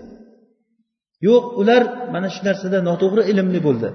Yo'q 1.27 1.43
ular 1.61 1.81
mana 2.13 2.27
shu 2.35 2.41
narsada 2.49 2.77
noto'g'ri 2.89 3.23
ilmli 3.31 3.59
bo'ldi. 3.67 3.89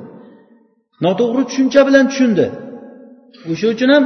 Noto'g'ri 1.07 1.43
tushuncha 1.49 1.81
bilan 1.89 2.05
tushundi. 2.11 2.47
O'sha 3.51 3.67
uchun 3.75 3.91
ham 3.95 4.05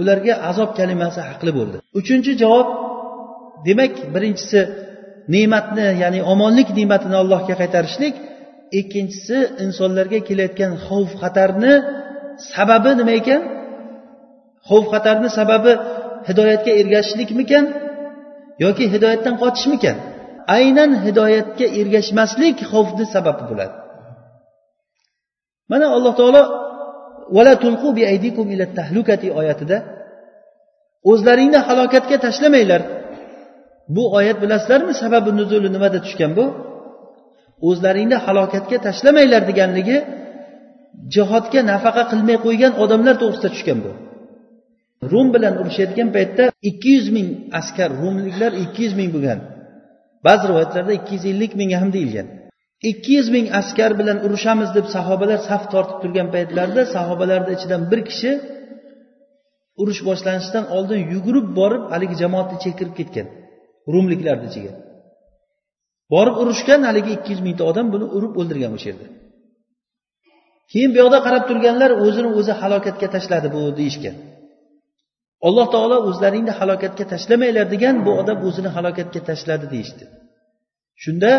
ularga 0.00 0.34
azob 0.50 0.70
kalimasi 0.78 1.20
haqli 1.28 1.50
bo'ldi. 1.58 1.76
Uchinchi 2.00 2.32
javob 2.42 2.68
demak 3.66 3.94
birinchisi 4.14 4.60
ne'matni 5.34 5.86
ya'ni 6.02 6.20
omonlik 6.32 6.68
ne'matini 6.78 7.16
allohga 7.22 7.54
qaytarishlik. 7.62 8.14
Ikkinchisi 8.80 9.38
insonlarga 9.64 10.20
kelayotgan 10.28 10.72
xavf 10.86 11.10
xatarni 11.22 11.72
sababi 12.52 12.90
nima 13.00 13.12
ekan? 13.20 13.42
Xavf 14.68 14.86
xatarni 14.92 15.28
sababi 15.38 15.72
hidoyatga 16.28 16.72
ergashishlikmikan 16.80 17.64
yoki 18.64 18.84
hidoyatdan 18.94 19.34
qochishmikan? 19.42 19.96
Aynan 20.56 20.90
hidoyatga 21.04 21.66
ergashmaslik 21.80 22.56
xavfni 22.70 23.04
sababi 23.14 23.42
bo'ladi. 23.50 23.74
Mana 25.70 25.86
alloh 25.96 26.12
taolo 26.20 26.42
vala 27.36 27.54
tulqu 27.62 27.88
bi 27.96 28.02
aydikum 28.12 28.46
ila 28.54 28.64
tahlukati 28.78 29.28
oyatida 29.40 29.76
o'zlaringni 31.10 31.58
halokatga 31.66 32.16
tashlamanglar. 32.26 32.82
Bu 33.94 34.02
oyat 34.18 34.36
bilasizlarmi? 34.42 34.92
Sababi 35.02 35.30
nuzuli 35.38 35.68
nimada 35.76 35.98
tushgan 36.04 36.32
bu? 36.38 36.44
O'zlaringni 37.68 38.16
halokatga 38.26 38.78
tashlamanglar 38.86 39.42
deganligi 39.50 39.96
jihodga 41.14 41.60
nafaqa 41.72 42.02
qilmay 42.10 42.38
qo'ygan 42.46 42.72
odamlar 42.82 43.14
to'g'risida 43.22 43.48
tushgan 43.54 43.78
bu. 43.84 43.92
Rum 45.12 45.26
bilan 45.34 45.54
urushayotgan 45.60 46.08
paytda 46.16 46.44
ikki 46.70 46.90
yuz 46.96 47.08
ming 47.16 47.28
askar 47.60 47.88
rumliklar 48.02 48.52
ikki 48.64 48.80
yuz 48.86 48.94
ming 49.00 49.10
bo'lgan. 49.14 49.38
Ba'zi 50.26 50.44
rivoyatlarda 50.50 50.92
ikki 51.00 51.12
yuz 51.16 51.24
ellik 51.32 51.52
ming 51.60 51.70
ham 51.80 51.90
deyilgan. 51.96 52.26
Ikki 52.90 53.12
yuz 53.18 53.28
ming 53.34 53.46
askar 53.60 53.90
bilan 54.00 54.18
urushamiz 54.26 54.70
deb 54.76 54.86
sahobalar 54.94 55.38
saf 55.48 55.62
tortib 55.72 55.98
turgan 56.02 56.28
paytlarida 56.34 56.82
sahobalarni 56.94 57.50
ichidan 57.56 57.82
bir 57.90 58.00
kishi 58.08 58.30
urush 59.82 60.00
boshlanishidan 60.08 60.64
oldin 60.76 61.00
yugurib 61.14 61.46
borib 61.58 61.82
haligi 61.92 62.16
jamoatni 62.22 62.56
chektirib 62.64 62.94
ketgan 63.00 63.26
rumliklarni 63.92 64.46
ichiga. 64.50 64.72
Borib 66.12 66.34
urushgan 66.42 66.80
haligi 66.88 67.10
ikki 67.16 67.30
yuz 67.32 67.42
mingta 67.46 67.64
odam 67.70 67.86
buni 67.94 68.06
urib 68.16 68.32
o'ldirgan 68.40 68.72
o'sha 68.76 68.88
yerda 68.90 69.06
keyin 70.72 70.90
bu 70.94 70.98
yoqda 71.02 71.18
qarab 71.26 71.44
turganlar 71.48 71.90
o'zini 72.04 72.30
o'zi 72.38 72.52
halokatga 72.60 73.08
tashladi 73.14 73.48
bu 73.56 73.62
deyishgan. 73.78 74.16
Alloh 75.46 75.66
taolo 75.74 75.96
o'zlaringni 76.08 76.52
halokatga 76.60 77.04
tashlamanglar 77.12 77.66
degan 77.74 77.96
bu 78.06 78.10
odam 78.20 78.38
o'zini 78.48 78.70
halokatga 78.76 79.20
tashladi 79.28 79.66
deyishdi. 79.74 80.04
Shunda 81.02 81.30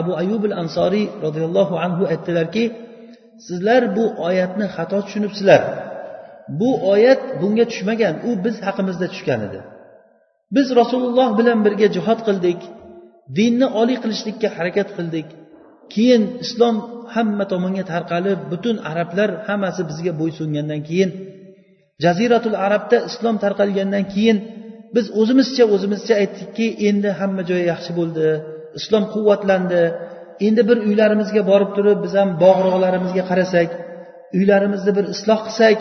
abu 0.00 0.12
ayub 0.22 0.42
al 0.48 0.54
ansoriy 0.62 1.06
roziyallohu 1.24 1.74
anhu 1.84 2.02
aytdilarki 2.12 2.64
sizlar 3.46 3.82
bu 3.96 4.04
oyatni 4.28 4.66
xato 4.76 4.98
tushunibsizlar. 5.06 5.62
Bu 6.60 6.70
oyat 6.92 7.22
bunga 7.40 7.64
tushmagan 7.70 8.14
u 8.28 8.30
biz 8.44 8.56
haqimizda 8.66 9.06
tushgan 9.12 9.40
edi. 9.48 9.60
Biz 10.56 10.66
rasululloh 10.80 11.28
bilan 11.38 11.58
birga 11.66 11.88
jihod 11.96 12.20
qildik 12.28 12.60
dinni 13.38 13.66
oliy 13.80 13.98
qilishlikka 14.02 14.48
harakat 14.56 14.88
qildik. 14.96 15.28
Keyin 15.94 16.22
islom 16.44 16.76
hamma 17.14 17.44
tomonga 17.52 17.84
tarqalib 17.92 18.40
butun 18.52 18.76
arablar 18.90 19.30
hammasi 19.48 19.82
bizga 19.90 20.12
bo'ysungandan 20.20 20.80
keyin 20.88 21.10
jaziratul 22.04 22.56
arabda 22.66 22.96
islom 23.10 23.36
tarqalgandan 23.44 24.04
keyin 24.14 24.38
biz 24.94 25.06
o'zimizcha 25.20 25.64
o'zimizcha 25.74 26.14
aytdikki 26.22 26.66
endi 26.88 27.10
hamma 27.20 27.42
joyi 27.50 27.64
yaxshi 27.72 27.92
bo'ldi 27.98 28.26
islom 28.78 29.04
quvvatlandi. 29.14 29.82
Endi 30.46 30.62
bir 30.68 30.78
uylarimizga 30.88 31.42
borib 31.50 31.70
turib 31.76 31.98
biz 32.04 32.12
ham 32.20 32.28
bog'roqlarimizga 32.44 33.22
qarasak 33.30 33.68
uylarimizni 34.38 34.92
bir 34.98 35.04
isloh 35.14 35.40
qilsak 35.46 35.78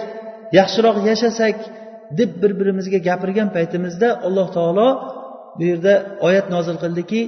yaxshiroq 0.59 0.97
yashasak 1.09 1.57
deb 2.19 2.31
bir 2.41 2.51
birimizga 2.59 2.99
gapirgan 3.07 3.49
paytimizda 3.55 4.07
alloh 4.27 4.47
taolo 4.57 4.87
bu 5.59 5.63
yerda 5.71 5.93
oyat 6.27 6.47
nozil 6.55 6.77
qildiki 6.83 7.21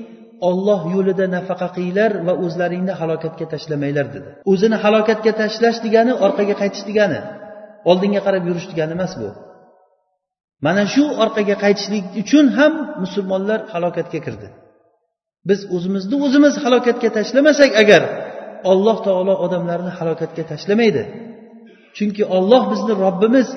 olloh 0.49 0.81
yo'lida 0.95 1.25
nafaqa 1.35 1.67
qilinglar 1.75 2.11
va 2.27 2.33
o'zlaringni 2.45 2.93
halokatga 3.01 3.45
tashlamanglar 3.53 4.07
dedi. 4.15 4.29
O'zini 4.51 4.77
halokatga 4.83 5.31
tashlash 5.41 5.79
degani 5.85 6.13
orqaga 6.25 6.55
qaytish 6.61 6.83
degani 6.89 7.19
oldinga 7.89 8.21
qarab 8.25 8.43
yurish 8.49 8.67
degani 8.71 8.93
emas 8.97 9.13
bu. 9.21 9.29
Mana 10.65 10.83
shu 10.93 11.03
orqaga 11.23 11.55
qaytishlik 11.63 12.05
uchun 12.21 12.45
ham 12.57 12.73
musulmonlar 13.03 13.59
halokatga 13.73 14.19
kirdi. 14.25 14.47
Biz 15.49 15.59
o'zimizni 15.75 16.15
o'zimiz 16.25 16.53
halokatga 16.63 17.09
tashlamasak 17.17 17.71
agar 17.83 18.01
alloh 18.71 18.97
taolo 19.07 19.33
odamlarni 19.45 19.91
halokatga 19.99 20.43
tashlamaydi. 20.51 21.03
Chunki 21.97 22.23
olloh 22.37 22.63
bizni 22.71 22.93
robbimiz 23.05 23.47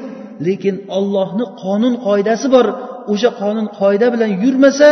lekin 0.47 0.77
ollohni 0.97 1.45
qonun 1.63 1.95
qoidasi 2.07 2.47
bor 2.55 2.67
o'sha 3.13 3.31
qonun 3.41 3.67
qoida 3.81 4.07
bilan 4.15 4.31
yurmasa 4.45 4.89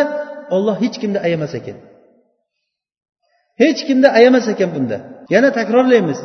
olloh 0.55 0.77
hech 0.85 0.97
kimni 1.03 1.19
ayamas 1.27 1.53
ekan. 1.61 1.77
Hech 3.63 3.81
kimni 3.89 4.09
ayamas 4.19 4.47
ekan 4.53 4.71
bunda. 4.77 4.97
Yana 5.35 5.51
takrorlaymiz. 5.59 6.19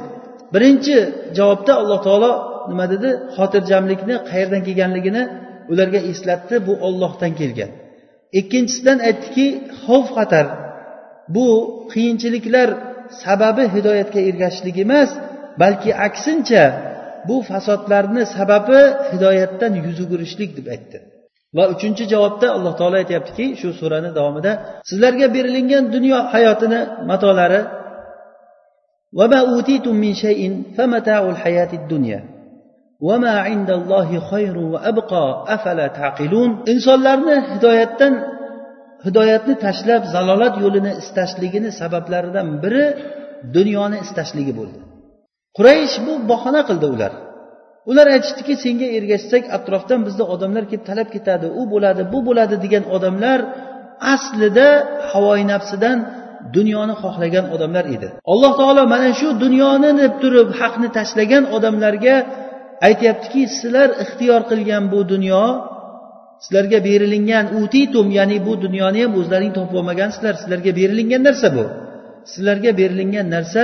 Birinchi 0.53 0.95
javobda 1.38 1.73
alloh 1.81 1.99
taolo 2.07 2.31
nima 2.69 2.85
dedi? 2.93 3.09
Xotirjamlikni 3.35 4.15
qayerdan 4.29 4.61
kelganligini 4.67 5.23
ularga 5.71 5.99
eslatdi 6.11 6.55
bu 6.67 6.73
ollohdan 6.88 7.31
kelgan. 7.39 7.71
Ikkinchisidan 8.39 8.99
aytdiki 9.07 9.45
xavf 9.83 10.07
xatar. 10.17 10.47
Bu 11.35 11.47
qiyinchiliklar 11.91 12.69
sababi 13.23 13.63
hidoyatga 13.75 14.19
ergashishlik 14.29 14.77
emas 14.85 15.09
balki 15.61 15.91
aksincha 16.07 16.63
bu 17.27 17.35
fasodlarni 17.49 18.23
sababi 18.38 18.81
hidoyatdan 19.11 19.73
yuz 19.85 19.97
o'girishlik 20.05 20.51
deb 20.57 20.67
aytdi. 20.75 20.97
Va 21.55 21.63
uchinchi 21.73 22.03
javobda 22.13 22.47
alloh 22.57 22.73
taolo 22.79 22.95
aytyaptiki 23.01 23.45
shu 23.59 23.69
surani 23.79 24.09
davomida 24.17 24.51
sizlarga 24.89 25.27
berilingan 25.35 25.83
dunyo 25.95 26.17
hayotini 26.33 26.79
matolari 27.11 27.61
insonlarni 36.73 37.35
hidoyatdan 37.51 38.13
hidoyatni 39.05 39.55
tashlab 39.65 40.01
zalolat 40.13 40.53
yo'lini 40.63 40.91
istashligini 41.01 41.69
sabablaridan 41.79 42.47
biri 42.63 42.85
dunyoni 43.55 43.97
istashligi 44.05 44.53
bo'ldi. 44.59 44.79
Quraysh 45.57 45.95
bu 46.05 46.13
bahona 46.31 46.61
qildi 46.69 46.87
ular. 46.95 47.11
Ular 47.89 48.07
aytishdiki 48.15 48.53
senga 48.63 48.88
ergashsak 48.97 49.43
atrofdan 49.57 50.01
bizni 50.07 50.23
odamlar 50.33 50.63
kelib 50.69 50.83
talab 50.89 51.09
ketadi. 51.15 51.47
U 51.59 51.61
bo'ladi 51.73 52.03
bu 52.13 52.19
bo'ladi 52.27 52.55
degan 52.65 52.83
odamlar 52.95 53.39
aslida 54.13 54.67
havoyi 55.11 55.45
nafsidan 55.53 55.97
dunyoni 56.57 56.95
xohlagan 57.01 57.45
odamlar 57.55 57.85
edi. 57.95 58.07
Alloh 58.31 58.51
taolo 58.59 58.83
mana 58.93 59.09
shu 59.19 59.27
dunyoni 59.43 59.91
deb 60.01 60.13
turib 60.21 60.49
haqni 60.59 60.88
tashlagan 60.97 61.43
odamlarga 61.55 62.15
aytyaptiki 62.88 63.41
sizlar 63.57 63.89
ixtiyor 64.03 64.41
qilgan 64.51 64.83
bu 64.93 64.99
dunyo 65.13 65.43
sizlarga 66.43 66.79
berilingan 66.88 67.45
utitum 67.61 68.07
ya'ni 68.17 68.38
bu 68.47 68.53
dunyoni 68.65 68.99
ham 69.03 69.13
o'zlaring 69.19 69.51
topib 69.57 69.75
olmagansizlar 69.79 70.33
sizlarga 70.41 70.71
berilingan 70.79 71.21
narsa 71.27 71.47
bu. 71.57 71.65
Sizlarga 72.33 72.71
berilingan 72.79 73.27
narsa 73.35 73.63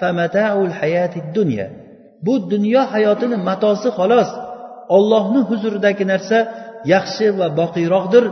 famataul 0.00 0.72
hayati 0.80 1.20
dunya. 1.38 1.66
Bu 2.26 2.34
dunyo 2.52 2.82
hayotini 2.92 3.36
matosi 3.48 3.88
xolos. 3.98 4.30
Ollohni 4.96 5.40
huzuridagi 5.50 6.04
narsa 6.12 6.38
yaxshi 6.94 7.26
va 7.38 7.46
boqiyroqdir 7.60 8.24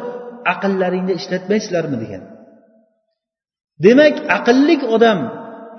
aqllaringni 0.53 1.12
ishlatmaysizlarmi 1.20 1.97
degan. 2.03 2.22
Demak 3.84 4.16
aqllik 4.36 4.82
odam 4.97 5.18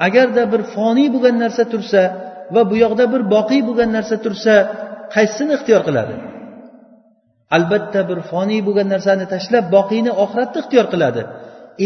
agarda 0.08 0.44
bir 0.54 0.62
foniy 0.74 1.08
bo'lgan 1.14 1.36
narsa 1.44 1.64
tursa 1.74 2.02
va 2.56 2.62
bu 2.70 2.76
yoqda 2.84 3.06
bir 3.14 3.22
boqiy 3.36 3.62
bo'lgan 3.68 3.90
narsa 3.98 4.16
tursa 4.26 4.54
qaysisini 5.14 5.52
ixtiyor 5.58 5.82
qiladi? 5.88 6.16
Albatta 7.56 8.02
bir 8.10 8.20
foniy 8.32 8.62
bo'lgan 8.68 8.88
narsani 8.94 9.26
tashlab 9.34 9.66
boqiyni 9.78 10.12
oxiratni 10.24 10.58
ixtiyor 10.64 10.88
qiladi. 10.94 11.22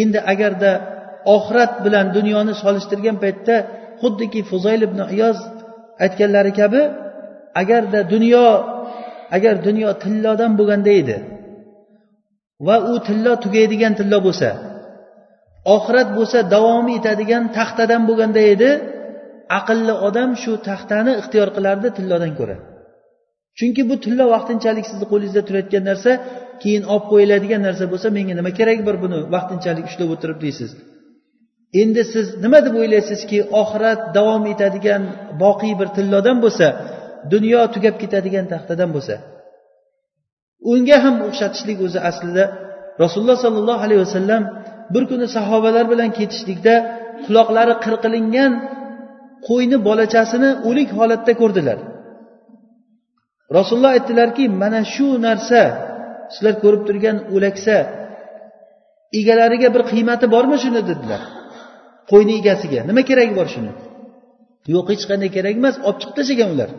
Endi 0.01 0.19
agarda 0.33 0.71
oxirat 1.35 1.73
bilan 1.85 2.07
dunyoni 2.17 2.53
solishtirgan 2.63 3.17
paytda 3.23 3.55
xuddiki 4.01 4.41
fuzoyl 4.49 4.81
ibn 4.87 4.99
iyoz 5.15 5.37
aytganlari 6.03 6.51
kabi 6.59 6.81
agarda 7.61 7.99
dunyo 8.13 8.47
agar 9.35 9.55
dunyo 9.67 9.89
tillodan 10.03 10.51
bo'lganda 10.59 10.91
edi 11.01 11.17
va 12.67 12.75
u 12.91 12.93
tillo 13.07 13.33
tugaydigan 13.43 13.93
tillo 13.99 14.17
bo'lsa 14.27 14.49
oxirat 15.75 16.09
bo'lsa 16.17 16.39
davom 16.55 16.87
etadigan 16.97 17.43
taxtadan 17.57 18.01
bo'lganda 18.09 18.41
edi 18.53 18.69
aqlli 19.59 19.93
odam 20.07 20.29
shu 20.41 20.51
taxtani 20.69 21.11
ixtiyor 21.21 21.49
qilardi 21.55 21.87
tillodan 21.97 22.33
ko'ra. 22.39 22.57
Chunki 23.57 23.81
bu 23.89 23.95
tillo 24.03 24.25
vaqtinchalik 24.35 24.85
sizni 24.91 25.05
qo'lingizda 25.11 25.41
turayotgan 25.47 25.83
narsa 25.89 26.11
keyin 26.61 26.83
olib 26.93 27.05
qo'yiladigan 27.11 27.61
narsa 27.67 27.85
bo'lsa 27.91 28.07
menga 28.17 28.33
nima 28.39 28.51
keragi 28.59 28.83
bor 28.87 28.97
buni 29.03 29.17
vaqtinchalik 29.35 29.85
ushlab 29.89 30.09
o'tirib 30.15 30.39
deysiz? 30.45 30.71
Endi 31.81 32.01
siz 32.13 32.27
nima 32.43 32.59
deb 32.65 32.75
o'ylaysizki 32.81 33.39
oxirat 33.61 34.01
davom 34.17 34.43
etadigan 34.53 35.03
boqiy 35.43 35.73
bir 35.79 35.87
tillodan 35.95 36.37
bo'lsa 36.45 36.67
dunyo 37.33 37.61
tugab 37.73 37.95
ketadigan 38.01 38.45
taxtadan 38.53 38.89
bo'lsa. 38.95 39.15
Unga 40.71 40.97
ham 41.05 41.15
o'xshatishlik 41.27 41.77
o'zi 41.85 41.99
aslida 42.09 42.43
rasululloh 43.03 43.37
sollallohu 43.45 43.81
alayhi 43.85 44.01
vasallam 44.05 44.43
bir 44.93 45.03
kuni 45.09 45.27
sahobalar 45.35 45.85
bilan 45.91 46.09
ketishlikda 46.19 46.75
quloqlari 47.25 47.73
qirqilingan 47.85 48.51
qo'yni 49.47 49.77
bolachasini 49.87 50.49
o'lik 50.69 50.89
holatda 50.97 51.33
ko'rdilar. 51.41 51.79
Rasululloh 53.57 53.91
aytdilarki 53.97 54.43
mana 54.61 54.81
shu 54.93 55.07
narsa 55.27 55.61
sizlar 56.33 56.55
ko'rib 56.63 56.81
turgan 56.87 57.17
o'laksa 57.35 57.75
egalariga 59.19 59.69
bir 59.75 59.83
qiymati 59.91 60.25
bormi 60.35 60.57
shuni? 60.63 60.81
dedilar. 60.89 61.21
Qo'yni 62.11 62.33
egasiga. 62.41 62.81
Nima 62.89 63.01
keragi 63.09 63.33
bor 63.39 63.47
shuni? 63.53 63.71
Yo'q 64.73 64.85
hech 64.93 65.03
qanday 65.09 65.29
kerak 65.37 65.55
emas 65.61 65.75
olib 65.87 65.97
chiqib 66.01 66.15
tashlagan 66.19 66.49
ular. 66.55 66.69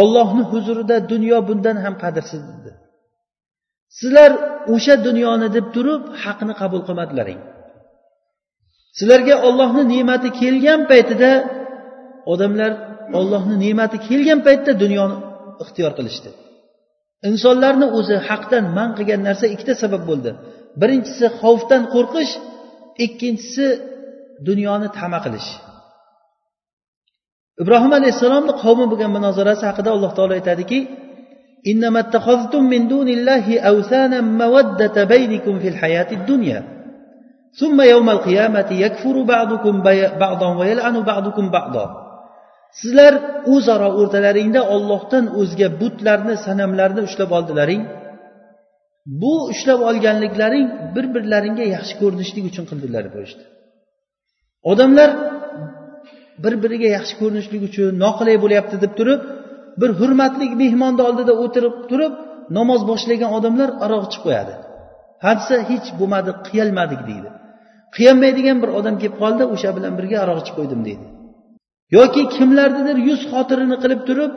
Ollohni 0.00 0.42
huzurida 0.50 0.96
dunyo 1.12 1.38
bundan 1.48 1.76
ham 1.84 1.94
qadrsiz 2.02 2.42
dedi. 2.50 2.70
Sizlar 3.98 4.30
o'sha 4.74 4.94
dunyoni 5.06 5.48
deb 5.56 5.66
turib 5.74 6.02
haqni 6.22 6.54
qabul 6.60 6.80
qilmadilaring. 6.88 7.40
Sizlarga 8.98 9.34
ollohni 9.48 9.82
ne'mati 9.92 10.28
kelgan 10.40 10.80
paytida 10.90 11.30
odamlar 12.32 12.72
ollohni 13.18 13.56
ne'mati 13.64 13.96
kelgan 14.08 14.40
paytda 14.46 14.72
dunyoni 14.82 15.16
ixtiyor 15.62 15.92
qilishdi. 15.98 16.30
Insonlarni 17.28 17.86
o'zi 17.98 18.16
haqdan 18.28 18.64
man 18.76 18.90
qilgan 18.96 19.20
narsa 19.28 19.46
ikkita 19.54 19.74
sabab 19.82 20.02
bo'ldi. 20.10 20.30
Birinchisi 20.80 21.26
xavfdan 21.40 21.82
qo'rqish 21.94 22.32
ikkinchisi 23.05 23.65
dunyoni 24.47 24.87
tama 24.97 25.19
qilish 25.25 25.49
ibrohim 27.61 27.91
alayhissalomni 27.99 28.53
qavmi 28.63 28.85
bo'lgan 28.91 29.11
munozarasi 29.17 29.63
haqida 29.69 29.89
alloh 29.95 30.11
taolo 30.17 30.33
aytadiki 30.39 30.79
إنما 31.71 31.99
اتخذتم 31.99 32.63
من 32.63 32.87
دون 32.87 33.07
الله 33.07 33.45
أوثانا 33.59 34.21
مودة 34.21 35.03
بينكم 35.03 35.59
في 35.59 35.67
الحياة 35.67 36.09
الدنيا 36.11 36.59
ثم 37.59 37.81
يوم 37.81 38.09
القيامة 38.09 38.69
يكفر 38.71 39.21
بعضكم 39.21 39.73
بعضا 40.19 40.57
ويلعن 40.59 40.95
بعضكم 41.11 41.45
بعضا 41.57 42.07
sizlar 42.81 43.13
o'zaro 43.55 43.89
o'rtalaringda 43.99 44.61
ollohdan 44.75 45.25
o'zga 45.41 45.67
butlarni 45.81 46.35
sanamlarni 46.45 47.01
ushlab 47.07 47.31
oldilaring 47.37 47.81
bu 49.06 49.44
ushlab 49.52 49.80
olganliklaring 49.80 50.68
bir 50.96 51.14
birlaringga 51.14 51.66
yaxshi 51.76 51.94
ko'rinishlik 52.00 52.44
uchun 52.50 52.64
qildilar 52.70 53.04
deyishdi. 53.14 53.42
Odamlar 54.70 55.10
bir 56.44 56.54
biriga 56.62 56.88
yaxshi 56.96 57.14
ko'rinishlik 57.20 57.62
uchun 57.68 57.90
noqulay 58.04 58.36
bo'lyapti 58.44 58.76
deb 58.84 58.92
turib 58.98 59.20
bir 59.80 59.90
hurmatli 60.00 60.46
mehmonni 60.62 61.02
oldida 61.08 61.32
o'tirib 61.44 61.74
turib 61.90 62.12
namoz 62.58 62.80
boshlagan 62.90 63.30
odamlar 63.38 63.68
aroq 63.84 64.04
ichib 64.08 64.22
qo'yadi. 64.26 64.54
Hadisa 65.24 65.56
hech 65.70 65.86
bo'lmadi 66.00 66.30
qiyolmadik 66.48 67.00
deydi. 67.10 67.28
Qiyolmaydigan 67.96 68.56
bir 68.62 68.70
odam 68.78 68.94
kelib 69.02 69.16
qoldi 69.22 69.44
o'sha 69.54 69.70
bilan 69.76 69.92
birga 69.98 70.16
aroq 70.24 70.38
ichib 70.42 70.54
qo'ydim 70.58 70.80
deydi. 70.88 71.04
Yoki 71.96 72.22
kimlarnidir 72.34 72.96
yuz 73.08 73.20
xotirini 73.32 73.76
qilib 73.82 74.00
turib 74.08 74.32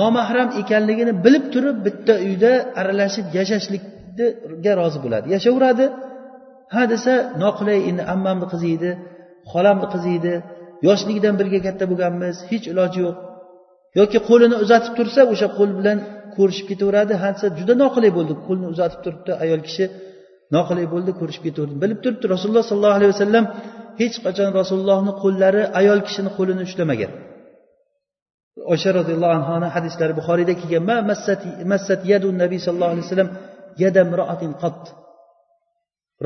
nomahram 0.00 0.48
ekanligini 0.60 1.12
bilib 1.24 1.44
turib 1.54 1.76
bitta 1.86 2.14
uyda 2.26 2.52
aralashib 2.80 3.26
yashashlik 3.38 3.82
yashashlikga 4.18 4.72
rozi 4.80 4.98
bo'ladi. 5.04 5.26
Yashayveradi 5.34 5.84
ha 6.74 6.82
desa 6.92 7.12
noqulay 7.42 7.78
endi 7.90 8.02
ammamni 8.14 8.46
qizi 8.52 8.68
edi 8.76 8.90
xolamni 9.52 9.86
qizi 9.94 10.10
edi 10.18 10.34
yoshligidan 10.86 11.34
birga 11.40 11.60
katta 11.66 11.84
bo'lganmiz 11.90 12.36
hech 12.50 12.64
iloji 12.72 12.98
yo'q. 13.06 13.16
Yoki 13.98 14.18
qo'lini 14.28 14.56
uzatib 14.64 14.92
tursa 14.98 15.20
o'sha 15.32 15.48
qo'l 15.58 15.70
bilan 15.78 15.98
ko'rishib 16.36 16.66
ketaveradi. 16.70 17.12
Ha 17.22 17.28
desa 17.34 17.46
juda 17.58 17.74
noqulay 17.82 18.10
bo'ldi 18.18 18.34
qo'lni 18.46 18.66
uzatib 18.72 19.00
turibdi 19.04 19.32
ayol 19.44 19.60
kishi. 19.66 19.84
Noqulay 20.56 20.86
bo'ldi 20.94 21.10
ko'rishib 21.20 21.42
ketaverdi. 21.46 21.74
Bilib 21.82 21.98
turibdi 22.04 22.26
rasululloh 22.34 22.64
sollallohu 22.70 22.98
alayhi 22.98 23.12
vasallam 23.14 23.44
hech 24.00 24.16
qachon 24.24 24.50
rasulullohni 24.60 25.12
qo'llari 25.22 25.62
ayol 25.80 26.00
kishini 26.06 26.30
qo'lini 26.38 26.62
ushlamagan. 26.68 27.12
Oysha 28.72 28.90
roziyallohu 28.98 29.34
anhuni 29.40 29.68
hadislari 29.74 30.12
buxoriyda 30.18 30.54
kelgan. 30.60 30.82
Ma 30.90 30.96
massat 31.72 32.00
yadu 32.12 32.28
nabiy 32.42 32.60
sallallohu 32.64 32.94
alayhi 32.94 33.06
vasallam 33.08 33.30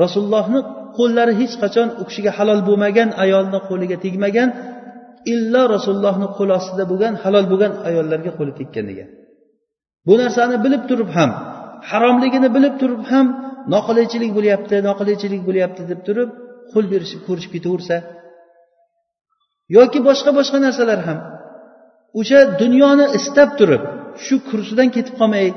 rasulullohni 0.03 0.59
qo'llari 0.97 1.33
hech 1.41 1.53
qachon 1.63 1.87
u 2.01 2.03
kishiga 2.09 2.31
halol 2.37 2.59
bo'lmagan 2.67 3.09
ayolni 3.23 3.59
qo'liga 3.69 3.97
tegmagan 4.05 4.49
illo 5.33 5.61
rasulullohni 5.75 6.27
qo'l 6.37 6.49
ostida 6.59 6.83
bo'lgan 6.91 7.13
halol 7.23 7.45
bo'lgan 7.51 7.73
ayollarga 7.89 8.31
qo'li 8.39 8.53
tekkan 8.59 8.85
degan 8.91 9.09
bu 10.07 10.13
narsani 10.21 10.55
bilib 10.65 10.83
turib 10.89 11.09
ham 11.17 11.31
haromligini 11.89 12.49
bilib 12.55 12.75
turib 12.81 13.03
ham 13.11 13.25
noqulaychilik 13.73 14.31
bo'lyapti 14.37 14.75
noqulaychilik 14.89 15.41
bo'lyapti 15.47 15.81
deb 15.91 15.99
turib 16.07 16.29
qo'l 16.71 16.85
berishib 16.93 17.21
ko'rishib 17.27 17.51
ketaversa. 17.55 17.95
Yoki 19.77 19.99
boshqa 20.07 20.31
boshqa 20.39 20.57
narsalar 20.65 20.99
ham. 21.07 21.19
O'sha 22.19 22.39
dunyoni 22.61 23.05
istab 23.19 23.49
turib 23.59 23.83
shu 24.25 24.35
kursidan 24.49 24.89
ketib 24.95 25.15
qolmay 25.19 25.47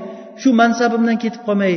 shu 0.40 0.48
mansabimdan 0.60 1.16
ketib 1.24 1.42
qolmay 1.48 1.74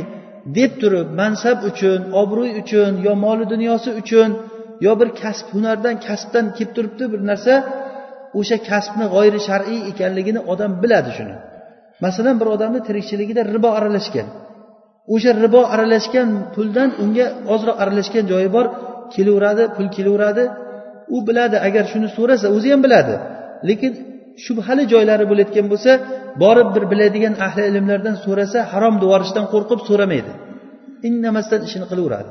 deb 0.58 0.72
turib 0.80 1.08
mansab 1.20 1.58
uchun 1.70 2.00
obro'y 2.22 2.50
uchun 2.62 2.92
yo 3.06 3.12
moli 3.24 3.44
dunyosi 3.52 3.90
uchun 4.00 4.30
yo 4.84 4.92
bir 5.00 5.08
kasb 5.22 5.46
hunardan 5.54 5.94
kasbdan 6.06 6.46
kelib 6.56 6.72
turibdi 6.76 7.04
bir 7.12 7.20
narsa 7.30 7.54
o'sha 8.38 8.56
kasbni 8.70 9.06
g'oyri 9.14 9.40
shar'iy 9.48 9.80
ekanligini 9.90 10.40
odam 10.52 10.72
biladi 10.82 11.10
shuni. 11.16 11.34
Masalan 12.04 12.36
bir 12.40 12.48
odamni 12.54 12.80
tirikchiligida 12.88 13.42
ribo 13.54 13.70
aralashgan. 13.78 14.28
O'sha 15.14 15.30
ribo 15.44 15.62
aralashgan 15.74 16.28
puldan 16.54 16.90
unga 17.02 17.26
ozroq 17.54 17.76
aralashgan 17.82 18.24
joyi 18.32 18.48
bor 18.56 18.66
kelaveradi 19.14 19.64
pul 19.76 19.86
kelaveradi. 19.96 20.44
U 21.16 21.18
biladi 21.28 21.56
agar 21.68 21.84
shuni 21.92 22.08
so'rasa 22.16 22.46
o'zi 22.56 22.68
ham 22.72 22.80
biladi. 22.86 23.14
Lekin 23.68 23.92
shubhali 24.44 24.84
joylari 24.92 25.24
bo'layotgan 25.30 25.66
bo'lsa 25.72 25.92
borib 26.42 26.68
bir 26.74 26.84
biladigan 26.92 27.34
ahli 27.46 27.62
ilmlardan 27.70 28.16
so'rasa 28.24 28.58
harom 28.72 28.94
devorishdan 29.02 29.46
qo'rqib 29.52 29.80
so'ramaydi. 29.88 30.30
Indamasdan 31.08 31.60
ishini 31.68 31.86
qilaveradi. 31.90 32.30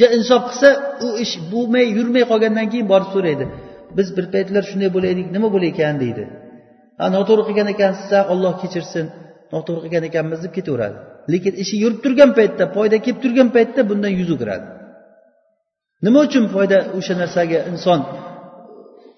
Ja 0.00 0.06
insof 0.16 0.42
qilsa 0.48 0.68
u 1.06 1.08
ish 1.24 1.34
bo'lmay 1.52 1.86
yurmay 1.98 2.24
qolgandan 2.32 2.66
keyin 2.72 2.86
borib 2.92 3.10
so'raydi. 3.14 3.44
Biz 3.96 4.08
bir 4.16 4.26
paytlar 4.34 4.62
shunday 4.70 4.90
bo'laydik 4.96 5.26
nima 5.34 5.48
bo'laykan 5.54 5.94
deydi. 6.04 6.24
Ha 7.00 7.06
noto'g'ri 7.16 7.44
qilgan 7.48 7.68
ekansiz 7.74 8.10
olloh 8.32 8.54
kechirsin. 8.62 9.04
Noto'g'ri 9.54 9.80
qilgan 9.84 10.04
ekanmiz 10.10 10.38
deb 10.44 10.52
ketaveradi. 10.58 10.96
Lekin 11.32 11.54
ishi 11.62 11.76
yurib 11.82 12.00
turgan 12.04 12.30
paytda 12.38 12.64
foyda 12.76 12.96
kelib 13.04 13.18
turgan 13.24 13.48
paytda 13.56 13.80
bundan 13.90 14.12
yuz 14.20 14.30
o'giradi. 14.34 14.66
Nima 16.06 16.20
uchun 16.28 16.44
foyda 16.54 16.78
o'sha 16.98 17.14
narsaga 17.22 17.58
inson 17.72 18.00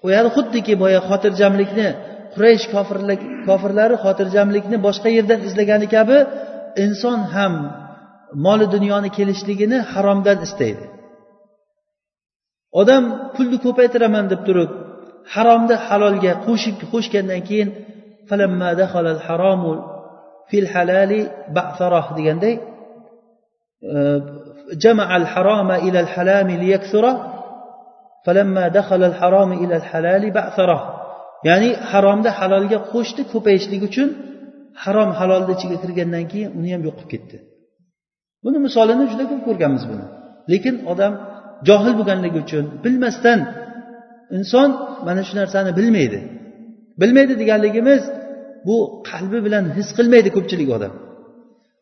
u 0.03 0.07
yani 0.15 0.29
xuddiki 0.35 0.73
boya 0.83 0.99
xotirjamlikni 1.09 1.87
quraysh 2.33 2.65
kofirlik 2.73 3.21
kofirlari 3.47 3.95
xotirjamlikni 4.03 4.77
boshqa 4.87 5.09
yerdan 5.17 5.39
izlagani 5.47 5.87
kabi 5.95 6.17
inson 6.85 7.19
ham 7.33 7.53
moli 8.45 8.65
dunyoni 8.75 9.09
kelishligini 9.17 9.77
haromdan 9.91 10.37
istaydi. 10.47 10.85
Odam 12.81 13.03
pulni 13.35 13.57
ko'paytiraman 13.65 14.25
deb 14.31 14.41
turib 14.47 14.71
haromni 15.33 15.75
halolga 15.87 16.33
qo'shib 16.45 16.77
qo'shgandan 16.91 17.41
keyin 17.49 17.69
fil 20.51 20.67
halali 20.73 21.19
ba'saroh 21.57 22.05
deganday 22.17 22.55
jamaa 24.83 25.09
al 25.17 25.25
haroma 25.33 25.75
ila 25.87 25.99
al 26.05 26.09
halami 26.15 26.55
liyaksura 26.63 27.11
ya'ni 31.47 31.69
haromni 31.91 32.31
halolga 32.39 32.79
qo'shdi 32.93 33.21
ko'payishligi 33.33 33.85
uchun 33.91 34.09
harom 34.83 35.09
halolni 35.19 35.51
ichiga 35.57 35.77
kirgandan 35.83 36.25
keyin 36.31 36.49
uni 36.59 36.69
ham 36.73 36.81
yo'q 36.87 36.95
qilib 36.99 37.09
ketdi. 37.13 37.37
Buni 38.43 38.57
misolini 38.65 39.05
juda 39.11 39.23
ko'p 39.31 39.41
ko'rganmiz 39.47 39.83
buni. 39.91 40.05
Lekin 40.51 40.75
odam 40.91 41.13
johil 41.67 41.93
bo'lganligi 41.99 42.37
uchun 42.45 42.65
bilmasdan 42.83 43.39
inson 44.37 44.69
mana 45.07 45.21
shu 45.27 45.33
narsani 45.41 45.71
bilmaydi. 45.79 46.19
Bilmaydi 47.01 47.33
deganligimiz 47.41 48.03
bu 48.67 48.77
qalbi 49.09 49.39
bilan 49.45 49.65
his 49.77 49.89
qilmaydi 49.97 50.29
ko'pchilik 50.37 50.69
odam. 50.77 50.93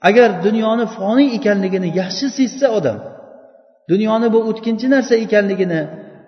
Agar 0.09 0.29
dunyoni 0.45 0.85
foniy 0.97 1.29
ekanligini 1.37 1.89
yaxshi 2.01 2.27
sezsa 2.39 2.67
odam 2.79 2.97
dunyoni 3.91 4.27
bu 4.33 4.39
o'tkinchi 4.49 4.87
narsa 4.95 5.13
ekanligini 5.25 5.81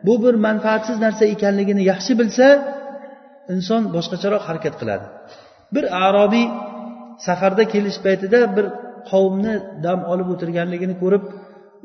bu 0.05 0.13
bir 0.23 0.35
manfaatsiz 0.47 0.97
narsa 1.05 1.23
ekanligini 1.35 1.83
yaxshi 1.91 2.13
bilsa 2.21 2.47
inson 3.53 3.81
boshqacharoq 3.95 4.43
harakat 4.47 4.75
qiladi. 4.81 5.05
Bir 5.75 5.85
arobiy 6.05 6.47
safarda 7.25 7.63
kelish 7.73 7.97
paytida 8.05 8.39
bir 8.55 8.65
qavmni 9.11 9.53
dam 9.85 9.99
olib 10.11 10.27
o'tirganligini 10.33 10.95
ko'rib 11.03 11.23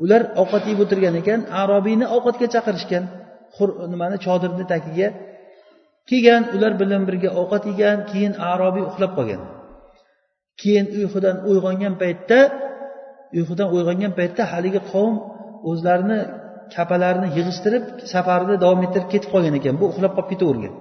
ular 0.03 0.21
ovqat 0.41 0.63
yeb 0.71 0.79
o'tirgan 0.83 1.15
ekan 1.21 1.39
arobiyni 1.61 2.05
ovqatga 2.15 2.47
chaqirishgan. 2.55 3.03
Nimani 3.93 4.17
chodirni 4.25 4.65
tagiga 4.73 5.07
kelgan 6.09 6.43
ular 6.55 6.73
bilan 6.81 7.01
birga 7.09 7.29
ovqat 7.41 7.63
yegan 7.71 7.97
keyin 8.11 8.33
arobiy 8.51 8.83
uxlab 8.89 9.11
qolgan. 9.17 9.41
Keyin 10.61 10.85
uyqudan 10.97 11.37
uyg'ongan 11.49 11.93
paytda 12.01 12.39
uyqudan 13.37 13.67
uyg'ongan 13.75 14.13
paytda 14.19 14.43
haligi 14.51 14.81
qavm 14.91 15.15
o'zlarini 15.69 16.19
kapalarini 16.75 17.29
yig'ishtirib 17.37 17.83
safarini 18.13 18.55
davom 18.63 18.81
ettirib 18.85 19.09
ketib 19.13 19.29
qolgan 19.33 19.55
ekan. 19.59 19.75
Bu 19.81 19.85
uxlab 19.91 20.13
qolib 20.17 20.29
ketavergan. 20.33 20.73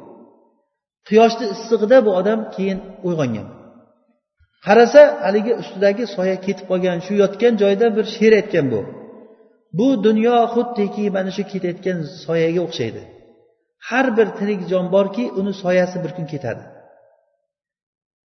Quyoshni 1.09 1.47
issig'ida 1.55 1.99
bu 2.07 2.11
odam 2.20 2.41
keyin 2.55 2.78
uyg'ongan. 3.09 3.47
Qarasa 4.66 5.01
haligi 5.26 5.53
ustidagi 5.62 6.05
soya 6.16 6.37
ketib 6.47 6.66
qolgan 6.70 6.99
shu 7.07 7.12
yotgan 7.22 7.55
joyda 7.62 7.87
bir 7.97 8.07
she'r 8.16 8.32
aytgan 8.41 8.66
bu. 8.72 8.80
Bu 9.78 9.87
dunyo 10.07 10.37
xuddiki 10.55 11.05
mana 11.16 11.30
shu 11.37 11.43
ketayotgan 11.53 11.99
soyaga 12.24 12.61
o'xshaydi. 12.66 13.03
Har 13.89 14.07
bir 14.16 14.28
tirik 14.39 14.61
jon 14.70 14.87
borki 14.95 15.24
uni 15.41 15.53
soyasi 15.62 15.97
bir 16.05 16.12
kun 16.16 16.26
ketadi. 16.32 16.64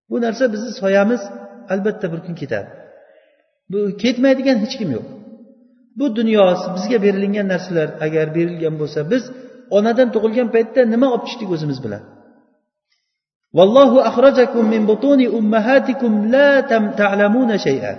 Bu 0.10 0.16
narsa 0.26 0.44
bizni 0.54 0.72
soyamiz 0.82 1.22
albatta 1.74 2.06
bir 2.14 2.20
kun 2.26 2.36
ketadi. 2.42 2.70
Bu 3.72 3.80
ketmaydigan 4.02 4.58
hech 4.64 4.76
kim 4.80 4.90
yo'q. 4.98 5.19
Bu 6.00 6.06
dunyo 6.18 6.44
bizga 6.76 6.98
berilgan 7.06 7.48
narsalar 7.54 7.90
agar 8.06 8.26
berilgan 8.38 8.76
bo'lsa 8.82 9.00
biz 9.12 9.24
onadan 9.78 10.08
tug'ilgan 10.16 10.48
paytda 10.56 10.82
nima 10.94 11.08
olib 11.14 11.24
tushdik 11.28 11.50
o'zimiz 11.56 11.80
bilan? 11.86 12.04
Vallohu 13.58 13.98
axrajakum 14.10 14.64
min 14.74 14.82
butuni 14.92 15.28
ummahatikum 15.40 16.12
la 16.34 16.50
ta'lamuna 17.02 17.58
shay'a 17.66 17.94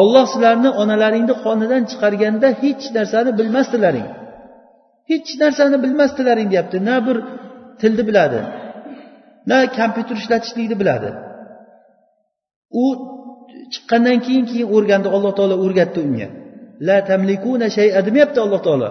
olloh 0.00 0.24
sizlarni 0.32 0.70
onalaringni 0.82 1.34
qonidan 1.44 1.82
chiqarganda 1.90 2.48
hech 2.62 2.84
narsani 2.96 3.30
bilmasdilaring 3.38 4.08
hech 5.10 5.28
narsani 5.42 5.76
bilmasdilaring 5.84 6.48
deyapti. 6.52 6.76
Na 6.88 6.96
bir 7.06 7.16
tilni 7.80 8.02
biladi 8.08 8.40
na 9.50 9.58
kompyuter 9.78 10.16
ishlatishlikni 10.22 10.76
biladi. 10.82 11.10
U 12.82 12.84
chiqqandan 13.72 14.18
keyin 14.26 14.44
keyin 14.50 14.68
o'rgandi 14.76 15.08
alloh 15.16 15.32
taolo 15.38 15.56
o'rgatdi 15.64 15.98
unga. 16.08 16.28
La 16.88 16.98
tamlikuna 17.08 17.66
shay'a 17.78 18.00
demayapti 18.06 18.38
alloh 18.44 18.60
taolo. 18.66 18.90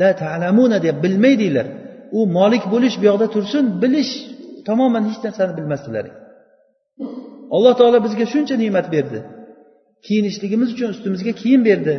La 0.00 0.10
ta'lamuna 0.22 0.78
deb 0.86 0.96
bilmaydinglar 1.04 1.66
u 2.18 2.20
molik 2.36 2.64
bo'lish 2.72 2.96
bu 3.00 3.04
yoqda 3.10 3.26
tursin 3.34 3.64
bilish 3.82 4.12
tamoman 4.68 5.04
hech 5.08 5.20
narsani 5.26 5.52
bilmasdilaring 5.58 6.16
alloh 7.56 7.74
taolo 7.80 7.98
bizga 8.06 8.26
shuncha 8.32 8.54
ne'mat 8.62 8.86
berdi. 8.94 9.18
Kiyinishligimiz 10.06 10.68
uchun 10.74 10.88
ustimizga 10.94 11.32
kiyim 11.40 11.62
berdi. 11.68 11.94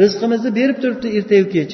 Rizqimizni 0.00 0.50
berib 0.58 0.76
turibdi 0.82 1.08
ertayu 1.18 1.46
kech. 1.54 1.72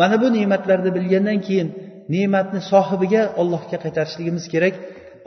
Mana 0.00 0.16
bu 0.22 0.28
ne'matlarni 0.36 0.90
bilgandan 0.96 1.38
keyin 1.46 1.68
ne'matni 2.14 2.60
sohibiga 2.72 3.22
ollohga 3.40 3.76
qaytarishligimiz 3.84 4.44
kerak. 4.52 4.74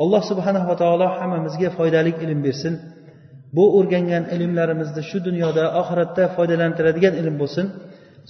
Alloh 0.03 0.21
subhanava 0.29 0.75
taolo 0.81 1.07
hammamizga 1.17 1.69
foydali 1.77 2.11
ilm 2.25 2.39
bersin. 2.47 2.73
bu 3.55 3.63
o'rgangan 3.77 4.23
ilmlarimizni 4.35 5.01
shu 5.09 5.17
dunyoda 5.27 5.63
oxiratda 5.81 6.23
foydalantiradigan 6.35 7.13
ilm 7.21 7.35
bo'lsin. 7.41 7.65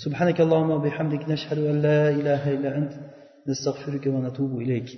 Subhanakallohumma 0.03 0.77
bihamdik 0.85 1.23
nashhadu 1.33 1.63
an 1.71 1.77
la 1.87 1.99
ilaha 2.19 2.49
illa 2.55 2.69
ant 2.79 2.91
nastag'firuka 3.49 4.09
va 4.15 4.19
natubu 4.27 4.55
ilayk. 4.65 4.89